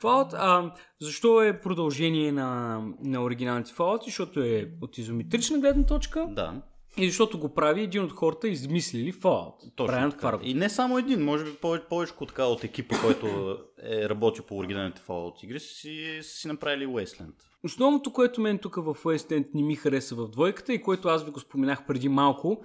Fallout. 0.00 0.30
А, 0.32 0.72
защо 1.00 1.42
е 1.42 1.60
продължение 1.60 2.32
на, 2.32 2.80
на 3.04 3.22
оригиналните 3.22 3.72
Fallout? 3.72 4.04
Защото 4.04 4.40
е 4.40 4.70
от 4.82 4.98
изометрична 4.98 5.58
гледна 5.58 5.86
точка 5.86 6.26
Да, 6.30 6.62
и 6.96 7.08
защото 7.08 7.38
го 7.38 7.54
прави 7.54 7.82
един 7.82 8.04
от 8.04 8.12
хората 8.12 8.48
измислили 8.48 9.12
Fallout. 9.12 9.76
точно 9.76 9.92
Брайан 9.92 10.10
така. 10.10 10.20
Фарго. 10.20 10.44
И 10.44 10.54
не 10.54 10.68
само 10.68 10.98
един, 10.98 11.24
може 11.24 11.44
би 11.44 11.50
повече, 11.50 11.84
повече 11.88 12.12
така 12.28 12.44
от 12.44 12.64
екипа, 12.64 12.96
който 13.02 13.56
е 13.82 14.08
работил 14.08 14.44
по 14.44 14.56
оригиналните 14.56 15.02
Fallout 15.08 15.44
игри, 15.44 15.60
си, 15.60 16.18
са 16.22 16.36
си 16.36 16.48
направили 16.48 16.86
Wasteland. 16.86 17.34
Основното, 17.64 18.12
което 18.12 18.40
мен 18.40 18.58
тук 18.58 18.74
в 18.76 18.94
Wasteland 19.04 19.46
не 19.54 19.62
ми 19.62 19.76
хареса 19.76 20.14
в 20.14 20.28
двойката 20.28 20.72
и 20.72 20.82
което 20.82 21.08
аз 21.08 21.24
ви 21.24 21.30
го 21.30 21.40
споменах 21.40 21.86
преди 21.86 22.08
малко, 22.08 22.62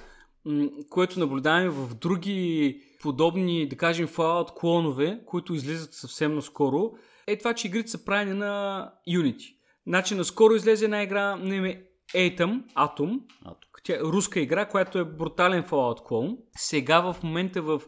което 0.90 1.20
наблюдаваме 1.20 1.70
в 1.70 1.96
други 1.96 2.82
подобни, 3.02 3.68
да 3.68 3.76
кажем, 3.76 4.08
Fallout 4.08 4.54
клонове, 4.54 5.22
които 5.26 5.54
излизат 5.54 5.94
съвсем 5.94 6.36
наскоро, 6.36 6.92
е 7.28 7.38
това, 7.38 7.54
че 7.54 7.68
игрите 7.68 7.90
са 7.90 8.06
правени 8.06 8.34
на 8.34 8.94
Unity. 9.10 9.56
Значи, 9.88 10.16
наскоро 10.16 10.56
излезе 10.56 10.86
една 10.86 11.04
игра 11.04 11.36
на 11.36 11.56
име 11.56 11.86
Atom, 12.16 12.64
Atom, 12.74 13.20
тук. 13.62 13.82
тя 13.84 13.94
е 13.94 14.00
руска 14.00 14.40
игра, 14.40 14.66
която 14.66 15.00
е 15.00 15.06
брутален 15.06 15.64
Fallout 15.64 16.04
клон. 16.04 16.38
Сега 16.58 17.14
в 17.14 17.24
момента 17.24 17.62
в 17.62 17.82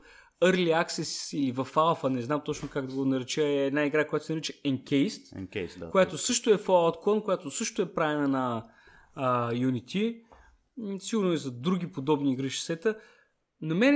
Early 0.43 0.85
Access 0.85 1.37
или 1.37 1.51
в 1.51 1.67
Alpha, 1.73 2.09
не 2.09 2.21
знам 2.21 2.41
точно 2.45 2.69
как 2.69 2.87
да 2.87 2.95
го 2.95 3.05
нареча, 3.05 3.43
е 3.43 3.65
една 3.65 3.85
игра, 3.85 4.07
която 4.07 4.25
се 4.25 4.33
нарича 4.33 4.53
Encased 4.65 5.35
In 5.35 5.49
case, 5.49 5.79
да. 5.79 5.89
която 5.89 6.17
също 6.17 6.49
е 6.49 6.57
Fallout 6.57 7.03
клон, 7.03 7.21
която 7.21 7.51
също 7.51 7.81
е 7.81 7.93
правена 7.93 8.27
на 8.27 8.65
а, 9.15 9.51
Unity. 9.51 10.24
Сигурно 10.99 11.33
и 11.33 11.37
за 11.37 11.51
други 11.51 11.91
подобни 11.91 12.33
игри 12.33 12.49
ще 12.49 12.65
сета. 12.65 12.99
На 13.61 13.75
мен 13.75 13.95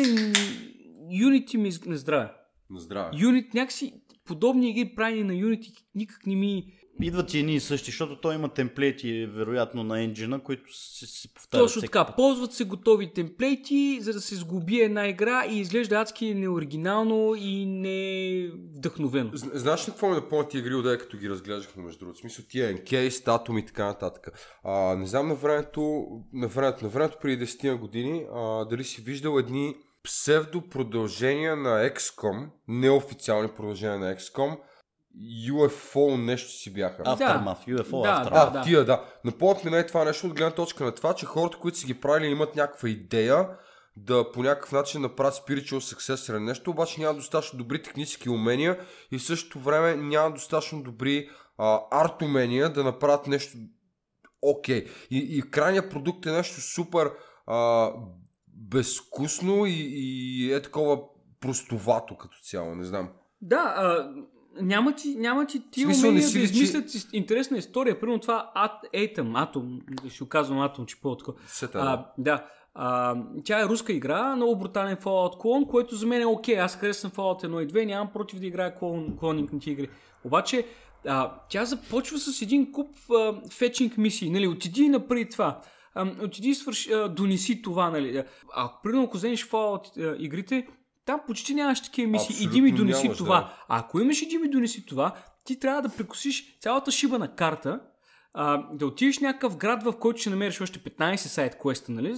Unity 1.11 1.57
ми 1.57 1.71
не 1.85 1.97
здраве. 1.97 2.33
На 2.69 2.79
здраве. 2.79 3.17
Unity 3.17 3.53
някакси 3.53 3.93
подобни 4.25 4.69
игри 4.69 4.95
правени 4.95 5.23
на 5.23 5.33
Unity 5.33 5.83
никак 5.95 6.25
не 6.25 6.35
ми... 6.35 6.78
Идват 7.01 7.33
и 7.33 7.39
едни 7.39 7.55
и 7.55 7.59
същи, 7.59 7.91
защото 7.91 8.15
той 8.15 8.35
има 8.35 8.49
темплети, 8.49 9.25
вероятно, 9.25 9.83
на 9.83 10.01
енджина, 10.01 10.39
които 10.39 10.63
се, 10.73 11.07
се 11.07 11.33
повтарят. 11.33 11.65
Точно 11.65 11.81
така, 11.81 12.05
път. 12.05 12.15
ползват 12.15 12.53
се 12.53 12.63
готови 12.63 13.13
темплейти, 13.13 13.97
за 14.01 14.13
да 14.13 14.21
се 14.21 14.35
сгуби 14.35 14.75
една 14.75 15.07
игра 15.07 15.45
и 15.45 15.59
изглежда 15.59 15.95
адски 15.95 16.33
неоригинално 16.33 17.35
и 17.37 17.65
не 17.65 18.47
вдъхновено. 18.75 19.29
Зна- 19.33 19.51
Знаеш 19.53 19.87
ли 19.87 19.91
какво 19.91 20.09
ми 20.09 20.15
напомня 20.15 20.47
тия 20.47 20.59
игри, 20.59 20.75
отдея, 20.75 20.97
като 20.97 21.17
ги 21.17 21.29
разглеждахме 21.29 21.83
между 21.83 21.99
другото? 21.99 22.19
Смисъл 22.19 22.45
тия 22.49 22.75
Encase, 22.75 23.09
Atom 23.09 23.59
и 23.59 23.65
така 23.65 23.85
нататък. 23.85 24.27
А, 24.63 24.95
не 24.95 25.05
знам 25.05 25.27
на 25.27 25.35
времето, 25.35 26.05
на 26.33 26.47
времето, 26.47 26.83
на 26.83 26.89
времето 26.89 27.17
преди 27.21 27.45
10 27.45 27.63
на 27.63 27.77
години, 27.77 28.25
а, 28.35 28.65
дали 28.65 28.83
си 28.83 29.01
виждал 29.01 29.37
едни 29.39 29.75
псевдо 30.03 30.61
продължения 30.61 31.55
на 31.55 31.89
XCOM, 31.89 32.47
неофициални 32.67 33.49
продължения 33.49 33.99
на 33.99 34.15
XCOM, 34.15 34.57
UFO 35.17 36.25
нещо 36.25 36.51
си 36.51 36.73
бяха. 36.73 37.03
Aftermath, 37.03 37.67
UFO 37.67 38.01
Да, 38.01 38.23
Aftermath. 38.23 38.47
А, 38.47 38.49
да. 38.49 38.61
тия, 38.61 38.85
да. 38.85 39.05
Напомнят 39.25 39.63
ми 39.63 39.71
не 39.71 39.85
това 39.85 40.05
нещо 40.05 40.27
от 40.27 40.33
гледна 40.33 40.51
точка 40.51 40.83
на 40.83 40.91
това, 40.95 41.13
че 41.13 41.25
хората, 41.25 41.57
които 41.57 41.77
са 41.77 41.87
ги 41.87 41.93
правили, 41.93 42.31
имат 42.31 42.55
някаква 42.55 42.89
идея 42.89 43.49
да 43.97 44.31
по 44.31 44.43
някакъв 44.43 44.71
начин 44.71 45.01
направят 45.01 45.33
spiritual 45.33 45.95
success 45.95 46.15
сред 46.15 46.41
нещо, 46.41 46.71
обаче 46.71 47.01
няма 47.01 47.13
достатъчно 47.13 47.59
добри 47.59 47.83
технически 47.83 48.29
умения 48.29 48.79
и 49.11 49.17
в 49.17 49.23
същото 49.23 49.59
време 49.59 49.95
няма 49.95 50.31
достатъчно 50.31 50.83
добри 50.83 51.29
а, 51.57 51.81
арт 51.91 52.21
умения 52.21 52.73
да 52.73 52.83
направят 52.83 53.27
нещо 53.27 53.57
окей. 54.41 54.85
И, 55.11 55.17
и 55.37 55.51
крайният 55.51 55.91
продукт 55.91 56.25
е 56.25 56.31
нещо 56.31 56.61
супер 56.61 57.11
а, 57.47 57.89
безвкусно 58.47 59.65
и, 59.65 59.71
и 59.71 60.53
е 60.53 60.61
такова 60.61 60.99
простовато 61.39 62.17
като 62.17 62.37
цяло, 62.43 62.75
не 62.75 62.83
знам. 62.83 63.09
Да, 63.41 63.73
а, 63.77 64.13
няма 64.61 64.95
ти, 64.95 65.15
няма 65.15 65.45
ти 65.45 65.61
ти 65.71 65.81
смисъл, 65.81 66.09
умения 66.09 66.27
си 66.27 66.33
да 66.41 66.47
че- 66.47 66.53
измислят 66.53 66.85
ис- 66.89 67.13
интересна 67.13 67.57
история. 67.57 67.99
Примерно 67.99 68.19
това 68.19 68.51
At- 68.55 69.15
Atom, 69.15 69.53
Atom, 69.53 69.79
ще 70.09 70.29
казвам 70.29 70.57
Atom, 70.59 70.85
че 70.85 71.01
А, 71.87 72.05
да. 72.17 72.45
А, 72.73 73.15
тя 73.43 73.59
е 73.61 73.65
руска 73.65 73.93
игра, 73.93 74.35
много 74.35 74.55
брутален 74.55 74.97
Fallout 74.97 75.37
клон, 75.37 75.65
което 75.65 75.95
за 75.95 76.07
мен 76.07 76.21
е 76.21 76.25
окей. 76.25 76.59
Аз 76.59 76.75
харесвам 76.75 77.11
Fallout 77.11 77.43
1 77.43 77.63
и 77.63 77.67
2, 77.67 77.85
нямам 77.85 78.09
против 78.13 78.39
да 78.39 78.45
играя 78.47 78.75
клон, 78.75 79.17
клонинг 79.19 79.53
на 79.53 79.59
тия 79.59 79.71
игри. 79.71 79.89
Обаче, 80.23 80.65
а, 81.07 81.31
тя 81.49 81.65
започва 81.65 82.17
с 82.17 82.41
един 82.41 82.71
куп 82.71 82.95
а, 83.11 83.35
фетчинг 83.51 83.97
мисии. 83.97 84.29
Нали? 84.29 84.47
Отиди 84.47 84.81
и 84.81 84.89
направи 84.89 85.29
това. 85.29 85.61
А, 85.95 86.07
отиди 86.23 86.53
свърши, 86.55 86.93
а, 86.93 87.09
донеси 87.09 87.61
това. 87.61 87.89
Нали? 87.89 88.23
А, 88.53 88.71
примерно, 88.83 89.03
ако 89.03 89.17
вземеш 89.17 89.47
Fallout 89.49 89.97
а, 89.97 90.15
игрите, 90.19 90.67
там 91.09 91.21
почти 91.27 91.53
нямаш 91.53 91.81
такива 91.81 92.11
мисии. 92.11 92.33
Абсолютно 92.33 92.57
Иди 92.57 92.61
ми 92.61 92.77
донеси 92.77 93.03
нямаш, 93.03 93.17
това. 93.17 93.39
да. 93.39 93.63
А 93.67 93.79
ако 93.79 93.99
имаш 93.99 94.21
иди 94.21 94.37
ми 94.37 94.49
донеси 94.49 94.85
това, 94.85 95.15
ти 95.43 95.59
трябва 95.59 95.81
да 95.81 95.89
прекусиш 95.89 96.59
цялата 96.59 96.91
шиба 96.91 97.19
на 97.19 97.35
карта, 97.35 97.79
а, 98.33 98.67
да 98.73 98.85
отидеш 98.85 99.19
някакъв 99.19 99.57
град, 99.57 99.83
в 99.83 99.93
който 99.99 100.19
ще 100.21 100.29
намериш 100.29 100.61
още 100.61 100.79
15 100.79 101.15
сайт 101.15 101.57
квеста, 101.59 101.91
нали? 101.91 102.15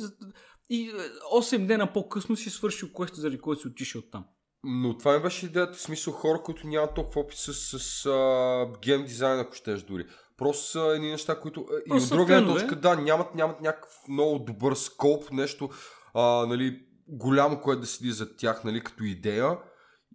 И 0.70 0.90
е, 0.90 0.92
8 1.36 1.66
дена 1.66 1.94
по-късно 1.94 2.36
си 2.36 2.50
свършил 2.50 2.90
квеста, 2.96 3.22
заради 3.22 3.42
който 3.42 3.62
си 3.62 3.68
отишъл 3.68 4.00
от 4.00 4.12
там. 4.12 4.26
Но 4.64 4.98
това 4.98 5.18
ми 5.18 5.24
беше 5.24 5.46
идеята, 5.46 5.74
в 5.74 5.82
смисъл 5.82 6.14
хора, 6.14 6.42
които 6.44 6.68
нямат 6.68 6.96
толкова 6.96 7.22
опит 7.22 7.38
с, 7.38 7.54
с 7.54 8.06
а, 8.06 8.68
гейм 8.82 9.06
дизайн, 9.06 9.40
ако 9.40 9.54
щеш 9.54 9.82
дори. 9.82 10.06
Просто 10.38 10.66
са 10.66 10.92
едни 10.96 11.12
неща, 11.12 11.40
които... 11.40 11.66
И 11.86 11.90
Просто 11.90 12.04
от 12.04 12.10
са 12.10 12.16
друга 12.16 12.46
точка, 12.46 12.76
да, 12.76 12.96
нямат, 12.96 13.36
нямат 13.36 13.62
някакъв 13.62 13.92
много 14.10 14.40
добър 14.40 14.74
скоп, 14.74 15.32
нещо 15.32 15.70
а, 16.14 16.46
нали, 16.46 16.80
голямо, 17.08 17.62
което 17.62 17.82
да 17.82 17.88
седи 17.88 18.12
зад 18.12 18.38
тях, 18.38 18.64
нали, 18.64 18.82
като 18.82 19.04
идея. 19.04 19.58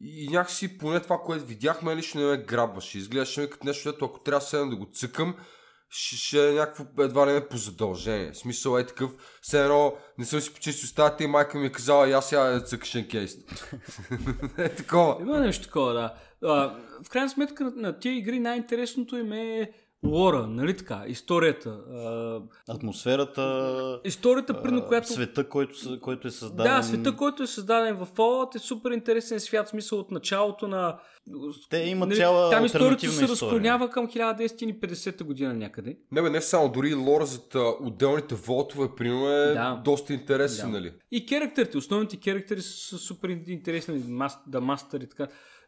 И 0.01 0.29
някакси 0.29 0.79
поне 0.79 1.01
това, 1.01 1.19
което 1.19 1.45
видяхме, 1.45 1.97
лично 1.97 2.21
не 2.21 2.27
ме 2.27 2.37
грабваше. 2.37 2.99
Изглеждаше 2.99 3.41
ми 3.41 3.51
като 3.51 3.67
нещо, 3.67 3.89
ето 3.89 4.05
ако 4.05 4.21
трябва 4.21 4.41
седна 4.41 4.71
да 4.71 4.77
го 4.77 4.87
цъкам, 4.93 5.37
ще, 5.89 6.17
ще 6.17 6.49
е 6.49 6.53
някакво 6.53 7.03
едва 7.03 7.27
ли 7.27 7.33
не 7.33 7.49
по 7.49 7.57
задължение. 7.57 8.33
В 8.33 8.39
смисъл 8.39 8.79
е 8.79 8.87
такъв, 8.87 9.11
все 9.43 9.63
едно 9.63 9.95
не 10.19 10.25
съм 10.25 10.41
си 10.41 10.55
почистил 10.55 10.89
стаята 10.89 11.25
и 11.25 11.27
майка 11.27 11.59
ми 11.59 11.67
е 11.67 11.73
казала, 11.73 12.11
аз 12.11 12.29
сега 12.29 12.45
да 12.45 12.61
цъкаш 12.61 12.95
енкейст. 12.95 13.69
е 14.59 14.69
такова. 14.69 15.17
Има 15.21 15.41
нещо 15.41 15.65
такова, 15.65 15.93
да. 15.93 16.15
А, 16.43 16.79
в 17.05 17.11
крайна 17.11 17.31
сметка 17.31 17.73
на 17.77 17.99
тия 17.99 18.17
игри 18.17 18.41
най-интересното 18.41 19.17
им 19.17 19.33
е 19.33 19.73
лора, 20.07 20.47
нали 20.47 20.77
така? 20.77 21.05
Историята. 21.07 21.71
А, 21.71 22.41
Атмосферата, 22.75 24.01
историята, 24.05 24.63
при 24.63 24.77
а, 24.77 24.87
която... 24.87 25.09
света, 25.09 25.49
който, 25.49 26.01
който 26.01 26.29
е 26.29 26.31
създаден. 26.31 26.77
Да, 26.77 26.83
света, 26.83 27.17
който 27.17 27.43
е 27.43 27.47
създаден 27.47 27.97
в 27.97 28.07
Fallout 28.07 28.57
е 28.57 28.59
супер 28.59 28.91
интересен 28.91 29.41
свят, 29.41 29.67
в 29.67 29.71
смисъл 29.71 29.99
от 29.99 30.11
началото 30.11 30.69
на... 30.69 30.99
Те 31.71 31.79
имат 31.79 32.09
Нали, 32.09 32.19
цяла 32.19 32.51
Там 32.51 32.65
историята 32.65 33.09
се 33.09 33.29
разклонява 33.29 33.91
към 33.91 34.09
1950 34.09 35.25
година 35.25 35.55
някъде. 35.55 35.97
Не 36.13 36.23
бе, 36.23 36.31
не 36.31 36.41
само, 36.41 36.69
дори 36.69 36.91
и 36.91 36.95
лора 36.95 37.27
за 37.27 37.41
отделните 37.81 38.35
волтове, 38.35 38.89
примерно 38.97 39.29
е 39.29 39.53
Да. 39.55 39.81
доста 39.85 40.13
интересен, 40.13 40.71
Да. 40.71 40.79
нали? 40.79 40.93
И 41.11 41.27
керактерите, 41.27 41.79
основните 41.79 42.17
керактери 42.17 42.63
са 42.63 42.99
супер 42.99 43.29
интересни, 43.29 44.03
да 44.47 44.61
мастер 44.61 45.01
и 45.01 45.09
така. 45.09 45.27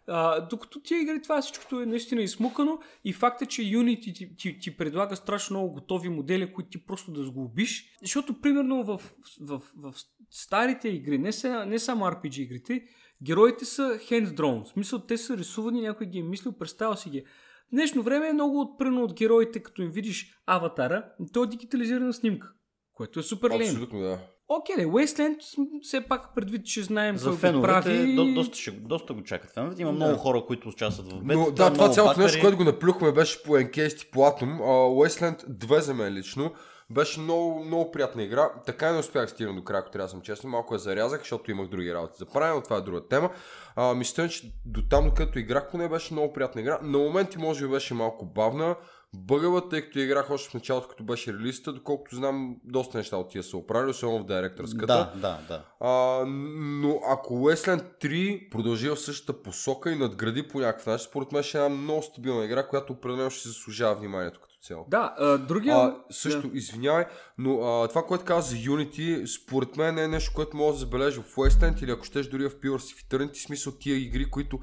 А, 0.09 0.41
докато 0.41 0.81
тия 0.81 1.01
игри, 1.01 1.23
това 1.23 1.43
всичкото 1.43 1.81
е 1.81 1.87
наистина 1.87 2.23
измукано 2.23 2.79
и 3.05 3.13
факт 3.13 3.43
е, 3.43 3.47
че 3.47 3.63
Unity 3.63 4.15
ти, 4.15 4.37
ти, 4.37 4.59
ти 4.59 4.77
предлага 4.77 5.17
страшно 5.17 5.57
много 5.57 5.73
готови 5.73 6.09
модели, 6.09 6.53
които 6.53 6.71
ти 6.71 6.87
просто 6.87 7.13
да 7.13 7.25
сглобиш. 7.25 7.97
Защото, 8.03 8.41
примерно, 8.41 8.85
в, 8.85 9.01
в, 9.41 9.63
в, 9.77 9.93
в 9.93 9.95
старите 10.31 10.89
игри, 10.89 11.19
не, 11.19 11.33
са, 11.33 11.67
не 11.67 11.79
само 11.79 12.05
RPG 12.05 12.39
игрите, 12.39 12.85
героите 13.23 13.65
са 13.65 13.83
hand-drawn. 13.83 14.65
В 14.65 14.69
смисъл, 14.69 14.99
те 14.99 15.19
са 15.19 15.37
рисувани, 15.37 15.81
някой 15.81 16.07
ги 16.07 16.19
е 16.19 16.23
мислил, 16.23 16.53
представил 16.53 16.97
си 16.97 17.11
ги. 17.11 17.25
В 17.67 17.71
днешно 17.73 18.03
време 18.03 18.29
е 18.29 18.33
много 18.33 18.61
отпрено 18.61 19.05
от 19.05 19.15
героите, 19.15 19.63
като 19.63 19.83
им 19.83 19.91
видиш 19.91 20.41
аватара, 20.47 21.05
то 21.33 21.45
е 21.45 21.47
дигитализирана 21.47 22.13
снимка, 22.13 22.53
което 22.93 23.21
е 23.21 23.23
супер 23.23 23.51
лейно. 23.51 23.65
Абсолютно, 23.65 24.01
да. 24.01 24.19
Окей, 24.51 24.77
okay, 24.77 24.87
Wasteland, 24.87 25.37
все 25.83 26.01
пак 26.01 26.35
предвид, 26.35 26.67
че 26.67 26.83
знаем 26.83 27.17
За 27.17 27.25
кой 27.25 27.33
го 27.33 27.39
феновете 27.39 27.67
прави. 27.67 28.15
до, 28.15 28.35
доста, 28.35 28.59
ще, 28.59 28.71
доста 28.71 29.15
го 29.15 29.23
чакат 29.23 29.51
феновете. 29.51 29.83
Има 29.83 29.93
много 29.93 30.17
хора, 30.17 30.45
които 30.47 30.69
участват 30.69 31.13
в 31.13 31.25
бета. 31.25 31.41
Но 31.41 31.51
да, 31.51 31.73
това 31.73 31.91
цялото 31.91 32.21
нещо, 32.21 32.41
което 32.41 32.57
го 32.57 32.65
наплюхме, 32.65 33.13
беше 33.13 33.43
по 33.43 33.53
Encased 33.53 34.07
и 34.07 34.11
по 34.11 34.21
Atom. 34.21 34.59
Uh, 34.61 35.09
Wasteland 35.09 35.49
2 35.49 35.79
за 35.79 35.95
мен 35.95 36.15
лично. 36.15 36.53
Беше 36.91 37.21
много, 37.21 37.65
много 37.65 37.91
приятна 37.91 38.23
игра. 38.23 38.53
Така 38.67 38.89
и 38.89 38.93
не 38.93 38.99
успях 38.99 39.23
да 39.23 39.29
стигна 39.29 39.55
до 39.55 39.65
края, 39.65 39.81
ако 39.81 39.91
трябва 39.91 40.07
да 40.07 40.11
съм 40.11 40.21
честен. 40.21 40.51
Малко 40.51 40.75
я 40.75 40.79
зарязах, 40.79 41.21
защото 41.21 41.51
имах 41.51 41.69
други 41.69 41.95
работи 41.95 42.15
за 42.19 42.27
правене, 42.27 42.55
но 42.55 42.63
това 42.63 42.77
е 42.77 42.81
друга 42.81 43.09
тема. 43.09 43.31
Uh, 43.77 43.95
мисля, 43.95 44.29
че 44.29 44.53
до 44.67 44.83
там, 44.83 45.05
докато 45.05 45.39
играх, 45.39 45.71
поне 45.71 45.89
беше 45.89 46.15
много 46.15 46.33
приятна 46.33 46.61
игра. 46.61 46.79
На 46.83 46.99
моменти 46.99 47.39
може 47.39 47.67
би 47.67 47.71
беше 47.71 47.95
малко 47.95 48.27
бавна. 48.27 48.77
Бъгава, 49.17 49.69
тъй 49.69 49.83
като 49.83 49.99
играх 49.99 50.31
още 50.31 50.51
в 50.51 50.55
началото, 50.55 50.89
като 50.89 51.05
беше 51.05 51.33
релиста, 51.33 51.73
доколкото 51.73 52.17
знам, 52.17 52.57
доста 52.65 52.99
неща 52.99 53.17
от 53.17 53.31
тия 53.31 53.43
са 53.43 53.57
оправили, 53.57 53.91
особено 53.91 54.25
в 54.25 54.27
директорската. 54.27 54.87
Да, 54.87 55.13
да, 55.17 55.39
да. 55.49 55.65
А, 55.81 56.25
но 56.27 57.01
ако 57.09 57.35
Wasteland 57.35 57.85
3 58.03 58.51
продължи 58.51 58.89
в 58.89 58.97
същата 58.97 59.43
посока 59.43 59.93
и 59.93 59.99
надгради 59.99 60.49
по 60.49 60.61
някакъв 60.61 60.87
начин, 60.87 61.07
според 61.09 61.33
мен 61.33 61.43
ще 61.43 61.59
е 61.59 61.65
една 61.65 61.77
много 61.77 62.03
стабилна 62.03 62.45
игра, 62.45 62.69
която 62.69 62.93
определено 62.93 63.31
ще 63.31 63.49
заслужава 63.49 63.95
вниманието 63.95 64.41
като 64.41 64.55
цяло. 64.63 64.87
Да, 64.89 65.15
а, 65.19 65.39
другия... 65.39 65.77
А, 65.77 65.97
също, 66.11 66.51
извинявай, 66.55 67.05
но 67.39 67.61
а, 67.61 67.89
това, 67.89 68.03
което 68.03 68.25
каза 68.25 68.51
за 68.51 68.57
Unity, 68.57 69.27
според 69.27 69.77
мен 69.77 69.95
не 69.95 70.03
е 70.03 70.09
нещо, 70.09 70.33
което 70.35 70.57
може 70.57 70.73
да 70.73 70.79
забележи 70.79 71.21
в 71.21 71.37
Wasteland 71.37 71.83
или 71.83 71.91
ако 71.91 72.05
щеш 72.05 72.27
дори 72.27 72.49
в 72.49 72.61
Pillars 72.61 72.77
of 72.77 73.09
Eternity, 73.09 73.47
смисъл 73.47 73.73
тия 73.73 73.97
игри, 73.97 74.31
които 74.31 74.59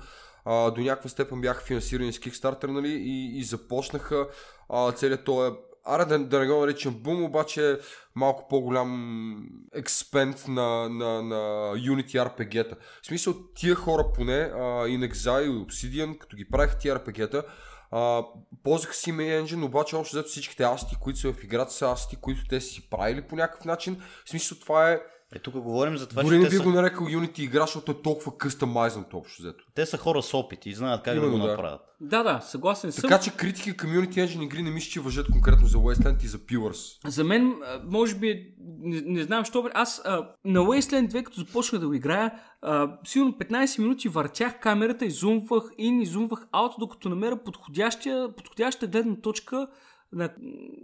до 0.45 0.81
някаква 0.81 1.09
степен 1.09 1.41
бяха 1.41 1.65
финансирани 1.65 2.13
с 2.13 2.19
Kickstarter, 2.19 2.67
нали, 2.67 2.89
и, 2.89 3.39
и 3.39 3.43
започнаха 3.43 4.27
а, 4.69 4.91
целият 4.91 5.23
този 5.23 5.55
Аре 5.87 6.05
да, 6.05 6.19
да 6.19 6.39
не 6.39 6.47
го 6.47 6.59
наричам 6.59 6.93
бум, 6.93 7.23
обаче 7.23 7.79
малко 8.15 8.47
по-голям 8.47 9.49
експент 9.73 10.47
на, 10.47 10.89
на, 10.89 11.21
на 11.21 11.35
Unity 11.75 12.29
RPG-та. 12.29 12.75
В 13.01 13.07
смисъл, 13.07 13.33
тия 13.55 13.75
хора 13.75 14.05
поне, 14.15 14.51
а, 14.55 14.87
и 14.87 14.99
Obsidian, 14.99 16.17
като 16.17 16.37
ги 16.37 16.49
правиха 16.49 16.77
тия 16.77 16.99
RPG-та, 16.99 17.43
а, 17.91 18.23
ползваха 18.63 18.95
си 18.95 19.13
main 19.13 19.43
engine, 19.43 19.65
обаче 19.65 19.95
общо 19.95 20.15
взето 20.15 20.29
всичките 20.29 20.63
асти, 20.63 20.95
които 21.01 21.19
са 21.19 21.33
в 21.33 21.43
играта, 21.43 21.73
са 21.73 21.91
асти, 21.91 22.15
които 22.15 22.47
те 22.49 22.61
си 22.61 22.89
правили 22.89 23.21
по 23.21 23.35
някакъв 23.35 23.65
начин. 23.65 24.01
В 24.25 24.29
смисъл, 24.29 24.57
това 24.57 24.91
е... 24.91 24.99
Е, 25.35 25.39
тук 25.39 25.53
говорим 25.53 25.97
за 25.97 26.07
това, 26.07 26.23
Дори 26.23 26.35
че 26.35 26.39
не 26.39 26.49
би 26.49 26.55
са, 26.55 26.63
го 26.63 26.69
нарекал 26.69 27.07
Unity 27.07 27.39
игра, 27.39 27.61
защото 27.61 27.91
е 27.91 28.01
толкова 28.01 28.37
къстамайзнато 28.37 29.17
общо 29.17 29.41
взето. 29.41 29.65
те 29.75 29.85
са 29.85 29.97
хора 29.97 30.21
с 30.21 30.33
опит 30.33 30.65
и 30.65 30.73
знаят 30.73 31.03
как 31.03 31.13
да 31.13 31.19
Именно, 31.19 31.37
го 31.37 31.43
да. 31.43 31.51
направят. 31.51 31.81
Да, 32.01 32.23
да, 32.23 32.39
съгласен 32.41 32.91
съм. 32.91 33.01
Така 33.01 33.19
че 33.19 33.35
критики 33.35 33.77
към 33.77 33.89
Unity 33.89 34.13
Engine 34.13 34.43
игри 34.43 34.63
не 34.63 34.71
мисля, 34.71 34.89
че 34.91 34.99
въжат 34.99 35.31
конкретно 35.31 35.67
за 35.67 35.77
Wasteland 35.77 36.23
и 36.23 36.27
за 36.27 36.37
Pillars. 36.37 37.09
За 37.09 37.23
мен, 37.23 37.55
може 37.85 38.15
би, 38.15 38.53
не, 38.81 39.01
не 39.01 39.23
знам, 39.23 39.45
що 39.45 39.69
аз 39.73 40.01
а, 40.05 40.29
на 40.45 40.59
Wasteland 40.59 41.11
2, 41.11 41.23
като 41.23 41.39
започнах 41.39 41.81
да 41.81 41.87
го 41.87 41.93
играя, 41.93 42.31
а, 42.61 42.97
сигурно 43.05 43.33
15 43.33 43.79
минути 43.79 44.09
въртях 44.09 44.59
камерата, 44.59 45.05
изумвах 45.05 45.63
in, 45.63 46.01
изумвах 46.01 46.47
out, 46.53 46.79
докато 46.79 47.09
намеря 47.09 47.43
подходяща, 47.43 48.87
гледна 48.87 49.15
точка 49.15 49.67
на... 50.13 50.29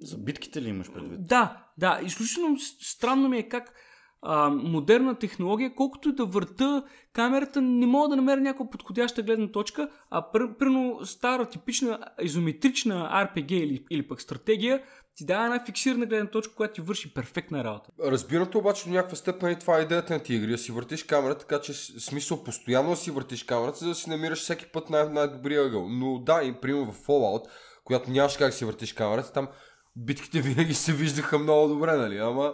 За 0.01 0.17
битките 0.17 0.61
ли 0.61 0.69
имаш 0.69 0.91
предвид? 0.91 1.27
Да, 1.27 1.57
да, 1.77 1.99
изключително 2.03 2.57
странно 2.79 3.29
ми 3.29 3.37
е 3.37 3.49
как 3.49 3.73
а, 4.21 4.49
модерна 4.49 5.15
технология, 5.15 5.75
колкото 5.75 6.09
и 6.09 6.15
да 6.15 6.25
върта 6.25 6.83
камерата, 7.13 7.61
не 7.61 7.85
мога 7.85 8.09
да 8.09 8.15
намеря 8.15 8.41
някаква 8.41 8.69
подходяща 8.69 9.23
гледна 9.23 9.51
точка, 9.51 9.89
а 10.09 10.31
примерно 10.31 10.99
стара, 11.05 11.45
типична, 11.45 11.99
изометрична 12.21 13.09
RPG 13.13 13.51
или, 13.51 13.85
или 13.89 14.07
пък 14.07 14.21
стратегия, 14.21 14.83
ти 15.15 15.25
дава 15.25 15.45
една 15.45 15.65
фиксирана 15.65 16.05
гледна 16.05 16.29
точка, 16.29 16.55
която 16.55 16.73
ти 16.73 16.81
върши 16.81 17.13
перфектна 17.13 17.63
работа. 17.63 17.89
Разбирате 18.03 18.57
обаче 18.57 18.85
до 18.85 18.93
някаква 18.93 19.15
степен 19.15 19.51
и 19.51 19.59
това 19.59 19.79
е 19.79 19.81
идеята 19.81 20.13
на 20.13 20.19
ти 20.19 20.35
игри, 20.35 20.51
да 20.51 20.57
си 20.57 20.71
въртиш 20.71 21.03
камерата, 21.03 21.39
така 21.39 21.61
че 21.61 21.73
смисъл 21.99 22.43
постоянно 22.43 22.89
да 22.89 22.95
си 22.95 23.11
въртиш 23.11 23.43
камерата, 23.43 23.77
за 23.77 23.87
да 23.87 23.95
си 23.95 24.09
намираш 24.09 24.39
всеки 24.39 24.65
път 24.65 24.89
най- 24.89 25.09
най-добрия 25.09 25.65
ъгъл. 25.65 25.89
Но 25.89 26.19
да, 26.19 26.43
и 26.43 26.53
примерно 26.53 26.91
в 26.91 27.07
Fallout, 27.07 27.43
която 27.83 28.11
нямаш 28.11 28.37
как 28.37 28.47
да 28.47 28.53
си 28.53 28.65
въртиш 28.65 28.93
камерата, 28.93 29.33
там 29.33 29.47
битките 29.95 30.41
винаги 30.41 30.73
се 30.73 30.93
виждаха 30.93 31.39
много 31.39 31.67
добре, 31.67 31.97
нали? 31.97 32.17
Ама, 32.17 32.53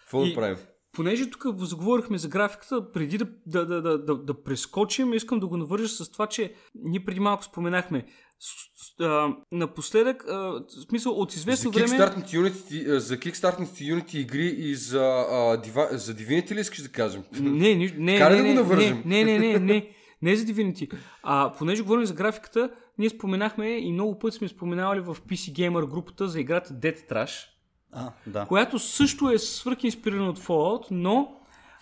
какво 0.00 0.24
да 0.24 0.34
правим? 0.34 0.56
Понеже 0.96 1.30
тук 1.30 1.46
заговорихме 1.58 2.18
за 2.18 2.28
графиката, 2.28 2.92
преди 2.92 3.18
да, 3.18 3.26
да, 3.46 3.66
да, 3.66 3.82
да, 3.82 3.98
да, 3.98 4.16
да 4.16 4.42
прескочим, 4.42 5.14
искам 5.14 5.40
да 5.40 5.46
го 5.46 5.56
навържа 5.56 5.88
с 5.88 6.10
това, 6.10 6.26
че 6.26 6.54
ние 6.74 7.04
преди 7.04 7.20
малко 7.20 7.44
споменахме. 7.44 8.06
С, 8.38 8.48
с, 8.84 9.00
а, 9.00 9.28
напоследък, 9.52 10.24
а, 10.28 10.34
в 10.34 10.64
смисъл 10.88 11.12
от 11.12 11.34
известно 11.34 11.72
За 11.72 11.78
време... 11.78 11.98
Unity, 11.98 12.96
за 12.96 13.20
кикстартните 13.20 13.84
Unity 13.84 14.14
игри 14.14 14.46
и 14.46 14.74
за, 14.74 15.26
а, 15.30 15.56
дива, 15.56 15.88
за 15.92 16.14
Divinity 16.14 16.54
ли 16.54 16.60
искаш 16.60 16.82
да 16.82 16.88
кажем? 16.88 17.22
Не, 17.40 17.74
не, 17.74 17.94
не, 17.98 18.18
Кара 18.18 18.34
не, 18.34 18.42
да 18.42 18.48
го 18.48 18.54
навържем. 18.54 19.02
не, 19.04 19.24
не, 19.24 19.38
не, 19.38 19.52
не, 19.52 19.58
не, 19.58 19.88
не 20.22 20.36
за 20.36 20.44
Divinity. 20.44 20.92
А, 21.22 21.52
понеже 21.58 21.82
говорим 21.82 22.06
за 22.06 22.14
графиката, 22.14 22.70
ние 22.98 23.10
споменахме 23.10 23.68
и 23.68 23.92
много 23.92 24.18
пъти 24.18 24.36
сме 24.36 24.48
споменавали 24.48 25.00
в 25.00 25.16
PC 25.28 25.52
Gamer 25.52 25.90
групата 25.90 26.28
за 26.28 26.40
играта 26.40 26.74
Dead 26.74 27.10
Trash, 27.10 27.55
А, 27.92 28.10
да. 28.26 28.44
която 28.46 28.78
също 28.78 29.30
е 29.30 29.38
свърх 29.38 29.84
инспирирана 29.84 30.30
от 30.30 30.38
Fallout, 30.38 30.86
но 30.90 31.36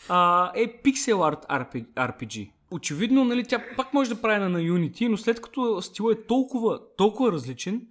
а, 0.08 0.52
е 0.54 0.82
Art 0.82 1.46
RP- 1.46 1.86
RPG. 1.86 2.50
Очевидно, 2.70 3.24
нали, 3.24 3.44
тя 3.44 3.64
пак 3.76 3.94
може 3.94 4.14
да 4.14 4.22
прави 4.22 4.40
на 4.40 4.58
Unity, 4.58 5.08
но 5.08 5.16
след 5.16 5.40
като 5.40 5.82
стилът 5.82 6.18
е 6.18 6.26
толкова, 6.26 6.80
толкова 6.96 7.32
различен, 7.32 7.86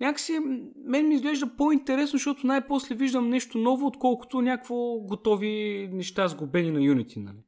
някакси 0.00 0.38
мен 0.84 1.08
ми 1.08 1.14
изглежда 1.14 1.56
по-интересно, 1.56 2.18
защото 2.18 2.46
най-после 2.46 2.94
виждам 2.94 3.28
нещо 3.28 3.58
ново, 3.58 3.86
отколкото 3.86 4.40
някакво 4.40 4.94
готови 4.94 5.88
неща 5.92 6.28
сгубени 6.28 6.70
на 6.70 6.80
Unity. 6.80 7.16
Нали. 7.16 7.38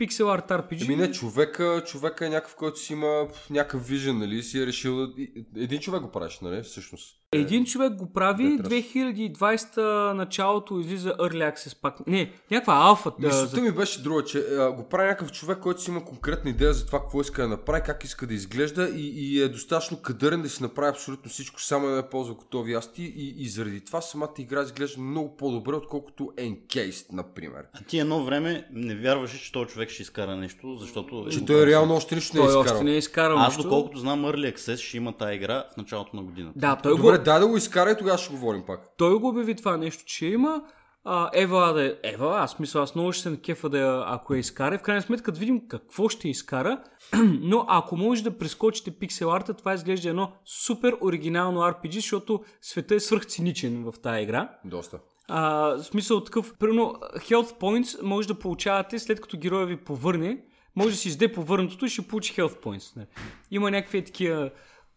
Pixel 0.00 0.40
Art 0.40 0.48
RPG. 0.48 0.84
Еми 0.84 0.96
не, 0.96 1.10
човека, 1.10 1.82
човека 1.86 2.26
е 2.26 2.30
някакъв, 2.30 2.56
който 2.56 2.78
си 2.78 2.92
има 2.92 3.28
някакъв 3.50 3.88
вижен, 3.88 4.18
нали? 4.18 4.42
Си 4.42 4.62
е 4.62 4.66
решил 4.66 5.08
Един 5.56 5.80
човек 5.80 6.02
го 6.02 6.10
правиш, 6.10 6.40
нали? 6.40 6.62
Всъщност. 6.62 7.21
Един 7.34 7.64
човек 7.64 7.92
го 7.94 8.12
прави, 8.12 8.44
Dead 8.44 8.62
Trash. 8.62 9.32
2020 9.36 10.12
началото 10.12 10.78
излиза 10.78 11.14
Early 11.20 11.54
Access 11.54 11.80
пак. 11.80 12.06
Не, 12.06 12.32
някаква 12.50 12.74
алфа. 12.74 13.12
а, 13.22 13.26
Мисълта 13.26 13.56
за- 13.56 13.60
ми 13.60 13.70
беше 13.70 14.02
друга, 14.02 14.24
че 14.24 14.38
а, 14.38 14.72
го 14.72 14.88
прави 14.88 15.08
някакъв 15.08 15.32
човек, 15.32 15.58
който 15.58 15.82
си 15.82 15.90
има 15.90 16.04
конкретна 16.04 16.50
идея 16.50 16.72
за 16.72 16.86
това 16.86 16.98
какво 17.00 17.20
иска 17.20 17.42
да 17.42 17.48
направи, 17.48 17.82
как 17.86 18.04
иска 18.04 18.26
да 18.26 18.34
изглежда 18.34 18.88
и, 18.96 19.34
и 19.34 19.42
е 19.42 19.48
достатъчно 19.48 19.96
кадърен 19.96 20.42
да 20.42 20.48
си 20.48 20.62
направи 20.62 20.90
абсолютно 20.90 21.30
всичко, 21.30 21.62
само 21.62 21.86
да 21.86 21.96
не 21.96 22.08
ползва 22.08 22.34
готови 22.34 22.74
асти 22.74 23.02
и, 23.16 23.34
и 23.38 23.48
заради 23.48 23.80
това 23.80 24.00
самата 24.00 24.32
игра 24.38 24.62
изглежда 24.62 25.00
много 25.00 25.36
по-добре, 25.36 25.74
отколкото 25.74 26.24
Encased, 26.24 27.06
например. 27.12 27.62
А 27.74 27.84
ти 27.84 27.98
едно 27.98 28.24
време 28.24 28.66
не 28.72 28.94
вярваше, 28.94 29.42
че 29.44 29.52
този 29.52 29.66
човек 29.66 29.90
ще 29.90 30.02
изкара 30.02 30.36
нещо, 30.36 30.76
защото... 30.80 31.26
Че 31.30 31.44
той 31.44 31.66
реално 31.66 31.94
още 31.94 32.14
нищо 32.14 32.36
не 32.36 32.42
е 32.42 32.46
изкарал. 32.46 32.62
още 32.74 32.84
не 32.84 32.92
е 32.92 32.98
изкарал 32.98 33.38
Аз 33.38 33.56
доколкото 33.56 33.98
знам 33.98 34.22
Early 34.24 34.54
Access 34.56 34.76
ще 34.76 34.96
има 34.96 35.12
тази 35.12 35.34
игра 35.34 35.64
в 35.74 35.76
началото 35.76 36.16
на 36.16 36.22
годината. 36.22 36.58
Да, 36.58 36.76
той, 36.76 36.96
Добре, 36.96 37.18
го, 37.18 37.21
дай 37.22 37.40
да 37.40 37.46
го 37.48 37.56
изкара 37.56 37.90
и 37.90 37.96
тогава 37.98 38.18
ще 38.18 38.32
говорим 38.32 38.62
пак. 38.66 38.80
той 38.98 39.18
го 39.18 39.28
обяви 39.28 39.54
това 39.54 39.76
нещо, 39.76 40.04
че 40.06 40.26
има. 40.26 40.62
А, 41.04 41.30
Ева 41.34 41.72
да 41.72 41.86
е... 41.86 41.94
Ева, 42.02 42.38
аз 42.38 42.58
мисля, 42.58 42.82
аз 42.82 42.94
много 42.94 43.12
ще 43.12 43.22
се 43.22 43.30
накефа 43.30 43.68
да 43.68 43.78
я, 43.78 44.04
ако 44.06 44.34
я 44.34 44.40
изкара. 44.40 44.78
В 44.78 44.82
крайна 44.82 45.02
сметка 45.02 45.32
да 45.32 45.38
видим 45.38 45.68
какво 45.68 46.08
ще 46.08 46.28
изкара. 46.28 46.82
Но 47.40 47.64
ако 47.68 47.96
може 47.96 48.22
да 48.22 48.38
прескочите 48.38 48.90
пиксел 48.90 49.32
арта, 49.32 49.54
това 49.54 49.74
изглежда 49.74 50.08
едно 50.08 50.32
супер 50.64 50.96
оригинално 51.00 51.60
RPG, 51.60 51.94
защото 51.94 52.44
света 52.60 52.94
е 52.94 53.00
свръхциничен 53.00 53.84
в 53.84 54.00
тази 54.02 54.22
игра. 54.22 54.50
Доста. 54.64 54.98
А, 55.28 55.66
в 55.66 55.82
смисъл 55.82 56.24
такъв, 56.24 56.54
примерно, 56.58 56.94
health 57.16 57.60
points 57.60 58.02
може 58.02 58.28
да 58.28 58.38
получавате 58.38 58.98
след 58.98 59.20
като 59.20 59.38
героя 59.38 59.66
ви 59.66 59.76
повърне, 59.76 60.38
може 60.76 60.90
да 60.90 60.96
си 60.96 61.08
изде 61.08 61.32
повърнатото 61.32 61.84
и 61.86 61.88
ще 61.88 62.02
получи 62.08 62.34
health 62.34 62.64
points. 62.64 62.96
Не. 62.96 63.06
Има 63.50 63.70
някакви 63.70 64.04
такива 64.04 64.50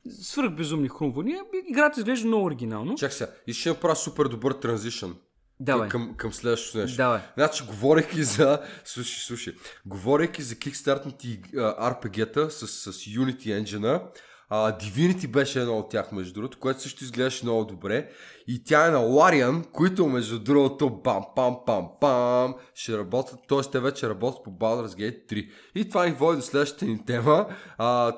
свръхбезумни 0.09 0.89
хрумвания. 0.89 1.41
Играта 1.69 1.99
изглежда 1.99 2.27
много 2.27 2.45
оригинално. 2.45 2.95
Чак 2.95 3.13
сега, 3.13 3.31
и 3.47 3.53
ще 3.53 3.69
направя 3.69 3.95
супер 3.95 4.25
добър 4.25 4.51
транзишън. 4.51 5.15
Давай. 5.59 5.89
Към, 5.89 6.13
към 6.17 6.33
следващото 6.33 6.77
нещо. 6.77 6.97
Давай. 6.97 7.19
Значи, 7.37 7.63
говорейки 7.63 8.23
за... 8.23 8.61
Слушай, 8.85 9.19
слушай. 9.19 9.53
Говорейки 9.85 10.41
за 10.41 10.55
кикстартните 10.55 11.27
RPG-та 11.55 12.49
с, 12.49 12.67
с 12.67 12.91
Unity 12.91 13.63
Engine, 13.63 14.01
а, 14.49 14.77
Divinity 14.77 15.27
беше 15.27 15.61
едно 15.61 15.77
от 15.77 15.89
тях, 15.89 16.11
между 16.11 16.33
другото, 16.33 16.59
което 16.59 16.81
също 16.81 17.03
изглеждаше 17.03 17.45
много 17.45 17.65
добре. 17.65 18.09
И 18.47 18.63
тя 18.63 18.87
е 18.87 18.91
на 18.91 18.97
Larian, 18.97 19.71
които, 19.71 20.07
между 20.07 20.39
другото, 20.39 20.89
бам, 20.89 21.23
пам, 21.35 21.57
пам, 21.65 21.87
пам, 22.01 22.55
ще 22.73 22.97
работят, 22.97 23.39
т.е. 23.47 23.71
те 23.71 23.79
вече 23.79 24.09
работят 24.09 24.43
по 24.43 24.51
Baldur's 24.51 24.99
Gate 24.99 25.33
3. 25.33 25.49
И 25.75 25.89
това 25.89 26.05
ни 26.05 26.11
води 26.11 26.37
до 26.37 26.43
следващата 26.43 26.85
ни 26.85 27.05
тема, 27.05 27.47
а, 27.77 28.13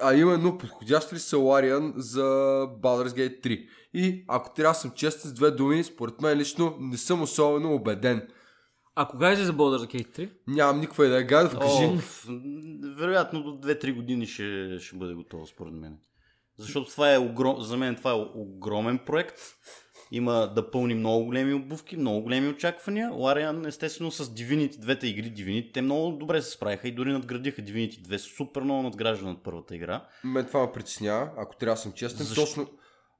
а 0.00 0.14
именно 0.14 0.58
подходящ 0.58 1.12
ли 1.12 1.18
са 1.18 1.36
Larian 1.36 1.92
за 1.96 2.22
Baldur's 2.80 3.08
Gate 3.08 3.44
3. 3.44 3.68
И 3.94 4.24
ако 4.28 4.54
трябва 4.54 4.72
да 4.72 4.78
съм 4.78 4.90
честен 4.90 5.30
с 5.30 5.34
две 5.34 5.50
думи, 5.50 5.84
според 5.84 6.20
мен 6.20 6.38
лично 6.38 6.76
не 6.80 6.96
съм 6.96 7.22
особено 7.22 7.74
убеден. 7.74 8.28
А 8.94 9.08
кога 9.08 9.32
излезе 9.32 9.52
Baldur's 9.52 9.94
Gate 9.94 10.18
3? 10.18 10.30
Нямам 10.46 10.80
никаква 10.80 11.06
идея. 11.06 11.22
Гадов, 11.22 11.58
кажи. 11.58 11.84
О, 11.84 11.98
вероятно 12.96 13.42
до 13.42 13.68
2-3 13.68 13.94
години 13.94 14.26
ще, 14.26 14.78
ще 14.78 14.96
бъде 14.96 15.14
готово, 15.14 15.46
според 15.46 15.74
мен. 15.74 15.98
Защото 16.58 16.90
това 16.90 17.14
е 17.14 17.18
огром... 17.18 17.60
за 17.60 17.76
мен 17.76 17.96
това 17.96 18.10
е 18.10 18.24
огромен 18.34 18.98
проект. 19.06 19.38
Има 20.12 20.52
да 20.54 20.70
пълни 20.70 20.94
много 20.94 21.24
големи 21.24 21.54
обувки, 21.54 21.96
много 21.96 22.22
големи 22.22 22.48
очаквания. 22.48 23.10
Лариан, 23.12 23.66
естествено, 23.66 24.10
с 24.10 24.24
Divinity, 24.24 24.78
двете 24.78 25.06
игри 25.06 25.32
Divinity, 25.32 25.74
те 25.74 25.82
много 25.82 26.16
добре 26.16 26.42
се 26.42 26.50
справиха 26.50 26.88
и 26.88 26.92
дори 26.92 27.12
надградиха 27.12 27.62
Divinity 27.62 28.00
2 28.00 28.16
супер 28.16 28.62
много 28.62 28.82
надгражда 28.82 29.26
над 29.26 29.42
първата 29.42 29.76
игра. 29.76 30.04
Мен 30.24 30.46
това 30.46 30.60
ме 30.60 30.72
притеснява, 30.72 31.30
ако 31.36 31.56
трябва 31.56 31.74
да 31.74 31.80
съм 31.80 31.92
честен. 31.92 32.26
Защо? 32.26 32.44
Точно 32.44 32.66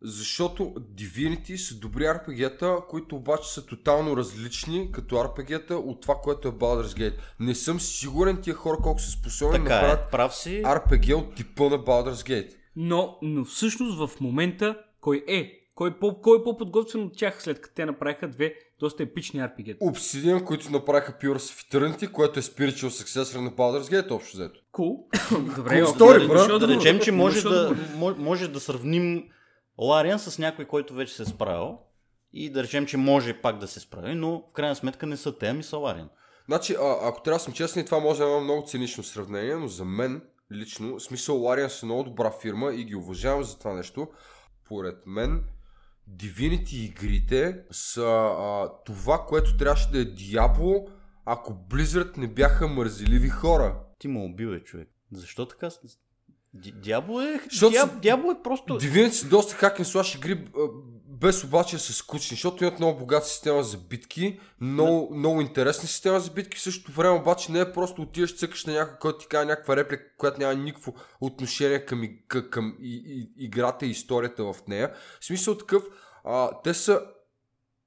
защото 0.03 0.63
Divinity 0.95 1.57
са 1.57 1.75
добри 1.75 2.03
RPG-та, 2.03 2.77
които 2.89 3.17
обаче 3.17 3.53
са 3.53 3.67
тотално 3.67 4.17
различни 4.17 4.93
като 4.93 5.15
RPG-та 5.15 5.77
от 5.77 6.01
това, 6.01 6.15
което 6.15 6.49
е 6.49 6.51
Baldur's 6.51 6.99
Gate. 6.99 7.17
Не 7.41 7.55
съм 7.55 7.81
сигурен 7.81 8.41
тия 8.43 8.55
хора 8.55 8.77
колко 8.83 9.01
са 9.01 9.11
способни 9.11 9.59
да 9.59 9.65
Така 9.65 9.91
е, 9.91 10.11
прав 10.11 10.35
си. 10.35 10.63
RPG 10.65 11.15
от 11.15 11.35
типа 11.35 11.65
на 11.65 11.79
Baldur's 11.79 12.29
Gate. 12.29 12.55
Но, 12.77 13.19
но 13.23 13.45
всъщност 13.45 13.99
в 13.99 14.21
момента 14.21 14.79
кой 15.01 15.25
е? 15.29 15.58
Кой 15.79 15.91
е, 15.91 15.93
по, 15.93 16.21
кой 16.21 16.39
е 16.39 16.43
по-подготвен 16.45 17.03
от 17.03 17.17
тях, 17.17 17.43
след 17.43 17.61
като 17.61 17.75
те 17.75 17.87
направиха 17.87 18.29
две 18.29 18.55
доста 18.81 19.03
епични 19.03 19.41
RPG? 19.41 19.79
Obsidian, 19.79 20.45
които 20.45 20.71
направиха 20.71 21.13
Pure 21.13 21.35
of 21.35 21.71
Eternity, 21.73 22.13
което 22.13 22.39
е 22.39 22.43
spiritual 22.43 22.89
successor 22.89 23.41
на 23.41 23.51
Baldur's 23.51 23.93
Gate, 23.93 24.11
общо 24.11 24.37
взето. 24.37 24.61
Кул. 24.73 25.09
Добре, 25.57 25.83
Cool 25.83 25.85
story, 25.85 26.49
да, 26.49 26.59
да 26.59 26.69
речем, 26.69 27.01
че 27.01 27.13
може 27.13 27.43
да, 27.43 27.77
може 28.19 28.49
да 28.49 28.61
сравним 28.61 29.29
Лариан 29.79 30.19
с 30.19 30.39
някой, 30.39 30.65
който 30.65 30.95
вече 30.95 31.15
се 31.15 31.23
е 31.23 31.27
справил. 31.27 31.79
И 32.33 32.51
да 32.51 32.63
речем, 32.63 32.87
че 32.87 32.97
може 32.97 33.41
пак 33.41 33.59
да 33.59 33.69
се 33.69 33.81
справи, 33.81 34.15
но 34.15 34.45
в 34.51 34.53
крайна 34.53 34.77
сметка 34.77 35.07
не 35.07 35.17
са 35.17 35.39
те, 35.39 35.47
ами 35.47 35.63
са 35.63 35.77
Лариан. 35.77 36.09
Значи, 36.47 36.77
а, 36.81 37.09
ако 37.09 37.23
трябва 37.23 37.37
да 37.37 37.45
съм 37.45 37.53
честен, 37.53 37.85
това 37.85 37.99
може 37.99 38.19
да 38.19 38.25
е 38.25 38.29
едно 38.29 38.41
много 38.41 38.67
цинично 38.67 39.05
сравнение, 39.05 39.55
но 39.55 39.67
за 39.67 39.85
мен 39.85 40.23
лично, 40.53 40.99
в 40.99 41.03
смисъл 41.03 41.37
Larian 41.37 41.69
са 41.69 41.87
много 41.87 42.03
добра 42.03 42.33
фирма 42.43 42.75
и 42.75 42.85
ги 42.85 42.95
уважавам 42.95 43.45
за 43.45 43.59
това 43.59 43.75
нещо. 43.75 44.09
Поред 44.69 44.97
мен, 45.07 45.45
Divinity 46.17 46.75
игрите 46.75 47.61
са 47.71 48.33
а, 48.39 48.71
това, 48.85 49.27
което 49.29 49.57
трябваше 49.57 49.91
да 49.91 49.99
е 49.99 50.05
Diablo, 50.05 50.89
ако 51.25 51.53
Blizzard 51.53 52.17
не 52.17 52.29
бяха 52.29 52.69
мързеливи 52.69 53.29
хора. 53.29 53.81
Ти 53.99 54.09
му 54.09 54.25
убил 54.25 54.49
е 54.49 54.61
човек. 54.61 54.89
Защо 55.13 55.47
така? 55.47 55.69
Дявол 56.55 57.21
е... 57.21 57.41
Дявол 58.03 58.31
е 58.31 58.43
просто... 58.43 58.81
Divinity 58.81 59.11
са 59.11 59.29
доста 59.29 59.55
and 59.55 59.81
slash 59.81 60.17
игри, 60.17 60.49
без 61.21 61.45
обаче 61.45 61.79
са 61.79 61.93
скучни, 61.93 62.35
защото 62.35 62.65
имат 62.65 62.79
много 62.79 62.99
богата 62.99 63.27
система 63.27 63.63
за 63.63 63.79
битки, 63.79 64.41
много, 64.61 65.15
много 65.15 65.41
интересна 65.41 65.89
система 65.89 66.21
за 66.21 66.31
битки, 66.31 66.59
в 66.59 66.63
същото 66.63 66.93
време 66.93 67.19
обаче 67.19 67.53
не 67.53 67.61
е 67.61 67.73
просто 67.73 68.03
отиваш, 68.03 68.37
цъкаш 68.37 68.65
на 68.65 68.73
някой, 68.73 68.99
който 68.99 69.19
ти 69.19 69.27
казва 69.27 69.45
някаква 69.47 69.77
реплика, 69.77 70.17
която 70.19 70.41
няма 70.41 70.55
никакво 70.55 70.95
отношение 71.21 71.85
към, 71.85 72.09
към, 72.29 72.51
към 72.51 72.77
и, 72.81 73.03
и, 73.07 73.45
играта 73.45 73.87
и 73.87 73.91
историята 73.91 74.45
в 74.45 74.57
нея. 74.69 74.93
В 75.21 75.25
смисъл 75.25 75.59
такъв, 75.59 75.83
а, 76.25 76.51
те 76.65 76.75
са 76.75 77.01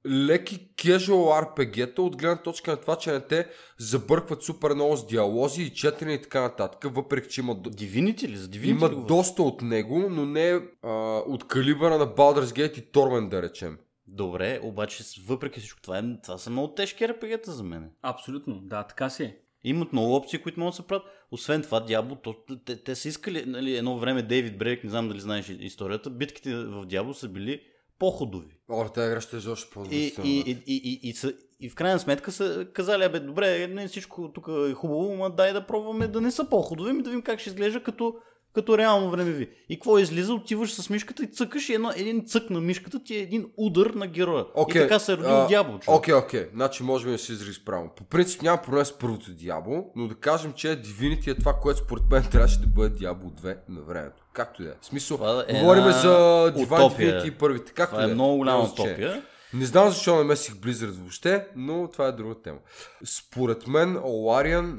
леки 0.06 0.68
casual 0.76 1.44
RPG-та 1.44 2.02
от 2.02 2.16
гледна 2.16 2.42
точка 2.42 2.70
на 2.70 2.76
това, 2.76 2.96
че 2.96 3.12
не 3.12 3.20
те 3.20 3.48
забъркват 3.78 4.42
супер 4.42 4.74
много 4.74 4.96
с 4.96 5.06
диалози 5.06 5.62
и 5.62 5.70
четене 5.70 6.12
и 6.12 6.22
така 6.22 6.40
нататък, 6.40 6.94
въпреки 6.94 7.28
че 7.28 7.40
имат 7.40 7.58
Divinity 7.58 8.28
ли? 8.28 8.36
За 8.36 8.48
Divinity 8.48 8.70
има 8.70 8.90
ли 8.90 8.96
доста 9.08 9.42
от 9.42 9.62
него, 9.62 10.06
но 10.10 10.26
не 10.26 10.60
а, 10.82 10.90
от 11.26 11.48
калибъра 11.48 11.98
на 11.98 12.06
Baldur's 12.06 12.58
Gate 12.58 12.78
и 12.78 12.92
Torment, 12.92 13.28
да 13.28 13.42
речем. 13.42 13.78
Добре, 14.06 14.60
обаче 14.62 15.04
въпреки 15.26 15.60
всичко 15.60 15.82
това, 15.82 15.98
е, 15.98 16.02
това 16.22 16.38
са 16.38 16.50
много 16.50 16.74
тежки 16.74 17.08
рпг 17.08 17.46
за 17.46 17.62
мен. 17.62 17.90
Абсолютно, 18.02 18.60
да, 18.60 18.82
така 18.82 19.10
си 19.10 19.22
е. 19.22 19.36
Имат 19.64 19.92
много 19.92 20.16
опции, 20.16 20.38
които 20.38 20.60
могат 20.60 20.72
да 20.72 20.76
се 20.76 20.86
правят. 20.86 21.06
Освен 21.30 21.62
това, 21.62 21.80
Диабло, 21.80 22.16
то, 22.16 22.34
те, 22.64 22.82
те 22.82 22.94
са 22.94 23.08
искали 23.08 23.44
нали, 23.46 23.76
едно 23.76 23.98
време 23.98 24.22
Дейвид 24.22 24.58
Брейк, 24.58 24.84
не 24.84 24.90
знам 24.90 25.08
дали 25.08 25.20
знаеш 25.20 25.48
историята, 25.48 26.10
битките 26.10 26.56
в 26.56 26.86
Диабло 26.86 27.14
са 27.14 27.28
били 27.28 27.60
по-ходови. 27.98 28.56
О, 28.72 28.88
тази 28.88 29.06
игра 29.06 29.20
ще 29.20 29.36
е 29.36 29.50
още 29.50 29.68
И, 29.70 29.74
по-възможно. 29.74 30.24
и, 30.24 30.38
и, 30.46 30.62
и, 30.66 31.00
и, 31.02 31.08
и, 31.08 31.12
са, 31.12 31.32
и 31.60 31.70
в 31.70 31.74
крайна 31.74 31.98
сметка 31.98 32.32
са 32.32 32.66
казали, 32.72 33.04
абе, 33.04 33.20
добре, 33.20 33.66
не 33.66 33.88
всичко 33.88 34.30
тук 34.34 34.48
е 34.70 34.74
хубаво, 34.74 35.14
но 35.16 35.30
дай 35.30 35.52
да 35.52 35.66
пробваме 35.66 36.06
да 36.08 36.20
не 36.20 36.30
са 36.30 36.44
по-ходови, 36.44 36.92
ми 36.92 37.02
да 37.02 37.10
видим 37.10 37.22
как 37.22 37.40
ще 37.40 37.50
изглежда 37.50 37.82
като, 37.82 38.14
като 38.54 38.78
реално 38.78 39.10
времеви. 39.10 39.50
И 39.68 39.76
какво 39.76 39.98
излиза? 39.98 40.34
Отиваш 40.34 40.72
с 40.74 40.90
мишката 40.90 41.22
и 41.24 41.26
цъкаш 41.26 41.68
и 41.68 41.74
едно, 41.74 41.90
един 41.96 42.26
цък 42.26 42.50
на 42.50 42.60
мишката 42.60 43.04
ти 43.04 43.14
е 43.16 43.20
един 43.20 43.46
удар 43.56 43.86
на 43.86 44.06
героя. 44.06 44.44
Окей, 44.54 44.82
И 44.82 44.84
така 44.84 44.98
се 44.98 45.12
е 45.12 45.16
родил 45.16 45.46
Диабло. 45.48 45.78
човек. 45.78 45.98
Окей, 45.98 46.14
окей. 46.14 46.46
Значи 46.54 46.82
може 46.82 47.04
би 47.04 47.10
не 47.10 47.18
се 47.18 47.32
изрази 47.32 47.64
правилно. 47.64 47.90
По 47.96 48.04
принцип 48.04 48.42
няма 48.42 48.62
проблем 48.62 48.84
с 48.84 48.98
първото 48.98 49.30
Диабло, 49.30 49.92
но 49.96 50.08
да 50.08 50.14
кажем, 50.14 50.52
че 50.52 50.66
Divinity 50.68 51.28
е 51.28 51.34
това, 51.34 51.52
което 51.52 51.80
според 51.80 52.04
мен 52.10 52.24
трябваше 52.30 52.60
да 52.60 52.66
бъде 52.66 52.96
Диабло 52.96 53.30
2 53.30 53.56
на 53.68 53.80
времето. 53.82 54.21
Както 54.32 54.62
и 54.62 54.66
да 54.66 54.70
е. 54.70 54.74
Смисъл, 54.82 55.16
Това 55.16 55.44
е 55.48 55.52
говорим 55.52 55.82
една 55.82 55.92
за 55.92 56.08
Divine 56.56 57.24
и 57.24 57.30
първите. 57.30 57.72
Както 57.72 57.92
Това 57.92 58.02
и 58.02 58.06
да 58.06 58.12
е 58.12 58.14
много 58.14 58.36
голяма 58.36 58.62
утопия. 58.62 59.22
Не 59.54 59.64
знам 59.64 59.88
защо 59.88 60.16
не 60.16 60.24
месих 60.24 60.54
Blizzard 60.54 60.90
въобще, 60.90 61.46
но 61.56 61.88
това 61.88 62.06
е 62.06 62.12
друга 62.12 62.34
тема. 62.34 62.58
Според 63.06 63.66
мен 63.66 63.98
Олариан 63.98 64.76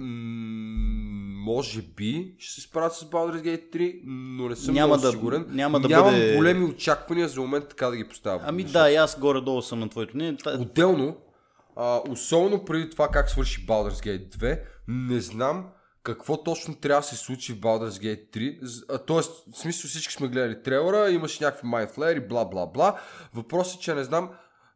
може 1.36 1.82
би 1.82 2.36
ще 2.40 2.54
се 2.54 2.62
справят 2.62 2.94
с 2.94 3.06
Baldur's 3.06 3.42
Gate 3.42 3.76
3, 3.76 4.02
но 4.06 4.50
не 4.50 4.56
съм 4.56 4.74
Няма 4.74 4.88
много 4.88 5.02
да- 5.02 5.12
сигурен. 5.12 5.46
няма 5.50 5.80
да 5.80 5.88
Нямам 5.90 6.12
бъде- 6.12 6.36
големи 6.36 6.66
очаквания 6.66 7.28
за 7.28 7.42
момент 7.42 7.68
така 7.70 7.88
да 7.88 7.98
ги 7.98 8.04
поставя. 8.04 8.42
Ами 8.44 8.64
да, 8.64 8.92
и 8.92 8.96
аз 8.96 9.20
горе-долу 9.20 9.62
съм 9.62 9.80
на 9.80 9.90
твоето 9.90 10.16
мнение. 10.16 10.38
Отделно, 10.60 11.18
а, 11.76 12.02
особено 12.10 12.66
преди 12.66 12.90
това 12.90 13.08
как 13.08 13.30
свърши 13.30 13.66
Baldur's 13.68 14.06
Gate 14.06 14.28
2, 14.30 14.60
не 14.88 15.20
знам 15.20 15.66
какво 16.04 16.44
точно 16.44 16.76
трябва 16.76 17.02
да 17.02 17.08
се 17.08 17.16
случи 17.16 17.54
в 17.54 17.58
Baldur's 17.58 17.90
Gate 17.92 18.30
3. 18.30 18.60
З- 18.62 18.84
А, 18.90 18.98
тоест, 18.98 19.32
в 19.48 19.58
смисъл 19.58 19.90
всички 19.90 20.14
сме 20.14 20.28
гледали 20.28 20.64
трейлера, 20.64 21.12
имаше 21.12 21.44
някакви 21.44 21.68
майнфлеери, 21.68 22.20
бла 22.22 22.46
бла 22.46 22.66
бла. 22.66 23.00
Въпросът 23.34 23.76
е, 23.76 23.80
че 23.80 23.94
не 23.94 24.04
знам 24.04 24.30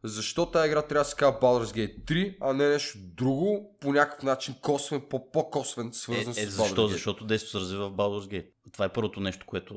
защо 0.04 0.46
тази 0.46 0.68
игра 0.68 0.82
трябва 0.82 1.00
да 1.00 1.08
се 1.08 1.16
казва 1.16 1.40
Baldur's 1.40 1.64
Gate 1.66 2.04
3, 2.04 2.36
а 2.40 2.52
не 2.52 2.68
нещо 2.68 2.98
друго, 2.98 3.76
по 3.80 3.92
някакъв 3.92 4.22
начин 4.22 4.54
косвен, 4.62 5.00
по- 5.00 5.30
по-косвен, 5.30 5.90
свързан 5.92 6.34
Е, 6.36 6.40
е, 6.40 6.46
с 6.46 6.50
защо? 6.50 6.74
Baldur's 6.76 6.84
Gate. 6.84 6.92
Защото 6.92 7.24
действието 7.24 7.50
се 7.52 7.58
развива 7.58 7.88
в 7.88 7.92
Baldur's 7.92 8.28
Gate. 8.28 8.50
Това 8.72 8.84
е 8.84 8.88
първото 8.88 9.20
нещо, 9.20 9.46
което... 9.46 9.74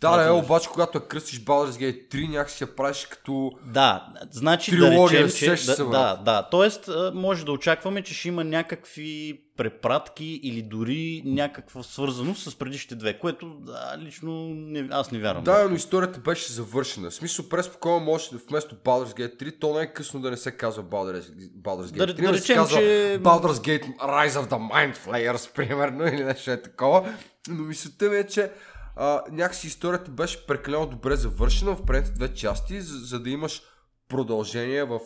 Да, 0.00 0.16
да, 0.16 0.28
е, 0.28 0.30
обаче 0.30 0.68
когато 0.68 0.98
я 0.98 1.06
кръстиш 1.06 1.40
Baldur's 1.44 1.70
Gate 1.70 2.14
3, 2.14 2.30
някакси 2.30 2.64
я 2.64 2.76
правиш 2.76 3.06
като... 3.10 3.52
Да, 3.66 4.06
значи 4.30 4.70
Трилогия, 4.70 5.22
да 5.22 5.28
речем, 5.28 5.56
че... 5.56 5.62
се, 5.62 5.84
Да, 5.84 5.88
да, 5.88 6.16
да, 6.24 6.48
тоест 6.50 6.90
може 7.14 7.44
да 7.44 7.52
очакваме, 7.52 8.02
че 8.02 8.14
ще 8.14 8.28
има 8.28 8.44
някакви 8.44 9.40
препратки 9.56 10.40
или 10.42 10.62
дори 10.62 11.22
някаква 11.24 11.82
свързаност 11.82 12.50
с 12.50 12.58
предишните 12.58 12.94
две, 12.94 13.18
което 13.18 13.46
да, 13.46 13.96
лично 13.98 14.48
не, 14.48 14.88
аз 14.90 15.10
не 15.10 15.18
вярвам. 15.18 15.44
Да, 15.44 15.68
но 15.68 15.76
историята 15.76 16.20
беше 16.20 16.52
завършена. 16.52 17.10
В 17.10 17.14
смисъл, 17.14 17.48
преспокойно 17.48 18.00
може 18.00 18.30
да 18.30 18.38
вместо 18.48 18.74
Baldur's 18.74 19.18
Gate 19.18 19.42
3, 19.42 19.60
то 19.60 19.74
не 19.74 19.80
е 19.80 19.92
късно 19.92 20.20
да 20.20 20.30
не 20.30 20.36
се 20.36 20.50
казва 20.50 20.82
Baldur's, 20.84 21.22
Baldur's 21.62 21.86
Gate 21.86 21.96
Да- 21.96 22.06
3, 22.06 22.14
да 22.14 22.32
да, 22.32 22.38
се 22.38 22.42
речем, 22.42 22.56
казва 22.56 22.78
че- 22.78 23.20
Baldur's 23.22 23.52
Gate 23.52 23.96
Rise 23.96 24.30
of 24.30 24.48
the 24.50 24.72
Mind 24.72 24.96
Flayers, 24.96 25.52
примерно, 25.54 26.06
или 26.06 26.24
нещо 26.24 26.50
е 26.50 26.62
такова. 26.62 27.14
Но 27.48 27.62
мисълта 27.62 28.08
ми 28.10 28.16
е, 28.16 28.26
че 28.26 28.52
а, 28.96 29.22
някакси 29.30 29.66
историята 29.66 30.10
беше 30.10 30.46
прекалено 30.46 30.86
добре 30.86 31.16
завършена 31.16 31.76
в 31.76 31.86
предните 31.86 32.14
две 32.14 32.34
части, 32.34 32.80
за, 32.80 32.98
за 32.98 33.20
да 33.20 33.30
имаш 33.30 33.62
продължение 34.08 34.84
в 34.84 35.00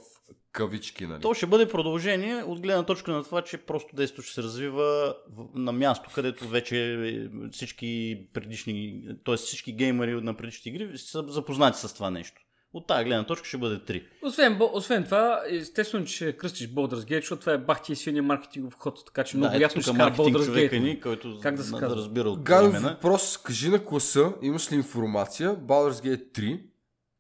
кавички, 0.53 1.07
нали? 1.07 1.21
То 1.21 1.35
ще 1.35 1.47
бъде 1.47 1.69
продължение 1.69 2.43
от 2.43 2.61
гледна 2.61 2.83
точка 2.83 3.13
на 3.13 3.25
това, 3.25 3.43
че 3.43 3.59
просто 3.59 3.97
действието 3.97 4.23
ще 4.23 4.35
се 4.35 4.43
развива 4.43 5.15
на 5.55 5.73
място, 5.73 6.11
където 6.15 6.49
вече 6.49 7.31
всички 7.53 8.21
предишни, 8.33 9.03
т.е. 9.25 9.37
всички 9.37 9.73
геймери 9.73 10.21
на 10.21 10.37
предишните 10.37 10.69
игри 10.69 10.99
са 10.99 11.25
запознати 11.29 11.79
с 11.79 11.95
това 11.95 12.11
нещо. 12.11 12.41
От 12.75 12.87
тази 12.87 13.05
гледна 13.05 13.25
точка 13.25 13.49
ще 13.49 13.59
бъде 13.59 13.77
3. 13.77 14.03
Освен, 14.23 14.59
освен 14.73 15.05
това, 15.05 15.43
естествено, 15.51 16.05
че 16.07 16.33
кръстиш 16.33 16.69
Baldur's 16.69 17.11
Gate, 17.11 17.21
защото 17.21 17.41
това 17.41 17.53
е 17.53 17.59
бахти 17.59 17.93
и 17.93 17.97
силния 17.97 18.23
маркетингов 18.23 18.75
ход, 18.79 19.07
така 19.07 19.25
че 19.25 19.37
много 19.37 19.53
да, 19.53 19.63
ясно 19.63 19.83
ще 19.83 19.93
маркетинг 19.93 20.37
Baldur's 20.37 20.71
Gate. 20.71 20.79
ни, 20.79 21.01
който 21.01 21.39
Как 21.43 21.55
да 21.55 21.65
се 21.65 21.73
да, 21.73 21.79
казва? 21.79 21.97
разбира 21.97 22.31
от 22.31 22.49
имена. 22.49 22.81
въпрос, 22.81 23.37
кажи 23.37 23.69
на 23.69 23.85
класа, 23.85 24.33
имаш 24.43 24.73
ли 24.73 24.77
информация, 24.77 25.57
Baldur's 25.57 26.07
Gate 26.07 26.39
3, 26.39 26.61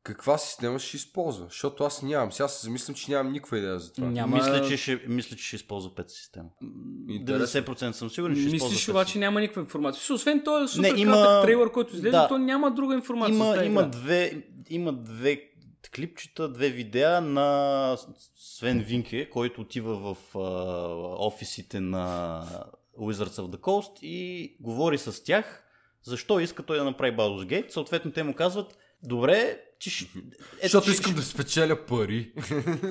каква 0.03 0.39
система 0.39 0.79
ще 0.79 0.97
използва? 0.97 1.47
Защото 1.49 1.85
аз 1.85 2.03
нямам. 2.03 2.33
Сега 2.33 2.49
се 2.49 2.67
замислям, 2.67 2.95
че 2.95 3.11
нямам 3.11 3.33
никаква 3.33 3.59
идея 3.59 3.79
за 3.79 3.93
това. 3.93 4.07
Няма... 4.07 4.37
Мисля, 4.37 4.69
че 4.69 4.77
ще, 4.77 5.01
мисля, 5.09 5.37
че 5.37 5.45
ще 5.45 5.57
използва 5.57 5.91
5 5.91 6.09
система. 6.09 6.49
Интересно. 7.09 7.61
90% 7.61 7.91
съм 7.91 8.11
сигурен, 8.11 8.37
че 8.37 8.43
ще 8.43 8.57
използва 8.57 8.75
Мислиш, 8.75 8.87
5 8.87 8.91
обаче 8.91 9.19
няма 9.19 9.41
никаква 9.41 9.61
информация. 9.61 10.15
Освен 10.15 10.45
този 10.45 10.75
супер 10.75 10.93
Не, 10.93 11.01
има... 11.01 11.13
кратък 11.13 11.43
трейлър, 11.43 11.73
който 11.73 11.97
излезе, 11.97 12.11
Да. 12.11 12.29
то 12.29 12.39
няма 12.39 12.71
друга 12.71 12.95
информация. 12.95 13.35
има, 13.35 13.65
има, 13.65 13.89
две, 13.89 14.43
има 14.69 14.93
две 14.93 15.43
клипчета, 15.95 16.49
две 16.49 16.69
видеа 16.69 17.21
на 17.21 17.97
Свен 18.37 18.81
Винке, 18.81 19.31
който 19.31 19.61
отива 19.61 20.15
в 20.15 20.37
а, 20.37 20.41
офисите 21.27 21.81
на 21.81 22.45
Wizards 22.99 23.41
of 23.41 23.57
the 23.57 23.59
Coast 23.59 24.03
и 24.03 24.57
говори 24.61 24.99
с 24.99 25.25
тях 25.25 25.65
защо 26.03 26.41
иска 26.41 26.63
той 26.63 26.79
да 26.79 26.85
направи 26.85 27.17
Baldur's 27.17 27.47
Gate. 27.47 27.71
Съответно 27.71 28.11
те 28.13 28.23
му 28.23 28.35
казват, 28.35 28.79
добре, 29.03 29.61
ти 29.83 29.91
ще... 29.91 30.05
ето, 30.05 30.19
Защото 30.63 30.85
ще- 30.85 30.93
искам 30.93 31.15
да 31.15 31.23
спечеля 31.23 31.87
пари. 31.87 32.33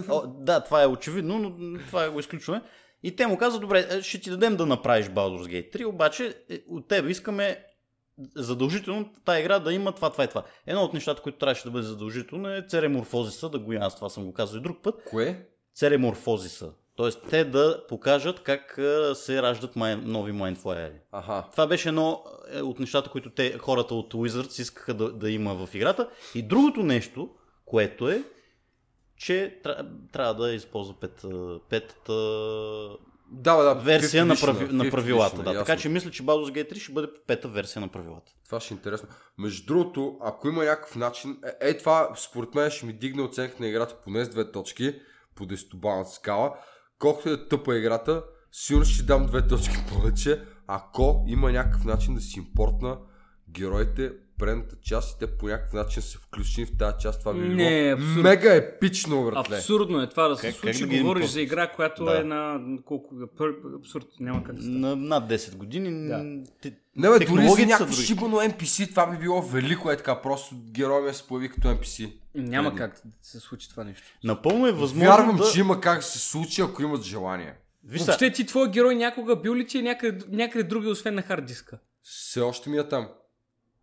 О, 0.10 0.28
да, 0.28 0.64
това 0.64 0.84
е 0.84 0.88
очевидно, 0.88 1.39
но 1.39 1.80
това 1.80 2.10
го 2.10 2.20
изключваме. 2.20 2.62
И 3.04 3.16
те 3.16 3.28
му 3.28 3.38
казват, 3.38 3.62
добре, 3.62 3.88
е, 3.89 4.02
ще 4.02 4.22
ти 4.22 4.30
дадем 4.30 4.56
да 4.56 4.66
направиш 4.66 5.08
Baldur's 5.08 5.46
Gate 5.46 5.76
3, 5.76 5.86
обаче 5.86 6.36
е, 6.50 6.60
от 6.68 6.88
теб 6.88 7.10
искаме 7.10 7.66
задължително 8.36 9.14
тази 9.26 9.39
игра 9.42 9.60
да 9.60 9.74
има 9.74 9.92
това, 9.92 10.10
това 10.10 10.24
и 10.24 10.28
това. 10.28 10.44
Едно 10.68 10.82
от 10.84 10.94
нещата, 10.94 11.22
които 11.22 11.38
трябваше 11.38 11.64
да 11.64 11.72
бъде 11.72 11.86
задължително 11.88 12.50
е 12.50 12.66
цереморфозиса, 12.70 13.50
да 13.50 13.60
го 13.60 13.74
аз 13.80 13.96
това 13.96 14.10
съм 14.10 14.26
го 14.26 14.34
казал 14.34 14.58
и 14.58 14.62
друг 14.62 14.78
път, 14.84 14.96
Кое? 15.06 15.46
цереморфозиса. 15.76 16.72
Тоест 16.96 17.20
те 17.30 17.44
да 17.46 17.86
покажат 17.88 18.44
как 18.44 18.80
се 19.14 19.42
раждат 19.42 19.76
май, 19.76 19.96
нови 19.96 20.32
майнфлайери. 20.32 20.96
Аха. 21.12 21.46
Това 21.52 21.68
беше 21.68 21.89
едно 21.89 22.24
е, 22.54 22.62
от 22.62 22.80
нещата, 22.80 23.10
които 23.10 23.30
те, 23.30 23.58
хората 23.58 23.96
от 23.96 24.14
Wizards 24.14 24.62
искаха 24.62 24.94
да, 24.94 25.12
да 25.12 25.32
има 25.32 25.66
в 25.66 25.76
играта. 25.76 26.10
И 26.36 26.42
другото 26.42 26.84
нещо, 26.84 27.30
което 27.66 28.10
е, 28.10 28.24
че 29.18 29.60
тря- 29.64 30.12
трябва 30.12 30.34
да 30.34 30.54
използва 30.54 30.94
пет, 31.00 31.26
петата 31.70 32.14
Да, 33.32 33.64
да. 33.64 33.74
версия 33.74 34.26
на, 34.26 34.36
прави, 34.36 34.74
на 34.74 34.89
правилата. 34.92 35.44
Да. 35.44 35.50
ясно. 35.50 35.66
Така 35.66 35.82
че 35.82 35.89
мисля, 35.89 36.12
че 36.12 36.24
Baldur's 36.24 36.52
Gate 36.52 36.74
3 36.74 36.80
ще 36.80 36.94
бъде 36.94 37.08
пета 37.28 37.48
версия 37.48 37.82
на 37.82 37.88
правилата. 37.88 38.32
Това 38.46 38.60
ще 38.60 38.74
е 38.74 38.76
интересно. 38.76 39.10
Между 39.38 39.66
другото, 39.66 40.18
ако 40.22 40.48
има 40.48 40.64
някакъв 40.64 40.96
начин, 40.96 41.38
е, 41.62 41.70
е 41.70 41.78
това 41.78 42.10
според 42.16 42.56
мен 42.56 42.72
ще 42.72 42.86
ми 42.86 42.94
дигне 42.94 43.22
оценка 43.22 43.56
на 43.60 43.68
играта 43.68 43.96
поне 44.04 44.26
с 44.26 44.30
две 44.30 44.52
точки 44.52 44.96
по 45.36 45.46
10-балната 45.46 46.10
скала. 46.10 46.54
Колкото 47.02 47.30
е 47.30 47.47
тъпа 47.47 47.78
играта, 47.78 48.24
сигурно 48.52 48.86
ще 48.86 49.04
дам 49.04 49.26
две 49.26 49.47
точки 49.47 49.76
повече, 49.89 50.41
ако 50.68 51.24
има 51.28 51.52
някакъв 51.52 51.86
начин 51.86 52.16
да 52.16 52.22
си 52.22 52.39
импортна 52.39 52.97
героите 53.49 54.12
предната 54.39 54.76
част 54.78 55.16
и 55.16 55.20
те 55.20 55.28
по 55.30 55.47
някакъв 55.47 55.74
начин 55.76 56.02
са 56.02 56.18
включени 56.18 56.66
в 56.66 56.78
тази 56.78 56.95
част. 56.99 57.20
Това 57.20 57.34
би 57.34 57.39
било 57.39 57.54
Не, 57.56 57.91
абсурд. 57.91 58.24
мега 58.24 58.56
епично, 58.56 59.26
братле. 59.26 59.56
Абсурдно 59.56 60.02
е 60.02 60.10
това 60.10 60.28
да 60.28 60.36
се 60.36 60.47
Как- 60.47 60.56
случи. 60.56 60.80
как 60.80 60.89
да 60.89 60.97
Говориш 60.97 61.24
импорт- 61.24 61.32
за 61.32 61.41
игра, 61.41 61.68
която 61.68 62.06
Да. 62.06 62.20
е 62.20 62.24
на 62.24 62.60
колко... 62.86 63.16
Абсурд, 63.80 64.06
няма 64.20 64.43
как 64.43 64.56
да 64.56 64.62
стане. 64.62 64.78
На 64.80 64.95
над 64.95 65.30
10 65.30 65.56
години. 65.56 66.08
Да. 66.08 66.26
те- 66.62 66.74
Не, 66.95 67.10
бе, 67.10 67.26
дори 67.26 67.47
за 67.49 67.66
някакво 67.66 67.93
шибано 67.93 68.38
NPC, 68.38 68.89
това 68.89 69.08
би 69.08 69.18
било 69.18 69.41
велико 69.41 69.91
е 69.91 69.97
така, 69.97 70.22
просто 70.22 70.56
героя 70.66 71.02
ми 71.02 71.14
се 71.14 71.28
появи 71.28 71.49
като 71.49 71.68
NPC. 71.68 72.14
Няма 72.36 72.70
Преди. 72.70 72.78
как 72.78 72.92
да 73.06 73.12
се 73.22 73.40
случи 73.40 73.70
това 73.70 73.84
нещо. 73.84 74.04
Напълно 74.24 74.68
е 74.68 74.72
възможно 74.72 75.18
Вярвам, 75.18 75.38
да... 75.38 75.52
че 75.54 75.60
има 75.60 75.82
как 75.82 75.98
да 76.00 76.06
се 76.06 76.20
случи, 76.20 76.62
ако 76.62 76.82
имат 76.82 77.04
желание. 77.04 77.56
Виж, 77.84 78.02
Въобще 78.02 78.32
ти 78.32 78.46
твой 78.46 78.72
герой 78.72 78.96
някога 78.96 79.36
бил 79.36 79.56
ли 79.56 79.68
ти 79.68 79.78
е 79.78 79.82
някъде, 79.82 80.26
някъде 80.30 80.64
други, 80.64 80.88
освен 80.88 81.16
на 81.16 81.22
хард 81.22 81.46
диска? 81.46 81.80
Все 82.04 82.42
още 82.42 82.70
ми 82.70 82.78
е 82.78 82.88
там. 82.88 83.08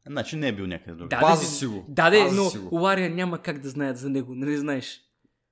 значи 0.07 0.37
не 0.37 0.49
е 0.49 0.53
бил 0.53 0.67
някъде 0.67 0.97
друг. 0.97 1.11
Да, 1.11 1.37
де, 1.41 1.45
си 1.47 1.67
го. 1.67 1.85
Да, 1.89 2.11
де, 2.11 2.31
но 2.33 2.51
си. 2.51 2.59
Лария 2.73 3.11
няма 3.11 3.39
как 3.39 3.59
да 3.59 3.69
знаят 3.69 3.99
за 3.99 4.11
него, 4.11 4.35
нали 4.35 4.57
знаеш? 4.57 5.01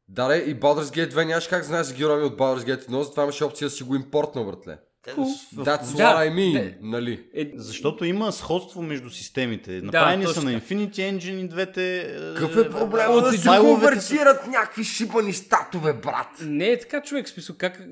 Да, 0.09 0.29
де, 0.29 0.37
и 0.37 0.61
Baldur's 0.61 0.97
Gate 0.97 1.13
2 1.13 1.25
нямаш 1.25 1.49
как 1.49 1.65
знаеш 1.65 1.87
за 1.87 1.95
героя 1.95 2.19
ми 2.19 2.25
от 2.25 2.39
Baldur's 2.39 2.75
Gate 2.75 2.89
1, 2.89 3.03
затова 3.03 3.23
имаше 3.23 3.45
опция 3.45 3.67
да 3.67 3.71
си 3.71 3.83
го 3.83 3.95
импортна, 3.95 4.45
братле. 4.45 4.79
В- 5.07 5.17
That's 5.57 5.97
Да, 5.97 6.15
what 6.17 6.29
I 6.29 6.33
mean, 6.33 6.53
да. 6.65 6.75
нали? 6.81 7.25
Е, 7.35 7.53
Защото 7.55 8.05
има 8.05 8.33
сходство 8.33 8.83
между 8.83 9.11
системите. 9.11 9.81
Направени 9.83 10.25
точно 10.25 10.43
са 10.43 10.51
на. 10.51 10.61
Infinity 10.61 10.91
Engine 10.91 11.45
и 11.45 11.49
двете. 11.49 12.15
Какъв 12.37 12.57
е 12.57 12.71
проблема 12.71 13.21
да 13.23 13.33
се 13.33 13.49
конвертират 13.49 14.47
някакви 14.47 14.85
шибани 14.85 15.33
статове, 15.33 15.93
брат? 15.95 16.29
не 16.41 16.69
е 16.69 16.79
така 16.79 17.03
човек, 17.03 17.29
смисъл 17.29 17.57
как 17.59 17.83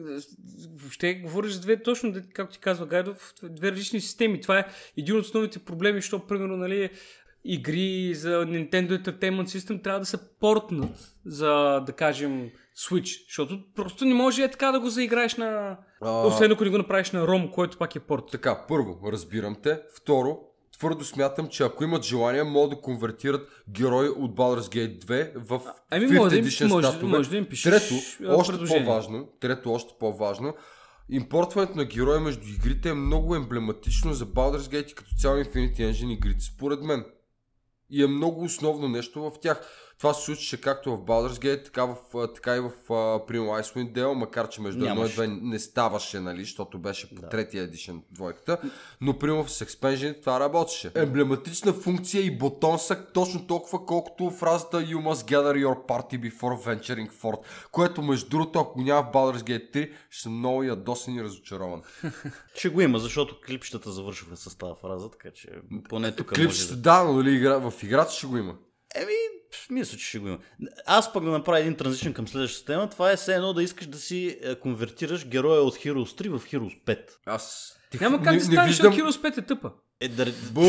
въобще 0.75 1.15
говориш 1.15 1.53
за 1.53 1.61
две, 1.61 1.83
точно 1.83 2.15
както 2.33 2.53
ти 2.53 2.59
казва 2.61 2.87
Гайдов, 2.87 3.35
две 3.43 3.73
различни 3.73 4.01
системи. 4.01 4.41
Това 4.41 4.59
е 4.59 4.65
един 4.97 5.17
от 5.17 5.25
основните 5.25 5.59
проблеми, 5.59 5.99
защото 5.99 6.27
примерно, 6.27 6.57
нали, 6.57 6.91
игри 7.45 8.15
за 8.15 8.29
Nintendo 8.29 9.03
Entertainment 9.03 9.59
System 9.59 9.83
трябва 9.83 10.01
да 10.01 10.07
се 10.07 10.19
портнат 10.41 11.15
за, 11.27 11.51
да 11.87 11.93
кажем, 11.93 12.51
Switch. 12.79 13.25
Защото 13.29 13.59
просто 13.75 14.05
не 14.05 14.14
може 14.14 14.43
е 14.43 14.51
така 14.51 14.72
да 14.72 14.81
го 14.81 14.89
заиграеш 14.89 15.35
на... 15.37 15.79
А. 16.01 16.27
Освен 16.27 16.53
ако 16.53 16.64
не 16.64 16.70
го 16.70 16.79
направиш 16.79 17.11
на 17.11 17.27
ROM, 17.27 17.51
който 17.51 17.79
пак 17.79 17.97
е 17.97 18.01
порт. 18.01 18.25
Така, 18.31 18.64
първо, 18.68 19.01
разбирам 19.12 19.57
те. 19.62 19.81
Второ, 19.97 20.39
твърдо 20.79 21.05
смятам, 21.05 21.49
че 21.49 21.62
ако 21.62 21.85
имат 21.85 22.03
желание, 22.05 22.43
могат 22.43 22.70
да 22.70 22.81
конвертират 22.81 23.49
герои 23.70 24.09
от 24.09 24.35
Baldur's 24.37 24.75
Gate 24.75 25.05
2 25.05 25.31
в 25.37 25.61
Ами 25.91 26.07
5th 26.07 26.18
може 26.18 26.43
Edition 26.43 26.68
може- 26.68 26.87
статове. 26.87 27.12
може 27.12 27.31
да 27.31 27.37
им 27.37 27.47
пишеш, 27.47 27.89
Трето, 27.89 27.95
още 28.29 28.59
по-важно, 28.59 29.29
трето, 29.41 29.72
още 29.72 29.95
по-важно, 30.01 30.55
импортването 31.11 31.77
на 31.77 31.85
герои 31.85 32.20
между 32.20 32.49
игрите 32.49 32.89
е 32.89 32.95
много 32.95 33.35
емблематично 33.37 34.12
за 34.12 34.27
Baldur's 34.27 34.59
Gate 34.72 34.93
и 34.93 34.95
като 34.95 35.11
цяло 35.18 35.37
Infinity 35.37 35.79
Engine 35.79 36.12
игрите, 36.12 36.45
според 36.45 36.83
мен. 36.83 37.05
И 37.91 38.03
е 38.03 38.07
много 38.07 38.45
основно 38.45 38.89
нещо 38.89 39.22
в 39.22 39.33
тях. 39.41 39.61
Това 39.99 40.14
се 40.14 40.24
случваше 40.24 40.61
както 40.61 40.97
в 40.97 41.01
Baldur's 41.01 41.45
Gate, 41.45 41.64
така, 41.64 41.84
в, 41.84 41.97
така 42.34 42.57
и 42.57 42.61
в 42.61 42.70
uh, 42.88 43.62
Icewind 43.62 43.92
Dale, 43.92 44.12
макар 44.12 44.49
че 44.49 44.61
между 44.61 44.86
едно 44.86 45.07
и 45.07 45.09
две 45.09 45.26
не 45.26 45.59
ставаше, 45.59 46.20
нали, 46.20 46.40
защото 46.40 46.78
беше 46.78 47.14
по 47.14 47.22
третия 47.22 47.62
едишен 47.62 48.03
двойката, 48.11 48.59
но 49.01 49.18
примерно 49.18 49.49
с 49.49 49.64
Expansion 49.64 50.20
това 50.20 50.40
работеше. 50.40 50.90
Емблематична 50.95 51.72
функция 51.72 52.22
и 52.22 52.38
бутон 52.38 52.78
са 52.78 53.07
точно 53.12 53.47
толкова, 53.47 53.86
колкото 53.86 54.30
фразата 54.30 54.76
You 54.76 54.97
must 54.97 55.30
gather 55.30 55.66
your 55.66 55.86
party 55.86 56.30
before 56.30 56.66
venturing 56.66 57.12
forth, 57.12 57.68
което 57.72 58.03
между 58.03 58.28
другото, 58.28 58.59
ако 58.59 58.80
няма 58.80 59.03
в 59.03 59.12
Baldur's 59.12 59.42
Gate 59.42 59.74
3, 59.74 59.90
ще 60.11 60.22
съм 60.22 60.38
много 60.38 60.62
ядосен 60.62 61.14
и 61.14 61.22
разочарован. 61.22 61.82
Ще 62.55 62.68
го 62.68 62.80
има, 62.80 62.99
защото 62.99 63.40
клипчетата 63.47 63.92
завършваха 63.92 64.36
с 64.36 64.59
тази 64.59 64.72
фраза, 64.80 65.11
така 65.11 65.30
че 65.30 65.49
поне 65.88 66.16
тук 66.16 66.30
може 66.30 66.42
Клипчета, 66.42 66.76
да... 66.76 66.80
да, 66.80 67.05
но 67.05 67.12
нали, 67.12 67.34
игра, 67.34 67.70
в 67.70 67.82
играта 67.82 68.12
ще 68.12 68.26
го 68.26 68.36
има. 68.36 68.55
Еми, 68.95 69.12
мисля, 69.71 69.99
че 69.99 70.07
ще 70.07 70.19
го 70.19 70.29
има. 70.29 70.39
Аз 70.87 71.13
пък 71.13 71.25
да 71.25 71.31
направя 71.31 71.61
един 71.61 71.75
транзишън 71.75 72.13
към 72.13 72.29
следващата 72.29 72.73
тема. 72.73 72.91
Това 72.91 73.13
е 73.13 73.17
все 73.17 73.35
едно 73.35 73.53
да 73.53 73.63
искаш 73.63 73.87
да 73.87 73.99
си 73.99 74.39
е, 74.43 74.55
конвертираш 74.55 75.29
героя 75.29 75.63
от 75.63 75.75
Heroes 75.75 76.23
3 76.23 76.39
в 76.39 76.47
Heroes 76.47 76.85
5. 76.85 76.99
Аз 77.27 77.77
Няма 78.01 78.23
как 78.23 78.27
не, 78.27 78.31
да 78.31 78.35
не 78.35 78.41
стане, 78.41 78.69
виждам... 78.69 78.93
защото 78.93 79.11
Heroes 79.11 79.35
5 79.35 79.39
е 79.39 79.47
тъпа. 79.47 79.71
Е, 80.01 80.09
да... 80.09 80.27
Бу! 80.53 80.61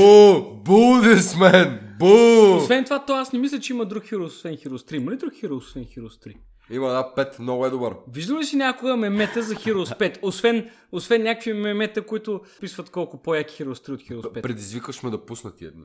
Бу 0.64 1.02
this 1.02 1.20
man! 1.20 1.98
Бу! 2.00 2.56
Освен 2.58 2.84
това, 2.84 3.06
то 3.06 3.14
аз 3.14 3.34
не 3.34 3.40
мисля, 3.40 3.60
че 3.60 3.74
има 3.74 3.86
друг 3.86 4.04
Heroes, 4.04 4.26
освен 4.26 4.54
Heroes 4.54 4.92
3. 4.92 4.96
Има 4.96 5.12
ли 5.12 5.18
друг 5.18 5.34
Heroes, 5.34 5.58
освен 5.58 5.86
Heroes 5.86 6.28
3? 6.28 6.36
Има 6.72 6.90
да, 6.90 7.14
5, 7.18 7.40
много 7.40 7.66
е 7.66 7.70
добър. 7.70 7.96
Виждал 8.14 8.38
ли 8.38 8.46
си 8.46 8.56
някога 8.56 8.98
мемета 8.98 9.42
за 9.42 9.56
Heroes 9.56 10.00
5? 10.00 10.20
Освен, 10.22 10.70
освен 10.92 11.24
някакви 11.24 11.54
мемета, 11.54 12.06
които 12.06 12.42
писват 12.60 12.90
колко 12.90 13.22
по-яки 13.22 13.64
Heroes 13.64 13.90
3 13.90 13.94
от 13.94 14.02
Heroes 14.02 14.38
5. 14.38 14.42
Предизвикаш 14.42 15.04
ме 15.04 15.10
да 15.10 15.26
пусна 15.26 15.56
тия 15.56 15.72
дни. 15.72 15.84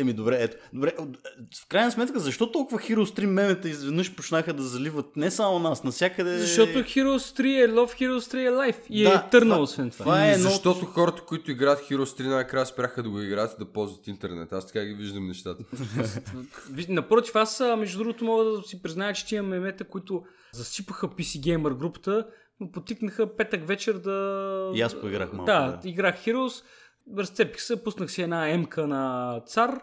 Еми, 0.00 0.12
добре, 0.12 0.36
ето. 0.40 0.56
Добре, 0.72 0.92
в 1.56 1.68
крайна 1.68 1.90
сметка, 1.92 2.20
защо 2.20 2.52
толкова 2.52 2.78
Heroes 2.80 3.18
3 3.18 3.26
мемета 3.26 3.68
изведнъж 3.68 4.14
почнаха 4.14 4.52
да 4.52 4.62
заливат 4.62 5.16
не 5.16 5.30
само 5.30 5.58
нас, 5.58 5.84
навсякъде... 5.84 6.38
Защото 6.38 6.72
Heroes 6.72 7.38
3 7.40 7.64
е 7.64 7.68
Love, 7.68 8.00
Heroes 8.00 8.34
3 8.34 8.38
е 8.38 8.50
Life 8.50 8.86
и 8.90 9.02
Да, 9.02 9.28
е 9.28 9.40
това- 9.40 9.58
освен 9.58 9.90
това. 9.90 10.04
това 10.04 10.26
е 10.26 10.32
едно- 10.32 10.50
защото 10.50 10.86
хората, 10.86 11.22
които 11.22 11.50
играят 11.50 11.80
Heroes 11.80 12.20
3 12.20 12.26
най-накрая 12.26 12.66
спряха 12.66 13.02
да 13.02 13.10
го 13.10 13.20
играят 13.20 13.52
и 13.52 13.58
да 13.58 13.64
ползват 13.64 14.06
интернет. 14.06 14.52
Аз 14.52 14.66
така 14.66 14.84
ги 14.84 14.94
виждам 14.94 15.26
нещата. 15.26 15.64
Напротив, 16.88 17.36
аз 17.36 17.62
между 17.78 17.98
другото 17.98 18.24
мога 18.24 18.44
да 18.44 18.62
си 18.62 18.82
призная, 18.82 19.12
че 19.12 19.26
тия 19.26 19.42
мемета, 19.42 19.84
които 19.84 20.22
засипаха 20.52 21.08
PC 21.08 21.22
Gamer 21.40 21.74
групата, 21.74 22.26
но 22.60 22.70
потикнаха 22.70 23.36
петък 23.36 23.66
вечер 23.66 23.94
да... 23.94 24.70
И 24.74 24.80
аз 24.80 25.00
поиграх 25.00 25.32
малко, 25.32 25.44
Да, 25.46 25.78
да. 25.82 25.88
играх 25.88 26.24
Heroes, 26.24 26.62
разцепих 27.18 27.60
се, 27.60 27.84
пуснах 27.84 28.10
си 28.10 28.22
една 28.22 28.48
емка 28.48 28.86
на 28.86 29.34
цар 29.46 29.80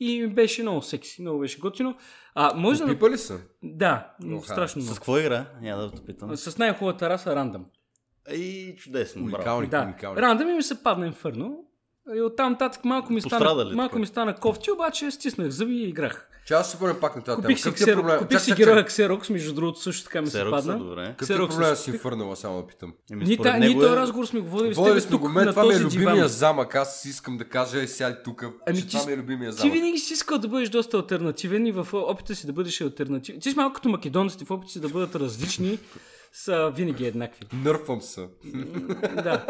и 0.00 0.20
ми 0.22 0.28
беше 0.28 0.62
много 0.62 0.82
секси, 0.82 1.22
много 1.22 1.40
беше 1.40 1.58
готино. 1.58 1.96
А, 2.34 2.54
може 2.54 2.84
да... 2.84 2.86
Пипа 2.86 3.10
ли 3.10 3.18
са? 3.18 3.38
Да, 3.62 4.10
Оха. 4.34 4.46
страшно 4.52 4.82
С 4.82 4.84
много. 4.84 4.94
какво 4.94 5.18
игра? 5.18 5.46
Няма 5.60 5.82
да 5.82 5.90
те 5.90 6.04
питам. 6.04 6.36
С 6.36 6.58
най-хубавата 6.58 7.10
раса 7.10 7.36
рандъм. 7.36 7.66
И 8.32 8.74
чудесно, 8.78 9.22
браво. 9.22 9.34
Уникални, 9.36 9.66
Да, 9.68 9.82
уникални. 9.82 10.20
рандъм 10.22 10.48
и 10.48 10.52
ми 10.52 10.62
се 10.62 10.82
падна 10.82 11.06
инферно. 11.06 11.64
И 12.10 12.22
оттам 12.22 12.52
нататък 12.52 12.84
малко 12.84 13.12
ми, 13.12 13.20
Пострада 13.20 13.44
стана, 13.46 13.64
ли 13.64 13.74
малко 13.74 13.90
така? 13.90 14.00
ми 14.00 14.06
стана 14.06 14.34
кофти, 14.34 14.70
обаче 14.70 15.10
стиснах 15.10 15.48
зъби 15.48 15.74
и 15.74 15.88
играх. 15.88 16.26
Че 16.46 16.54
аз 16.54 16.66
ще 16.66 16.76
се 16.76 16.80
върнем 16.80 17.00
пак 17.00 17.16
на 17.16 17.22
тази 17.22 17.36
тема. 17.36 17.42
Купих 17.42 17.58
си, 17.58 17.64
Какъв 17.64 17.76
ти 17.76 17.82
е 17.82 17.84
ксеро, 17.84 18.00
проблем? 18.00 18.18
купих 18.18 18.38
Чак, 18.38 18.42
си 18.42 18.52
героя. 18.52 18.84
Xerox, 18.84 19.30
между 19.30 19.52
другото 19.54 19.80
също 19.80 20.04
така 20.04 20.22
ми 20.22 20.26
се 20.26 20.38
Xerox 20.38 20.50
падна. 20.50 20.72
са 20.72 20.78
добре. 20.78 21.04
Какъв 21.06 21.28
ти 21.28 21.32
е 21.32 21.36
Xerox 21.36 21.48
проблем 21.48 21.70
да 21.70 21.76
си 21.76 21.90
си 21.92 21.98
фърнала, 21.98 22.36
само 22.36 22.56
да 22.56 22.66
питам? 22.66 22.92
Еми, 23.12 23.26
според 23.26 23.42
та, 23.42 23.58
ние 23.58 23.68
него 23.68 23.80
този 23.80 23.92
е- 23.92 23.96
разговор 23.96 24.26
сме 24.26 24.40
го 24.40 24.48
водили 24.48 24.74
с 24.74 24.76
Водили 24.76 24.92
тебе 24.92 25.00
сме 25.00 25.10
тук 25.10 25.20
го, 25.20 25.28
мен 25.28 25.44
на 25.44 25.50
това 25.52 25.64
ми 25.64 25.74
е 25.74 25.80
любимия 25.80 26.14
диван. 26.14 26.28
замък. 26.28 26.74
Аз 26.74 27.04
искам 27.04 27.36
да 27.36 27.44
кажа, 27.44 27.82
е 27.82 27.86
сяди 27.86 28.16
тук. 28.24 28.44
Ами 28.66 28.78
че 28.78 28.82
ти 28.82 28.90
това 28.90 29.06
ми 29.06 29.12
е 29.12 29.16
любимия 29.16 29.50
Ти 29.50 29.56
замък. 29.56 29.72
винаги 29.72 29.98
си 29.98 30.12
искал 30.12 30.38
да 30.38 30.48
бъдеш 30.48 30.68
доста 30.68 30.96
альтернативен 30.96 31.66
и 31.66 31.72
в 31.72 31.88
опита 31.92 32.34
си 32.34 32.46
да 32.46 32.52
бъдеш 32.52 32.80
альтернативен. 32.80 33.40
Ти 33.40 33.50
си 33.50 33.56
малко 33.56 33.74
като 33.74 33.88
македонците 33.88 34.44
в 34.44 34.50
опита 34.50 34.72
си 34.72 34.80
да 34.80 34.88
бъдат 34.88 35.14
различни, 35.16 35.78
са 36.32 36.72
винаги 36.76 37.06
еднакви. 37.06 37.46
Нърфам 37.54 38.00
се. 38.02 38.28
да. 39.14 39.46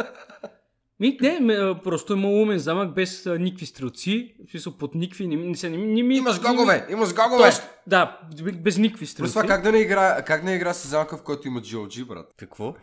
Ми, 1.00 1.18
не, 1.20 1.74
просто 1.84 2.12
има 2.12 2.28
умен 2.28 2.58
замък 2.58 2.94
без 2.94 3.26
а, 3.26 3.38
никакви 3.38 3.66
стрелци, 3.66 4.34
в 4.48 4.50
смисъл 4.50 4.72
под 4.72 4.94
никакви, 4.94 5.26
не, 5.26 5.36
не, 5.36 5.54
не, 5.62 5.76
не, 5.76 6.02
ми... 6.02 6.16
Имаш 6.16 6.38
ми- 6.38 6.42
гогове! 6.48 6.86
Имаш 6.90 7.14
гогове! 7.14 7.44
Точно, 7.44 7.64
да, 7.86 8.18
без 8.62 8.78
никакви 8.78 9.06
стрелци. 9.06 9.32
това 9.32 9.44
как 9.44 9.62
да 9.62 9.72
не 9.72 9.78
игра, 9.78 10.22
как 10.22 10.44
не 10.44 10.54
игра 10.54 10.74
с 10.74 10.88
замъка, 10.88 11.16
в 11.16 11.22
който 11.22 11.48
има 11.48 11.60
GOG, 11.60 12.06
брат? 12.06 12.34
Какво? 12.36 12.74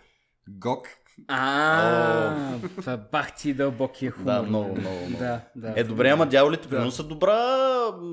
Гог. 0.49 0.87
А, 1.27 2.55
това 2.75 2.97
бах 3.11 3.35
ти 3.35 3.53
дълбокия 3.53 4.11
хумор. 4.11 4.25
Да, 4.25 4.43
много, 4.43 4.75
много, 4.75 4.95
много. 5.05 5.17
Да, 5.19 5.41
да. 5.55 5.73
Е, 5.75 5.83
добре, 5.83 6.09
ама 6.09 6.25
дяволите 6.25 6.67
примерно 6.67 6.91
са 6.91 7.03
добра 7.03 7.37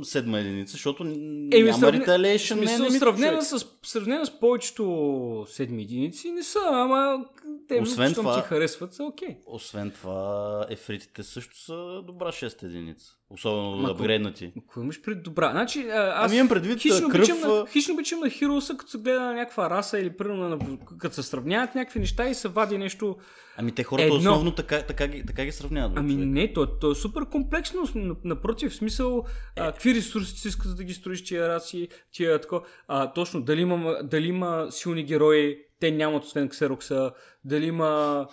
седма 0.02 0.38
единица, 0.38 0.72
защото 0.72 1.02
Еми, 1.02 1.48
няма 1.52 1.78
сравне- 1.78 2.06
retaliation, 2.06 2.52
смисъл, 2.52 2.90
сравнена, 2.90 3.42
сравнена 3.82 4.26
с 4.26 4.40
повечето 4.40 5.46
седми 5.48 5.82
единици 5.82 6.30
не 6.30 6.42
са, 6.42 6.58
ама 6.64 7.24
те, 7.68 7.80
Освен 7.80 8.10
щом 8.12 8.24
това- 8.24 8.42
ти 8.42 8.48
харесват, 8.48 8.94
са 8.94 9.04
окей. 9.04 9.36
Освен 9.46 9.90
това, 9.90 10.66
ефритите 10.70 11.22
също 11.22 11.58
са 11.58 12.02
добра 12.06 12.32
6 12.32 12.62
единица. 12.62 13.06
Особено 13.30 13.76
Ма, 13.76 13.90
апгрейднати. 13.90 14.52
Ма 14.56 14.62
Кой 14.66 14.82
имаш 14.82 15.02
пред 15.02 15.22
добра? 15.22 15.50
Значи, 15.50 15.88
а, 15.88 16.12
аз 16.16 16.30
Ами 16.30 16.36
имам 16.38 16.48
предвид, 16.48 16.80
хищно, 16.80 17.08
кръв, 17.08 17.28
обичам, 17.28 17.50
на, 17.50 17.66
хищно 17.66 17.94
обичам 17.94 18.20
на 18.20 18.30
Хироса, 18.30 18.76
като 18.76 18.90
се 18.90 18.98
гледа 18.98 19.20
на 19.20 19.34
някаква 19.34 19.70
раса 19.70 19.98
или 19.98 20.16
примерно 20.16 20.48
на, 20.48 20.58
като 20.98 21.14
се 21.14 21.22
сравняват 21.22 21.74
някакви 21.74 22.00
неща 22.00 22.28
и 22.28 22.34
се 22.34 22.48
вади 22.48 22.78
нещо. 22.78 23.16
Ами 23.56 23.72
те 23.72 23.82
хората 23.84 24.04
Едно. 24.06 24.16
основно 24.16 24.54
така, 24.54 24.82
така, 24.82 25.06
ги, 25.06 25.26
така 25.26 25.44
ги 25.44 25.52
сравняват. 25.52 25.92
Ами 25.96 26.12
човек. 26.12 26.28
не, 26.28 26.52
то, 26.52 26.78
то 26.78 26.90
е 26.90 26.94
супер 26.94 27.26
комплексно. 27.26 27.84
Напротив, 28.24 28.72
в 28.72 28.76
смисъл, 28.76 29.24
а, 29.56 29.72
какви 29.72 29.94
ресурси 29.94 30.38
си 30.40 30.48
искаш 30.48 30.70
да 30.70 30.84
ги 30.84 30.94
строиш 30.94 31.24
тия 31.24 31.48
раси, 31.48 31.88
тия 32.12 32.40
тако. 32.40 32.62
А, 32.88 33.12
точно, 33.12 33.42
дали 33.42 33.60
има, 33.60 33.98
дали 34.02 34.26
има 34.26 34.66
силни 34.70 35.04
герои, 35.04 35.58
те 35.80 35.90
нямат 35.90 36.24
освен 36.24 36.48
Ксерокса, 36.48 37.12
дали 37.44 37.66
има 37.66 38.26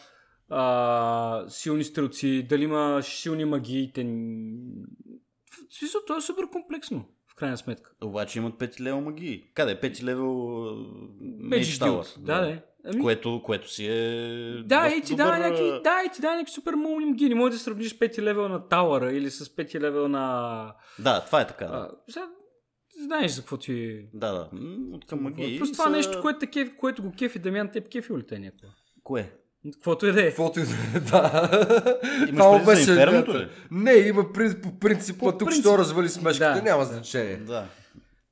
а, 0.50 1.46
силни 1.48 1.84
стрелци, 1.84 2.44
дали 2.50 2.64
има 2.64 3.00
силни 3.04 3.46
магии, 3.46 3.92
те... 3.94 4.04
В 5.70 5.76
смисъл, 5.80 6.02
то 6.08 6.18
е 6.18 6.22
супер 6.22 6.44
комплексно, 6.52 7.06
в 7.32 7.36
крайна 7.36 7.58
сметка. 7.58 7.92
Обаче 8.04 8.40
имат 8.40 8.54
5 8.54 8.80
левел 8.80 9.02
магии. 9.02 9.52
Къде? 9.54 9.82
5 9.82 10.04
левел 10.04 10.26
Mage. 11.42 12.20
Да, 12.20 12.42
да. 12.42 12.62
Ами, 12.86 13.02
Което, 13.02 13.42
което 13.46 13.72
си 13.72 13.86
е... 13.86 14.64
да, 14.64 14.88
и 14.98 15.02
ти 15.02 15.16
дава 15.16 15.32
добър, 15.32 15.46
някакви, 15.46 15.70
а, 15.70 15.82
да, 15.82 16.04
и 16.06 16.10
ти 16.10 16.22
дава 16.22 16.36
някакви 16.36 16.54
супер 16.54 16.74
мулни 16.74 17.06
магии. 17.06 17.30
Не 17.30 17.36
можеш 17.36 17.60
да 17.60 17.64
сравниш 17.64 18.00
5 18.00 18.22
левел 18.22 18.50
на 18.50 18.68
Тауъра 18.68 19.12
или 19.12 19.32
с 19.32 19.46
5 19.46 19.80
левел 19.80 20.08
на... 20.08 20.74
Да, 21.00 21.26
това 21.26 21.42
е 21.42 21.48
така. 21.48 21.66
Да, 21.66 21.74
А, 21.74 21.90
сега, 22.10 22.30
знаеш 23.02 23.32
за 23.32 23.42
какво 23.42 23.58
ти... 23.58 24.00
да. 24.14 24.32
да. 24.32 24.50
М, 24.54 24.76
От 24.92 25.06
към 25.06 25.22
магии. 25.22 25.58
Плюс 25.60 25.72
това 25.72 25.84
са- 25.84 25.90
нещо, 25.90 26.22
което, 26.22 26.40
те 26.40 26.48
кефи, 26.48 26.72
което 26.78 27.04
го 27.04 27.12
кефи 27.12 27.40
Дамян, 27.40 27.72
теб 27.72 27.90
кефи 27.90 28.14
ли 28.14 28.24
те 28.28 28.40
някакво? 28.40 28.68
Кое? 29.04 29.32
Каквото 29.74 30.08
и 30.08 30.12
да 30.12 30.22
е. 30.22 30.28
Каквото 30.28 30.60
и 30.60 30.64
да 30.64 30.70
е, 30.96 31.00
да. 31.00 31.50
Имаш 32.30 32.60
за 32.60 32.66
беше 32.66 32.92
Инферното 32.92 33.34
ли? 33.34 33.48
Не, 33.72 33.92
има 33.94 34.34
при, 34.34 34.62
по 34.62 34.80
принцип, 34.80 35.20
По 35.20 35.32
тук 35.32 35.40
принцип. 35.40 35.64
що 35.64 35.78
развали 35.78 36.10
смешката, 36.10 36.56
Да, 36.56 36.62
няма 36.64 36.80
да. 36.80 36.94
значение. 36.94 37.38
Да. 37.38 37.68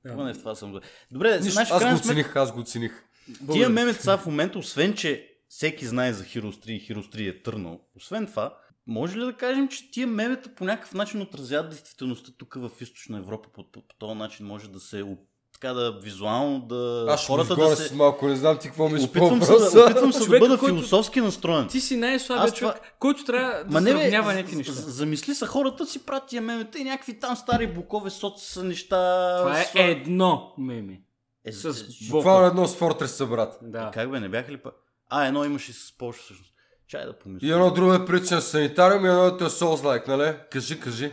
Да. 0.05 0.13
Поне 0.13 0.33
в 0.33 0.39
това 0.39 0.55
съм. 0.55 0.79
Добре, 1.11 1.39
Нищо, 1.39 1.59
в 1.59 1.71
аз 1.71 1.83
го 1.83 1.95
оцених, 1.95 2.35
аз 2.35 2.51
го 2.51 2.59
оцених. 2.59 3.03
Тия 3.51 3.69
мемета 3.69 4.01
са 4.01 4.17
в 4.17 4.25
момента, 4.25 4.59
освен 4.59 4.93
че 4.93 5.27
всеки 5.49 5.85
знае 5.85 6.13
за 6.13 6.23
Heroes 6.23 6.65
3 6.65 6.69
и 6.69 6.81
Heroes 6.83 7.15
3 7.15 7.29
е 7.29 7.41
търнал, 7.41 7.81
освен 7.95 8.27
това, 8.27 8.57
може 8.89 9.17
ли 9.17 9.25
да 9.25 9.33
кажем, 9.33 9.67
че 9.67 9.91
тия 9.91 10.07
мемета 10.07 10.49
по 10.49 10.63
някакъв 10.63 10.93
начин 10.93 11.21
отразяват 11.21 11.69
действителността 11.69 12.31
тук 12.37 12.53
в 12.53 12.71
източна 12.81 13.17
Европа? 13.17 13.49
По, 13.49 13.63
по, 13.63 13.81
по 13.81 13.95
този 13.97 14.13
начин 14.13 14.45
може 14.45 14.69
да 14.69 14.79
се 14.79 15.05
така 15.53 15.73
да 15.73 15.91
визуално 15.93 16.59
да 16.59 17.05
Аз 17.09 17.27
хората 17.27 17.55
да 17.55 17.75
се... 17.75 17.95
малко, 17.95 18.27
не 18.27 18.35
знам 18.35 18.57
ти 18.57 18.67
какво 18.67 18.89
ми 18.89 18.99
Опитвам 18.99 19.41
се, 19.41 19.51
да, 19.73 19.83
опитвам 19.85 20.13
се 20.13 20.19
да 20.21 20.39
бъда 20.39 20.57
който- 20.57 20.65
философски 20.67 21.21
настроен. 21.21 21.67
Ти 21.67 21.81
си 21.81 21.97
най-слабият 21.97 22.47
Аз 22.47 22.55
това- 22.55 22.71
човек, 22.71 22.95
който 22.99 23.25
трябва 23.25 23.63
да 23.63 23.71
Ма 23.71 23.81
не, 23.81 23.91
сравнява 23.91 24.33
някакви 24.33 24.55
неща. 24.55 24.73
з- 24.73 24.89
Замисли 24.89 25.35
са 25.35 25.45
хората 25.47 25.85
си 25.85 25.99
правят 25.99 26.27
тия 26.27 26.41
мемета 26.41 26.79
и 26.79 26.83
някакви 26.83 27.19
там 27.19 27.35
стари 27.35 27.67
блокове 27.67 28.09
соци 28.09 28.45
са 28.45 28.63
неща. 28.63 28.95
Това 29.39 29.59
е 29.59 29.63
с- 29.63 29.71
едно 29.75 30.53
меме. 30.57 31.01
Е, 31.45 31.51
С 31.51 31.73
з- 31.73 32.07
Това 32.09 32.43
е 32.43 32.47
едно 32.47 32.67
с 32.67 32.75
Фортреса, 32.75 33.25
брат. 33.25 33.59
Да. 33.61 33.91
Как 33.93 34.11
бе, 34.11 34.19
не 34.19 34.29
бяха 34.29 34.51
ли 34.51 34.57
па? 34.57 34.71
А, 35.09 35.25
едно 35.25 35.43
имаше 35.45 35.73
с 35.73 35.97
Польша 35.97 36.21
всъщност. 36.21 36.53
Чай 36.89 37.05
да 37.05 37.19
помисля. 37.19 37.47
И 37.47 37.51
едно 37.51 37.73
друго 37.73 37.93
е 37.93 38.05
прилича 38.05 38.35
на 38.35 38.41
санитариум 38.41 39.05
и 39.05 39.07
едно 39.07 39.25
е 39.25 39.29
Souls-like, 39.31 40.07
нали? 40.07 40.35
Кажи, 40.51 40.79
кажи. 40.79 41.11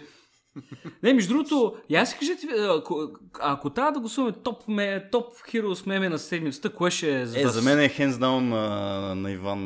Не, 1.03 1.15
между 1.15 1.35
другото, 1.35 1.77
я 1.91 2.07
си 2.07 2.17
кажете, 2.19 2.47
ако, 2.79 3.09
ако 3.41 3.71
трябва 3.71 3.93
да 3.93 4.01
гласуваме 4.01 4.33
топ, 4.45 4.69
ме, 4.69 5.09
топ 5.13 5.35
Heroes 5.37 5.87
меме 5.87 6.09
на 6.09 6.19
седмицата, 6.19 6.71
кое 6.71 6.91
ще 6.91 7.21
е 7.21 7.27
за 7.27 7.41
Е, 7.41 7.47
за 7.47 7.63
мен 7.63 7.81
е 7.81 7.89
hands 7.89 8.11
down 8.11 8.41
на, 8.41 9.15
на 9.15 9.31
Иван, 9.31 9.61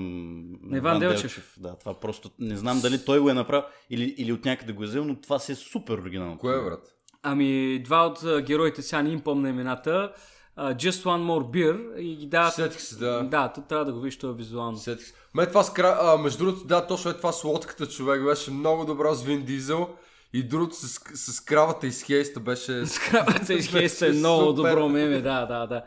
На 0.63 0.77
Иван 0.77 0.99
Делчев. 0.99 1.55
Да, 1.59 1.79
това 1.79 2.01
просто 2.01 2.31
не 2.39 2.57
знам 2.57 2.81
дали 2.81 3.05
той 3.05 3.21
го 3.21 3.31
е 3.31 3.35
направил 3.35 3.65
или, 3.91 4.15
или 4.19 4.33
от 4.33 4.45
някъде 4.45 4.73
го 4.73 4.83
е 4.83 4.87
взел, 4.87 5.05
но 5.05 5.21
това 5.21 5.39
си 5.39 5.53
е 5.53 5.55
супер 5.55 5.99
оригинално. 5.99 6.39
Кое 6.39 6.59
е, 6.59 6.65
брат? 6.65 6.81
Ами, 7.23 7.83
два 7.83 8.07
от 8.07 8.45
героите, 8.45 8.83
сега 8.83 9.03
не 9.03 9.11
им 9.11 9.21
помня 9.21 9.49
имената, 9.49 10.13
а, 10.61 10.75
Just 10.75 11.05
One 11.05 11.23
More 11.23 11.45
Beer 11.45 11.97
и 11.97 12.17
ги 12.17 12.27
дават... 12.27 12.55
Сетих 12.55 12.81
се, 12.81 12.97
да. 12.97 13.23
Да, 13.23 13.53
то 13.53 13.61
трябва 13.61 13.85
да 13.85 13.93
го 13.93 14.01
видиш 14.01 14.19
това 14.19 14.33
визуално. 14.33 14.79
Сетих 14.79 15.07
се. 15.07 15.15
Ме 15.35 15.47
това 15.47 15.63
с 15.63 15.73
кра... 15.73 15.99
а, 16.03 16.17
между 16.17 16.45
другото, 16.45 16.67
да, 16.67 16.87
точно 16.87 17.11
е 17.11 17.17
това 17.17 17.33
с 17.33 17.45
лодката 17.45 17.87
човек 17.87 18.25
беше 18.25 18.51
много 18.51 18.85
добра 18.85 19.15
с 19.15 19.23
Вин 19.23 19.45
Дизел. 19.45 19.89
И 20.33 20.43
другото 20.43 20.75
с, 20.75 20.89
с 21.15 21.41
кравата 21.41 21.87
и 21.87 21.93
с 21.93 22.03
хейста 22.03 22.41
беше... 22.41 22.87
Скрабата 22.87 23.55
и 23.55 23.63
Хейста 23.63 24.07
е 24.07 24.11
много 24.11 24.57
супер. 24.57 24.71
добро 24.71 24.89
меме, 24.89 25.21
да, 25.21 25.47
да, 25.47 25.67
да. 25.67 25.83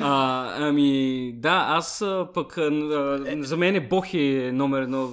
А, 0.00 0.52
ами, 0.68 1.32
да, 1.36 1.64
аз 1.68 2.04
пък 2.34 2.58
а, 2.58 2.70
за 3.40 3.56
мен 3.56 3.74
е 3.74 3.88
Бохи 3.88 4.50
номер 4.52 4.82
едно. 4.82 5.10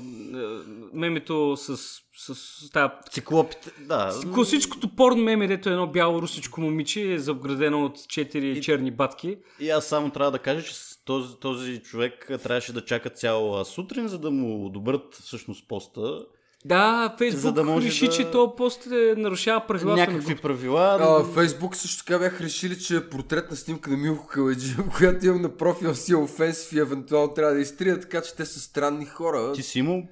Мемето 0.94 1.58
с, 1.58 1.78
с, 2.26 2.36
с 2.36 2.69
тази 2.69 2.91
Циклопите, 3.11 3.71
да. 3.80 4.13
Класическото 4.34 4.95
порн 4.95 5.19
меме, 5.19 5.47
дето 5.47 5.69
е 5.69 5.71
едно 5.71 5.88
бяло 5.88 6.21
русичко 6.21 6.61
момиче, 6.61 7.13
е 7.13 7.19
заградено 7.19 7.86
от 7.86 8.07
четири 8.07 8.61
черни 8.61 8.91
батки. 8.91 9.38
И 9.59 9.69
аз 9.69 9.86
само 9.86 10.09
трябва 10.09 10.32
да 10.32 10.39
кажа, 10.39 10.63
че 10.63 10.74
този, 11.05 11.36
този 11.41 11.80
човек 11.80 12.32
трябваше 12.43 12.74
да 12.74 12.86
чака 12.86 13.09
цяла 13.09 13.65
сутрин, 13.65 14.07
за 14.07 14.19
да 14.19 14.32
му 14.32 14.65
одобрят 14.65 15.15
всъщност 15.24 15.67
поста. 15.67 16.26
Да, 16.65 17.15
Фейсбук 17.17 17.41
За 17.41 17.51
да 17.51 17.63
може 17.63 17.88
реши, 17.88 18.07
да- 18.07 18.13
че 18.13 18.32
този 18.32 18.51
пост 18.57 18.86
е, 18.86 19.15
нарушава 19.17 19.67
правилата 19.67 20.01
на 20.01 20.07
Някакви 20.07 20.26
групата. 20.34 20.41
правила. 20.41 20.97
А, 21.01 21.24
Фейсбук 21.34 21.76
също 21.76 22.05
така 22.05 22.19
бяха 22.19 22.43
решили, 22.43 22.80
че 22.80 22.95
е 22.95 23.09
портретна 23.09 23.55
снимка 23.57 23.91
на 23.91 23.97
Милко 23.97 24.28
Каледжи, 24.28 24.76
която 24.97 25.26
имам 25.26 25.41
на 25.41 25.57
профила 25.57 25.95
си 25.95 26.11
е 26.11 26.15
офенсив 26.15 26.74
и 26.74 26.80
евентуално 26.80 27.34
трябва 27.34 27.53
да 27.53 27.59
изтрия, 27.61 27.99
така 27.99 28.21
че 28.21 28.36
те 28.36 28.45
са 28.45 28.59
странни 28.59 29.05
хора. 29.05 29.53
Ти 29.53 29.63
си 29.63 29.80
имал... 29.80 30.03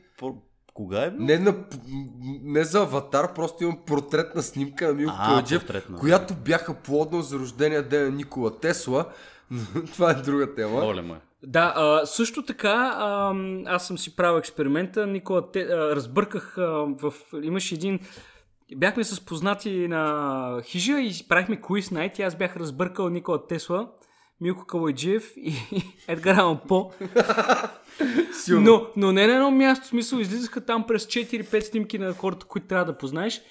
Кога 0.82 1.04
е 1.04 1.12
бил? 1.12 1.26
Не, 1.26 1.38
на, 1.38 1.56
не 2.44 2.64
за 2.64 2.82
аватар, 2.82 3.34
просто 3.34 3.64
имам 3.64 3.78
портретна 3.86 4.42
снимка 4.42 4.88
на 4.88 4.94
Милко 4.94 5.16
портретна. 5.50 6.00
която 6.00 6.34
бяха 6.34 6.74
плодно 6.74 7.22
за 7.22 7.40
рождения 7.40 7.84
ден 7.84 8.04
на 8.04 8.12
Никола 8.12 8.60
Тесла. 8.60 9.06
Това 9.94 10.12
е 10.12 10.14
друга 10.14 10.56
тема. 10.56 10.86
Оле 10.86 11.02
ме. 11.02 11.16
Да, 11.44 11.74
а, 11.76 12.06
също 12.06 12.46
така 12.46 12.94
а, 12.98 13.34
аз 13.66 13.88
съм 13.88 13.98
си 13.98 14.16
правил 14.16 14.40
експеримента. 14.40 15.08
Никола, 15.08 15.52
те, 15.52 15.62
а, 15.62 15.96
разбърках 15.96 16.58
а, 16.58 16.64
в... 17.02 17.14
Имаше 17.44 17.76
един... 17.76 18.00
Бяхме 18.76 19.04
с 19.04 19.26
познати 19.26 19.88
на 19.88 20.62
хижа 20.64 21.00
и 21.00 21.12
правихме 21.30 21.62
куиз 21.62 21.92
найт 21.92 22.20
и 22.20 22.22
аз 22.22 22.36
бях 22.36 22.58
разбъркал 22.58 23.10
Никола 23.10 23.48
Тесла, 23.48 23.88
Милко 24.42 24.66
Калайджиев 24.66 25.34
и 25.38 25.54
Едгар 26.08 26.36
Алан 26.36 26.60
По. 26.68 26.92
Но, 28.50 28.88
но 28.98 29.12
не 29.12 29.28
на 29.28 29.34
едно 29.34 29.52
място, 29.52 29.86
в 29.86 29.90
смисъл, 29.90 30.18
излизаха 30.18 30.66
там 30.66 30.84
през 30.88 31.06
4-5 31.06 31.60
снимки 31.60 31.98
на 31.98 32.14
хората, 32.14 32.46
които 32.46 32.68
трябва 32.68 32.86
да 32.86 32.98
познаеш. 32.98 33.42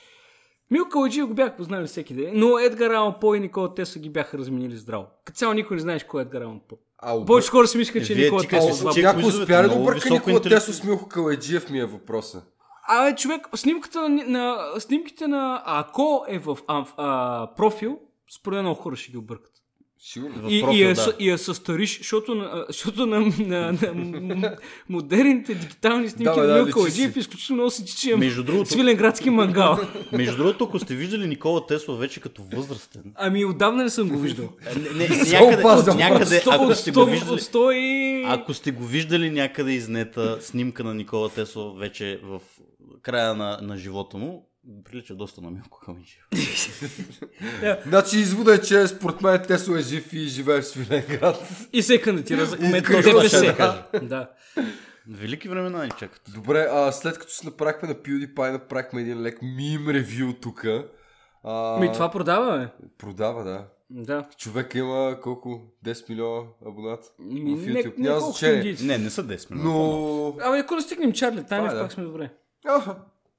Милко 0.71 0.91
Калайджиев 0.91 1.27
го 1.27 1.35
бях 1.35 1.57
познали 1.57 1.87
всеки 1.87 2.15
ден, 2.15 2.31
но 2.35 2.59
Едгар 2.59 2.91
Алан 2.91 3.15
По 3.21 3.35
и 3.35 3.41
Никола 3.41 3.75
Тесла 3.75 4.01
ги 4.03 4.11
бяха 4.11 4.39
разменили 4.39 4.77
здраво. 4.77 5.07
Като 5.25 5.37
цяло 5.39 5.53
никой 5.55 5.77
не 5.77 5.81
знаеш 5.81 6.05
кой 6.05 6.21
е 6.21 6.23
Едгар 6.23 6.43
Алан 6.43 6.61
По. 6.69 6.79
А, 6.99 7.17
обр... 7.17 7.27
Повече 7.27 7.51
хора 7.51 7.67
си 7.67 7.79
мислиха, 7.79 8.07
че 8.07 8.15
Никола 8.15 8.43
е 8.43 8.47
че- 8.47 9.03
Някой 9.03 9.23
куизовете 9.23 9.53
успя 9.53 9.63
ли 9.65 9.69
да 9.69 9.75
обърка 9.75 10.11
Никола 10.11 10.43
Тесло 10.43 10.75
с 10.75 10.85
Милко 10.85 11.09
Каледжиев 11.09 11.71
ми 11.71 11.79
е 11.79 11.85
въпроса. 11.85 12.43
Абе, 12.89 13.15
човек, 13.17 13.49
снимката 13.55 14.09
на, 14.09 14.25
на, 14.27 14.81
снимките 14.81 15.29
на 15.29 15.63
ако 15.67 16.25
е 16.29 16.39
в 16.39 16.59
а, 16.67 16.85
а, 16.97 17.55
профил, 17.57 17.99
според 18.37 18.61
много 18.63 18.81
хора 18.81 18.97
ще 18.97 19.11
ги 19.11 19.19
объркат. 19.19 19.53
Сигурно. 20.03 20.49
И, 20.49 20.59
и, 20.59 20.63
профил, 20.63 20.79
я, 20.79 20.95
да. 20.95 21.13
и 21.19 21.29
я 21.29 21.39
състариш, 21.39 21.99
защото, 21.99 22.35
на, 22.35 22.65
защото 22.69 23.07
на, 23.07 23.21
на, 23.39 23.73
на, 23.73 24.57
модерните 24.89 25.55
дигитални 25.55 26.09
снимки 26.09 26.35
Да, 26.35 26.41
на 26.41 26.47
да, 26.47 26.55
Милко 26.55 26.69
си. 26.71 26.85
Каледжиев 26.85 27.17
изключително 27.17 27.57
много 27.57 27.71
се 27.71 27.85
тича 27.85 28.17
Между 28.17 28.43
другото- 28.45 28.71
свиленградски 28.71 29.31
мангал. 29.31 29.79
Между 30.13 30.37
другото, 30.37 30.65
ако 30.65 30.79
сте 30.79 30.95
виждали 30.95 31.27
Никола 31.27 31.67
Тесла 31.67 31.97
вече 31.97 32.21
като 32.21 32.43
възрастен, 32.45 33.03
Ами 33.15 33.45
отдавна 33.45 33.85
не 33.85 33.91
съм 33.91 34.09
го 34.09 34.19
виждал. 34.19 34.49
не, 34.77 35.09
не, 35.09 35.25
Се 35.25 35.41
някъде, 35.41 35.63
някъде 35.95 36.37
От 36.37 36.43
сто- 36.43 36.55
ако 36.55 36.75
сте 36.75 36.91
го 36.91 37.05
виждали, 37.05 37.31
От 37.31 37.41
100 37.41 37.73
и... 37.73 38.25
ако 38.29 38.55
сте 38.55 38.71
го 38.71 38.85
виждали 38.85 39.31
някъде 39.31 39.73
изнета 39.73 40.39
снимка 40.41 40.85
на 40.85 40.95
Никола 40.95 41.29
Тесла 41.29 41.75
вече 41.75 42.21
в 42.23 42.41
края 43.03 43.35
на, 43.35 43.59
на 43.63 43.77
живота 43.77 44.17
му, 44.17 44.50
прилича 44.85 45.15
доста 45.15 45.41
на 45.41 45.51
Милко 45.51 45.81
Калинчев. 45.81 46.29
Значи 47.87 48.19
извода 48.19 48.55
е, 48.55 48.61
че 48.61 48.87
според 48.87 49.21
мен 49.21 49.43
Тесло 49.47 49.77
е 49.77 49.81
жив 49.81 50.13
и 50.13 50.19
живее 50.19 50.61
в 50.61 50.67
Свиленград. 50.67 51.69
И 51.73 51.83
се 51.83 52.01
кандидатира 52.01 52.47
за 52.47 52.57
кмет 52.57 52.89
на 52.89 53.03
ДПС. 53.03 53.55
да. 54.03 54.31
Велики 55.09 55.49
времена 55.49 55.85
ни 55.85 55.91
чакат. 55.91 56.23
Добре, 56.35 56.69
а 56.71 56.93
след 56.93 57.19
като 57.19 57.33
се 57.33 57.47
направихме 57.47 57.89
на 57.89 57.95
PewDiePie, 57.95 58.53
направихме 58.53 59.01
един 59.01 59.23
лек 59.23 59.39
мим 59.43 59.89
ревю 59.89 60.33
тук. 60.33 60.65
А, 61.45 61.81
Ми 61.81 61.93
това 61.93 62.11
продава, 62.11 62.59
бе. 62.59 62.87
Продава, 62.99 63.45
да. 63.45 63.67
Да. 63.91 64.29
Човек 64.37 64.75
има 64.75 65.19
колко? 65.23 65.61
10 65.85 66.09
милиона 66.11 66.43
абонат 66.67 67.01
Ми, 67.19 67.41
в 67.57 67.67
не, 67.67 67.73
YouTube. 67.75 67.99
не, 67.99 68.09
Няма 68.09 68.21
значение. 68.21 68.77
Не, 68.83 68.99
не 68.99 69.11
са 69.11 69.25
10 69.25 69.51
минути. 69.51 69.69
Но... 69.69 70.29
Абе, 70.41 70.59
ако 70.59 70.75
не 70.75 70.81
стигнем 70.83 71.13
Чарли 71.13 71.45
Това 71.45 71.57
е, 71.57 71.75
да. 71.75 71.81
пак 71.83 71.93
сме 71.93 72.05
добре. 72.05 72.31
Аха. 72.67 72.97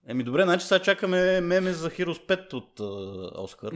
Еми 0.08 0.24
добре, 0.24 0.44
значи 0.44 0.66
сега 0.66 0.80
чакаме 0.80 1.42
меме 1.42 1.74
за 1.74 1.90
Heroes 1.90 2.28
5 2.28 2.54
от 2.54 2.80
uh, 2.80 3.44
Оскар. 3.44 3.72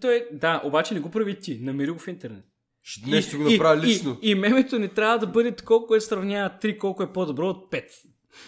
Той, 0.00 0.26
да, 0.32 0.60
обаче 0.64 0.94
не 0.94 1.00
го 1.00 1.10
прави 1.10 1.40
ти. 1.40 1.58
Намери 1.60 1.90
го 1.90 1.98
в 1.98 2.08
интернет. 2.08 2.44
Ще- 2.82 3.00
Днес 3.00 3.26
ще 3.26 3.36
го 3.36 3.42
направя 3.44 3.76
лично. 3.76 4.18
И, 4.22 4.30
и, 4.30 4.34
мемето 4.34 4.78
не 4.78 4.88
трябва 4.88 5.18
да 5.18 5.26
бъде 5.26 5.52
такова, 5.52 5.86
което 5.86 6.04
сравнява 6.04 6.50
3, 6.62 6.78
колко 6.78 7.02
е 7.02 7.12
по-добро 7.12 7.48
от 7.48 7.72
5. 7.72 7.84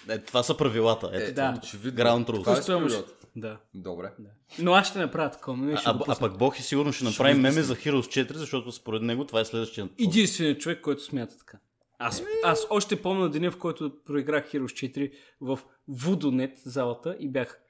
Е, 0.08 0.18
това 0.18 0.42
са 0.42 0.56
правилата. 0.56 1.10
Ето, 1.12 1.30
Е, 1.30 1.32
да. 1.32 1.54
Очевидно. 1.58 2.00
Ground 2.00 2.26
rules. 2.26 2.40
Това 2.40 2.58
е 2.58 2.62
правилата. 2.62 3.12
Да. 3.36 3.58
Добре. 3.74 4.12
да. 4.18 4.30
Но 4.58 4.72
аз 4.72 4.88
ще 4.88 4.98
направя 4.98 5.30
такова. 5.30 5.56
Не, 5.56 5.76
ще 5.76 5.88
А, 5.88 5.92
а, 5.92 6.04
а 6.08 6.18
пък 6.18 6.38
Бог 6.38 6.58
и 6.58 6.62
сигурно 6.62 6.92
ще 6.92 7.04
направи 7.04 7.34
меме 7.34 7.62
за 7.62 7.76
Heroes 7.76 8.26
4, 8.26 8.32
защото 8.32 8.72
според 8.72 9.02
него 9.02 9.24
това 9.24 9.40
е 9.40 9.44
следващия. 9.44 9.88
Единственият 10.00 10.60
човек, 10.60 10.80
който 10.80 11.02
смята 11.04 11.38
така. 11.38 11.58
Аз, 12.06 12.22
аз 12.44 12.66
още 12.70 13.02
помня 13.02 13.30
деня, 13.30 13.50
в 13.50 13.58
който 13.58 13.92
проиграх 14.04 14.52
Heroes 14.52 14.92
4 14.94 15.12
в 15.40 15.58
Вудонет 15.88 16.58
залата 16.58 17.16
и 17.20 17.28
бях 17.30 17.60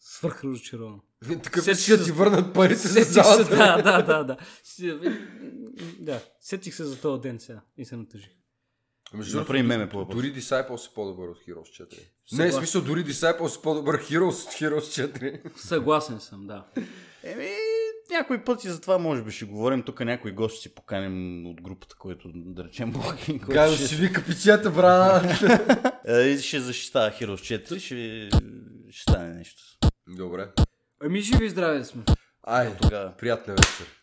свърх 0.00 0.44
разочарован. 0.44 1.00
Такъв 1.42 1.64
Сетих 1.64 1.82
ще 1.82 1.96
се- 1.96 2.04
ти 2.04 2.12
върнат 2.12 2.54
парите 2.54 2.76
за 2.78 2.88
Сетих 2.88 3.06
се, 3.06 3.12
залата. 3.12 3.56
да, 3.56 3.82
да, 3.82 4.02
да, 4.02 4.24
да. 4.24 4.36
Да, 5.98 6.20
сетих 6.40 6.74
се 6.74 6.84
за 6.84 7.00
този 7.00 7.20
ден 7.20 7.40
сега 7.40 7.60
и 7.76 7.84
се 7.84 7.96
натъжих. 7.96 8.30
Между 9.14 9.32
другото, 9.32 9.52
меме 9.52 9.88
по. 9.88 10.04
Дори 10.04 10.34
Disciples 10.34 10.90
е 10.90 10.94
по-добър 10.94 11.28
от 11.28 11.38
Heroes 11.38 11.82
4. 11.82 11.90
Не, 11.90 12.06
Съгласен. 12.26 12.50
в 12.50 12.54
смисъл, 12.54 12.82
дори 12.82 13.04
Disciples 13.04 13.58
е 13.58 13.62
по-добър 13.62 13.98
Heroes 13.98 14.46
от 14.46 14.52
Heroes 14.52 15.12
4. 15.18 15.56
Съгласен 15.56 16.20
съм, 16.20 16.46
да. 16.46 16.66
Еми, 17.22 17.48
някой 18.10 18.44
пъти 18.44 18.68
за 18.68 18.80
това 18.80 18.98
може 18.98 19.22
би 19.22 19.30
ще 19.30 19.44
говорим. 19.44 19.82
Тук 19.82 20.00
някой 20.00 20.32
гост 20.32 20.54
ще 20.54 20.62
си 20.62 20.74
поканим 20.74 21.46
от 21.46 21.62
групата, 21.62 21.96
който 21.98 22.30
да 22.34 22.64
речем 22.64 22.92
който 22.92 23.46
Казва, 23.52 23.76
ще, 23.76 23.86
ще 23.86 23.96
вика 23.96 24.24
пичета, 24.24 24.70
брат. 24.70 25.24
Е, 26.08 26.20
и 26.20 26.38
ще 26.38 26.60
защитава 26.60 27.10
Heroes 27.10 27.64
4, 27.64 27.78
ще, 27.78 28.28
ще 28.90 29.02
стане 29.02 29.34
нещо. 29.34 29.62
Добре. 30.08 30.48
Ами 31.04 31.20
живи 31.20 31.46
и 31.46 31.50
здрави 31.50 31.78
да 31.78 31.84
сме. 31.84 32.02
Ай, 32.42 32.76
Тогава. 32.82 33.12
приятна 33.18 33.54
вечер. 33.54 33.97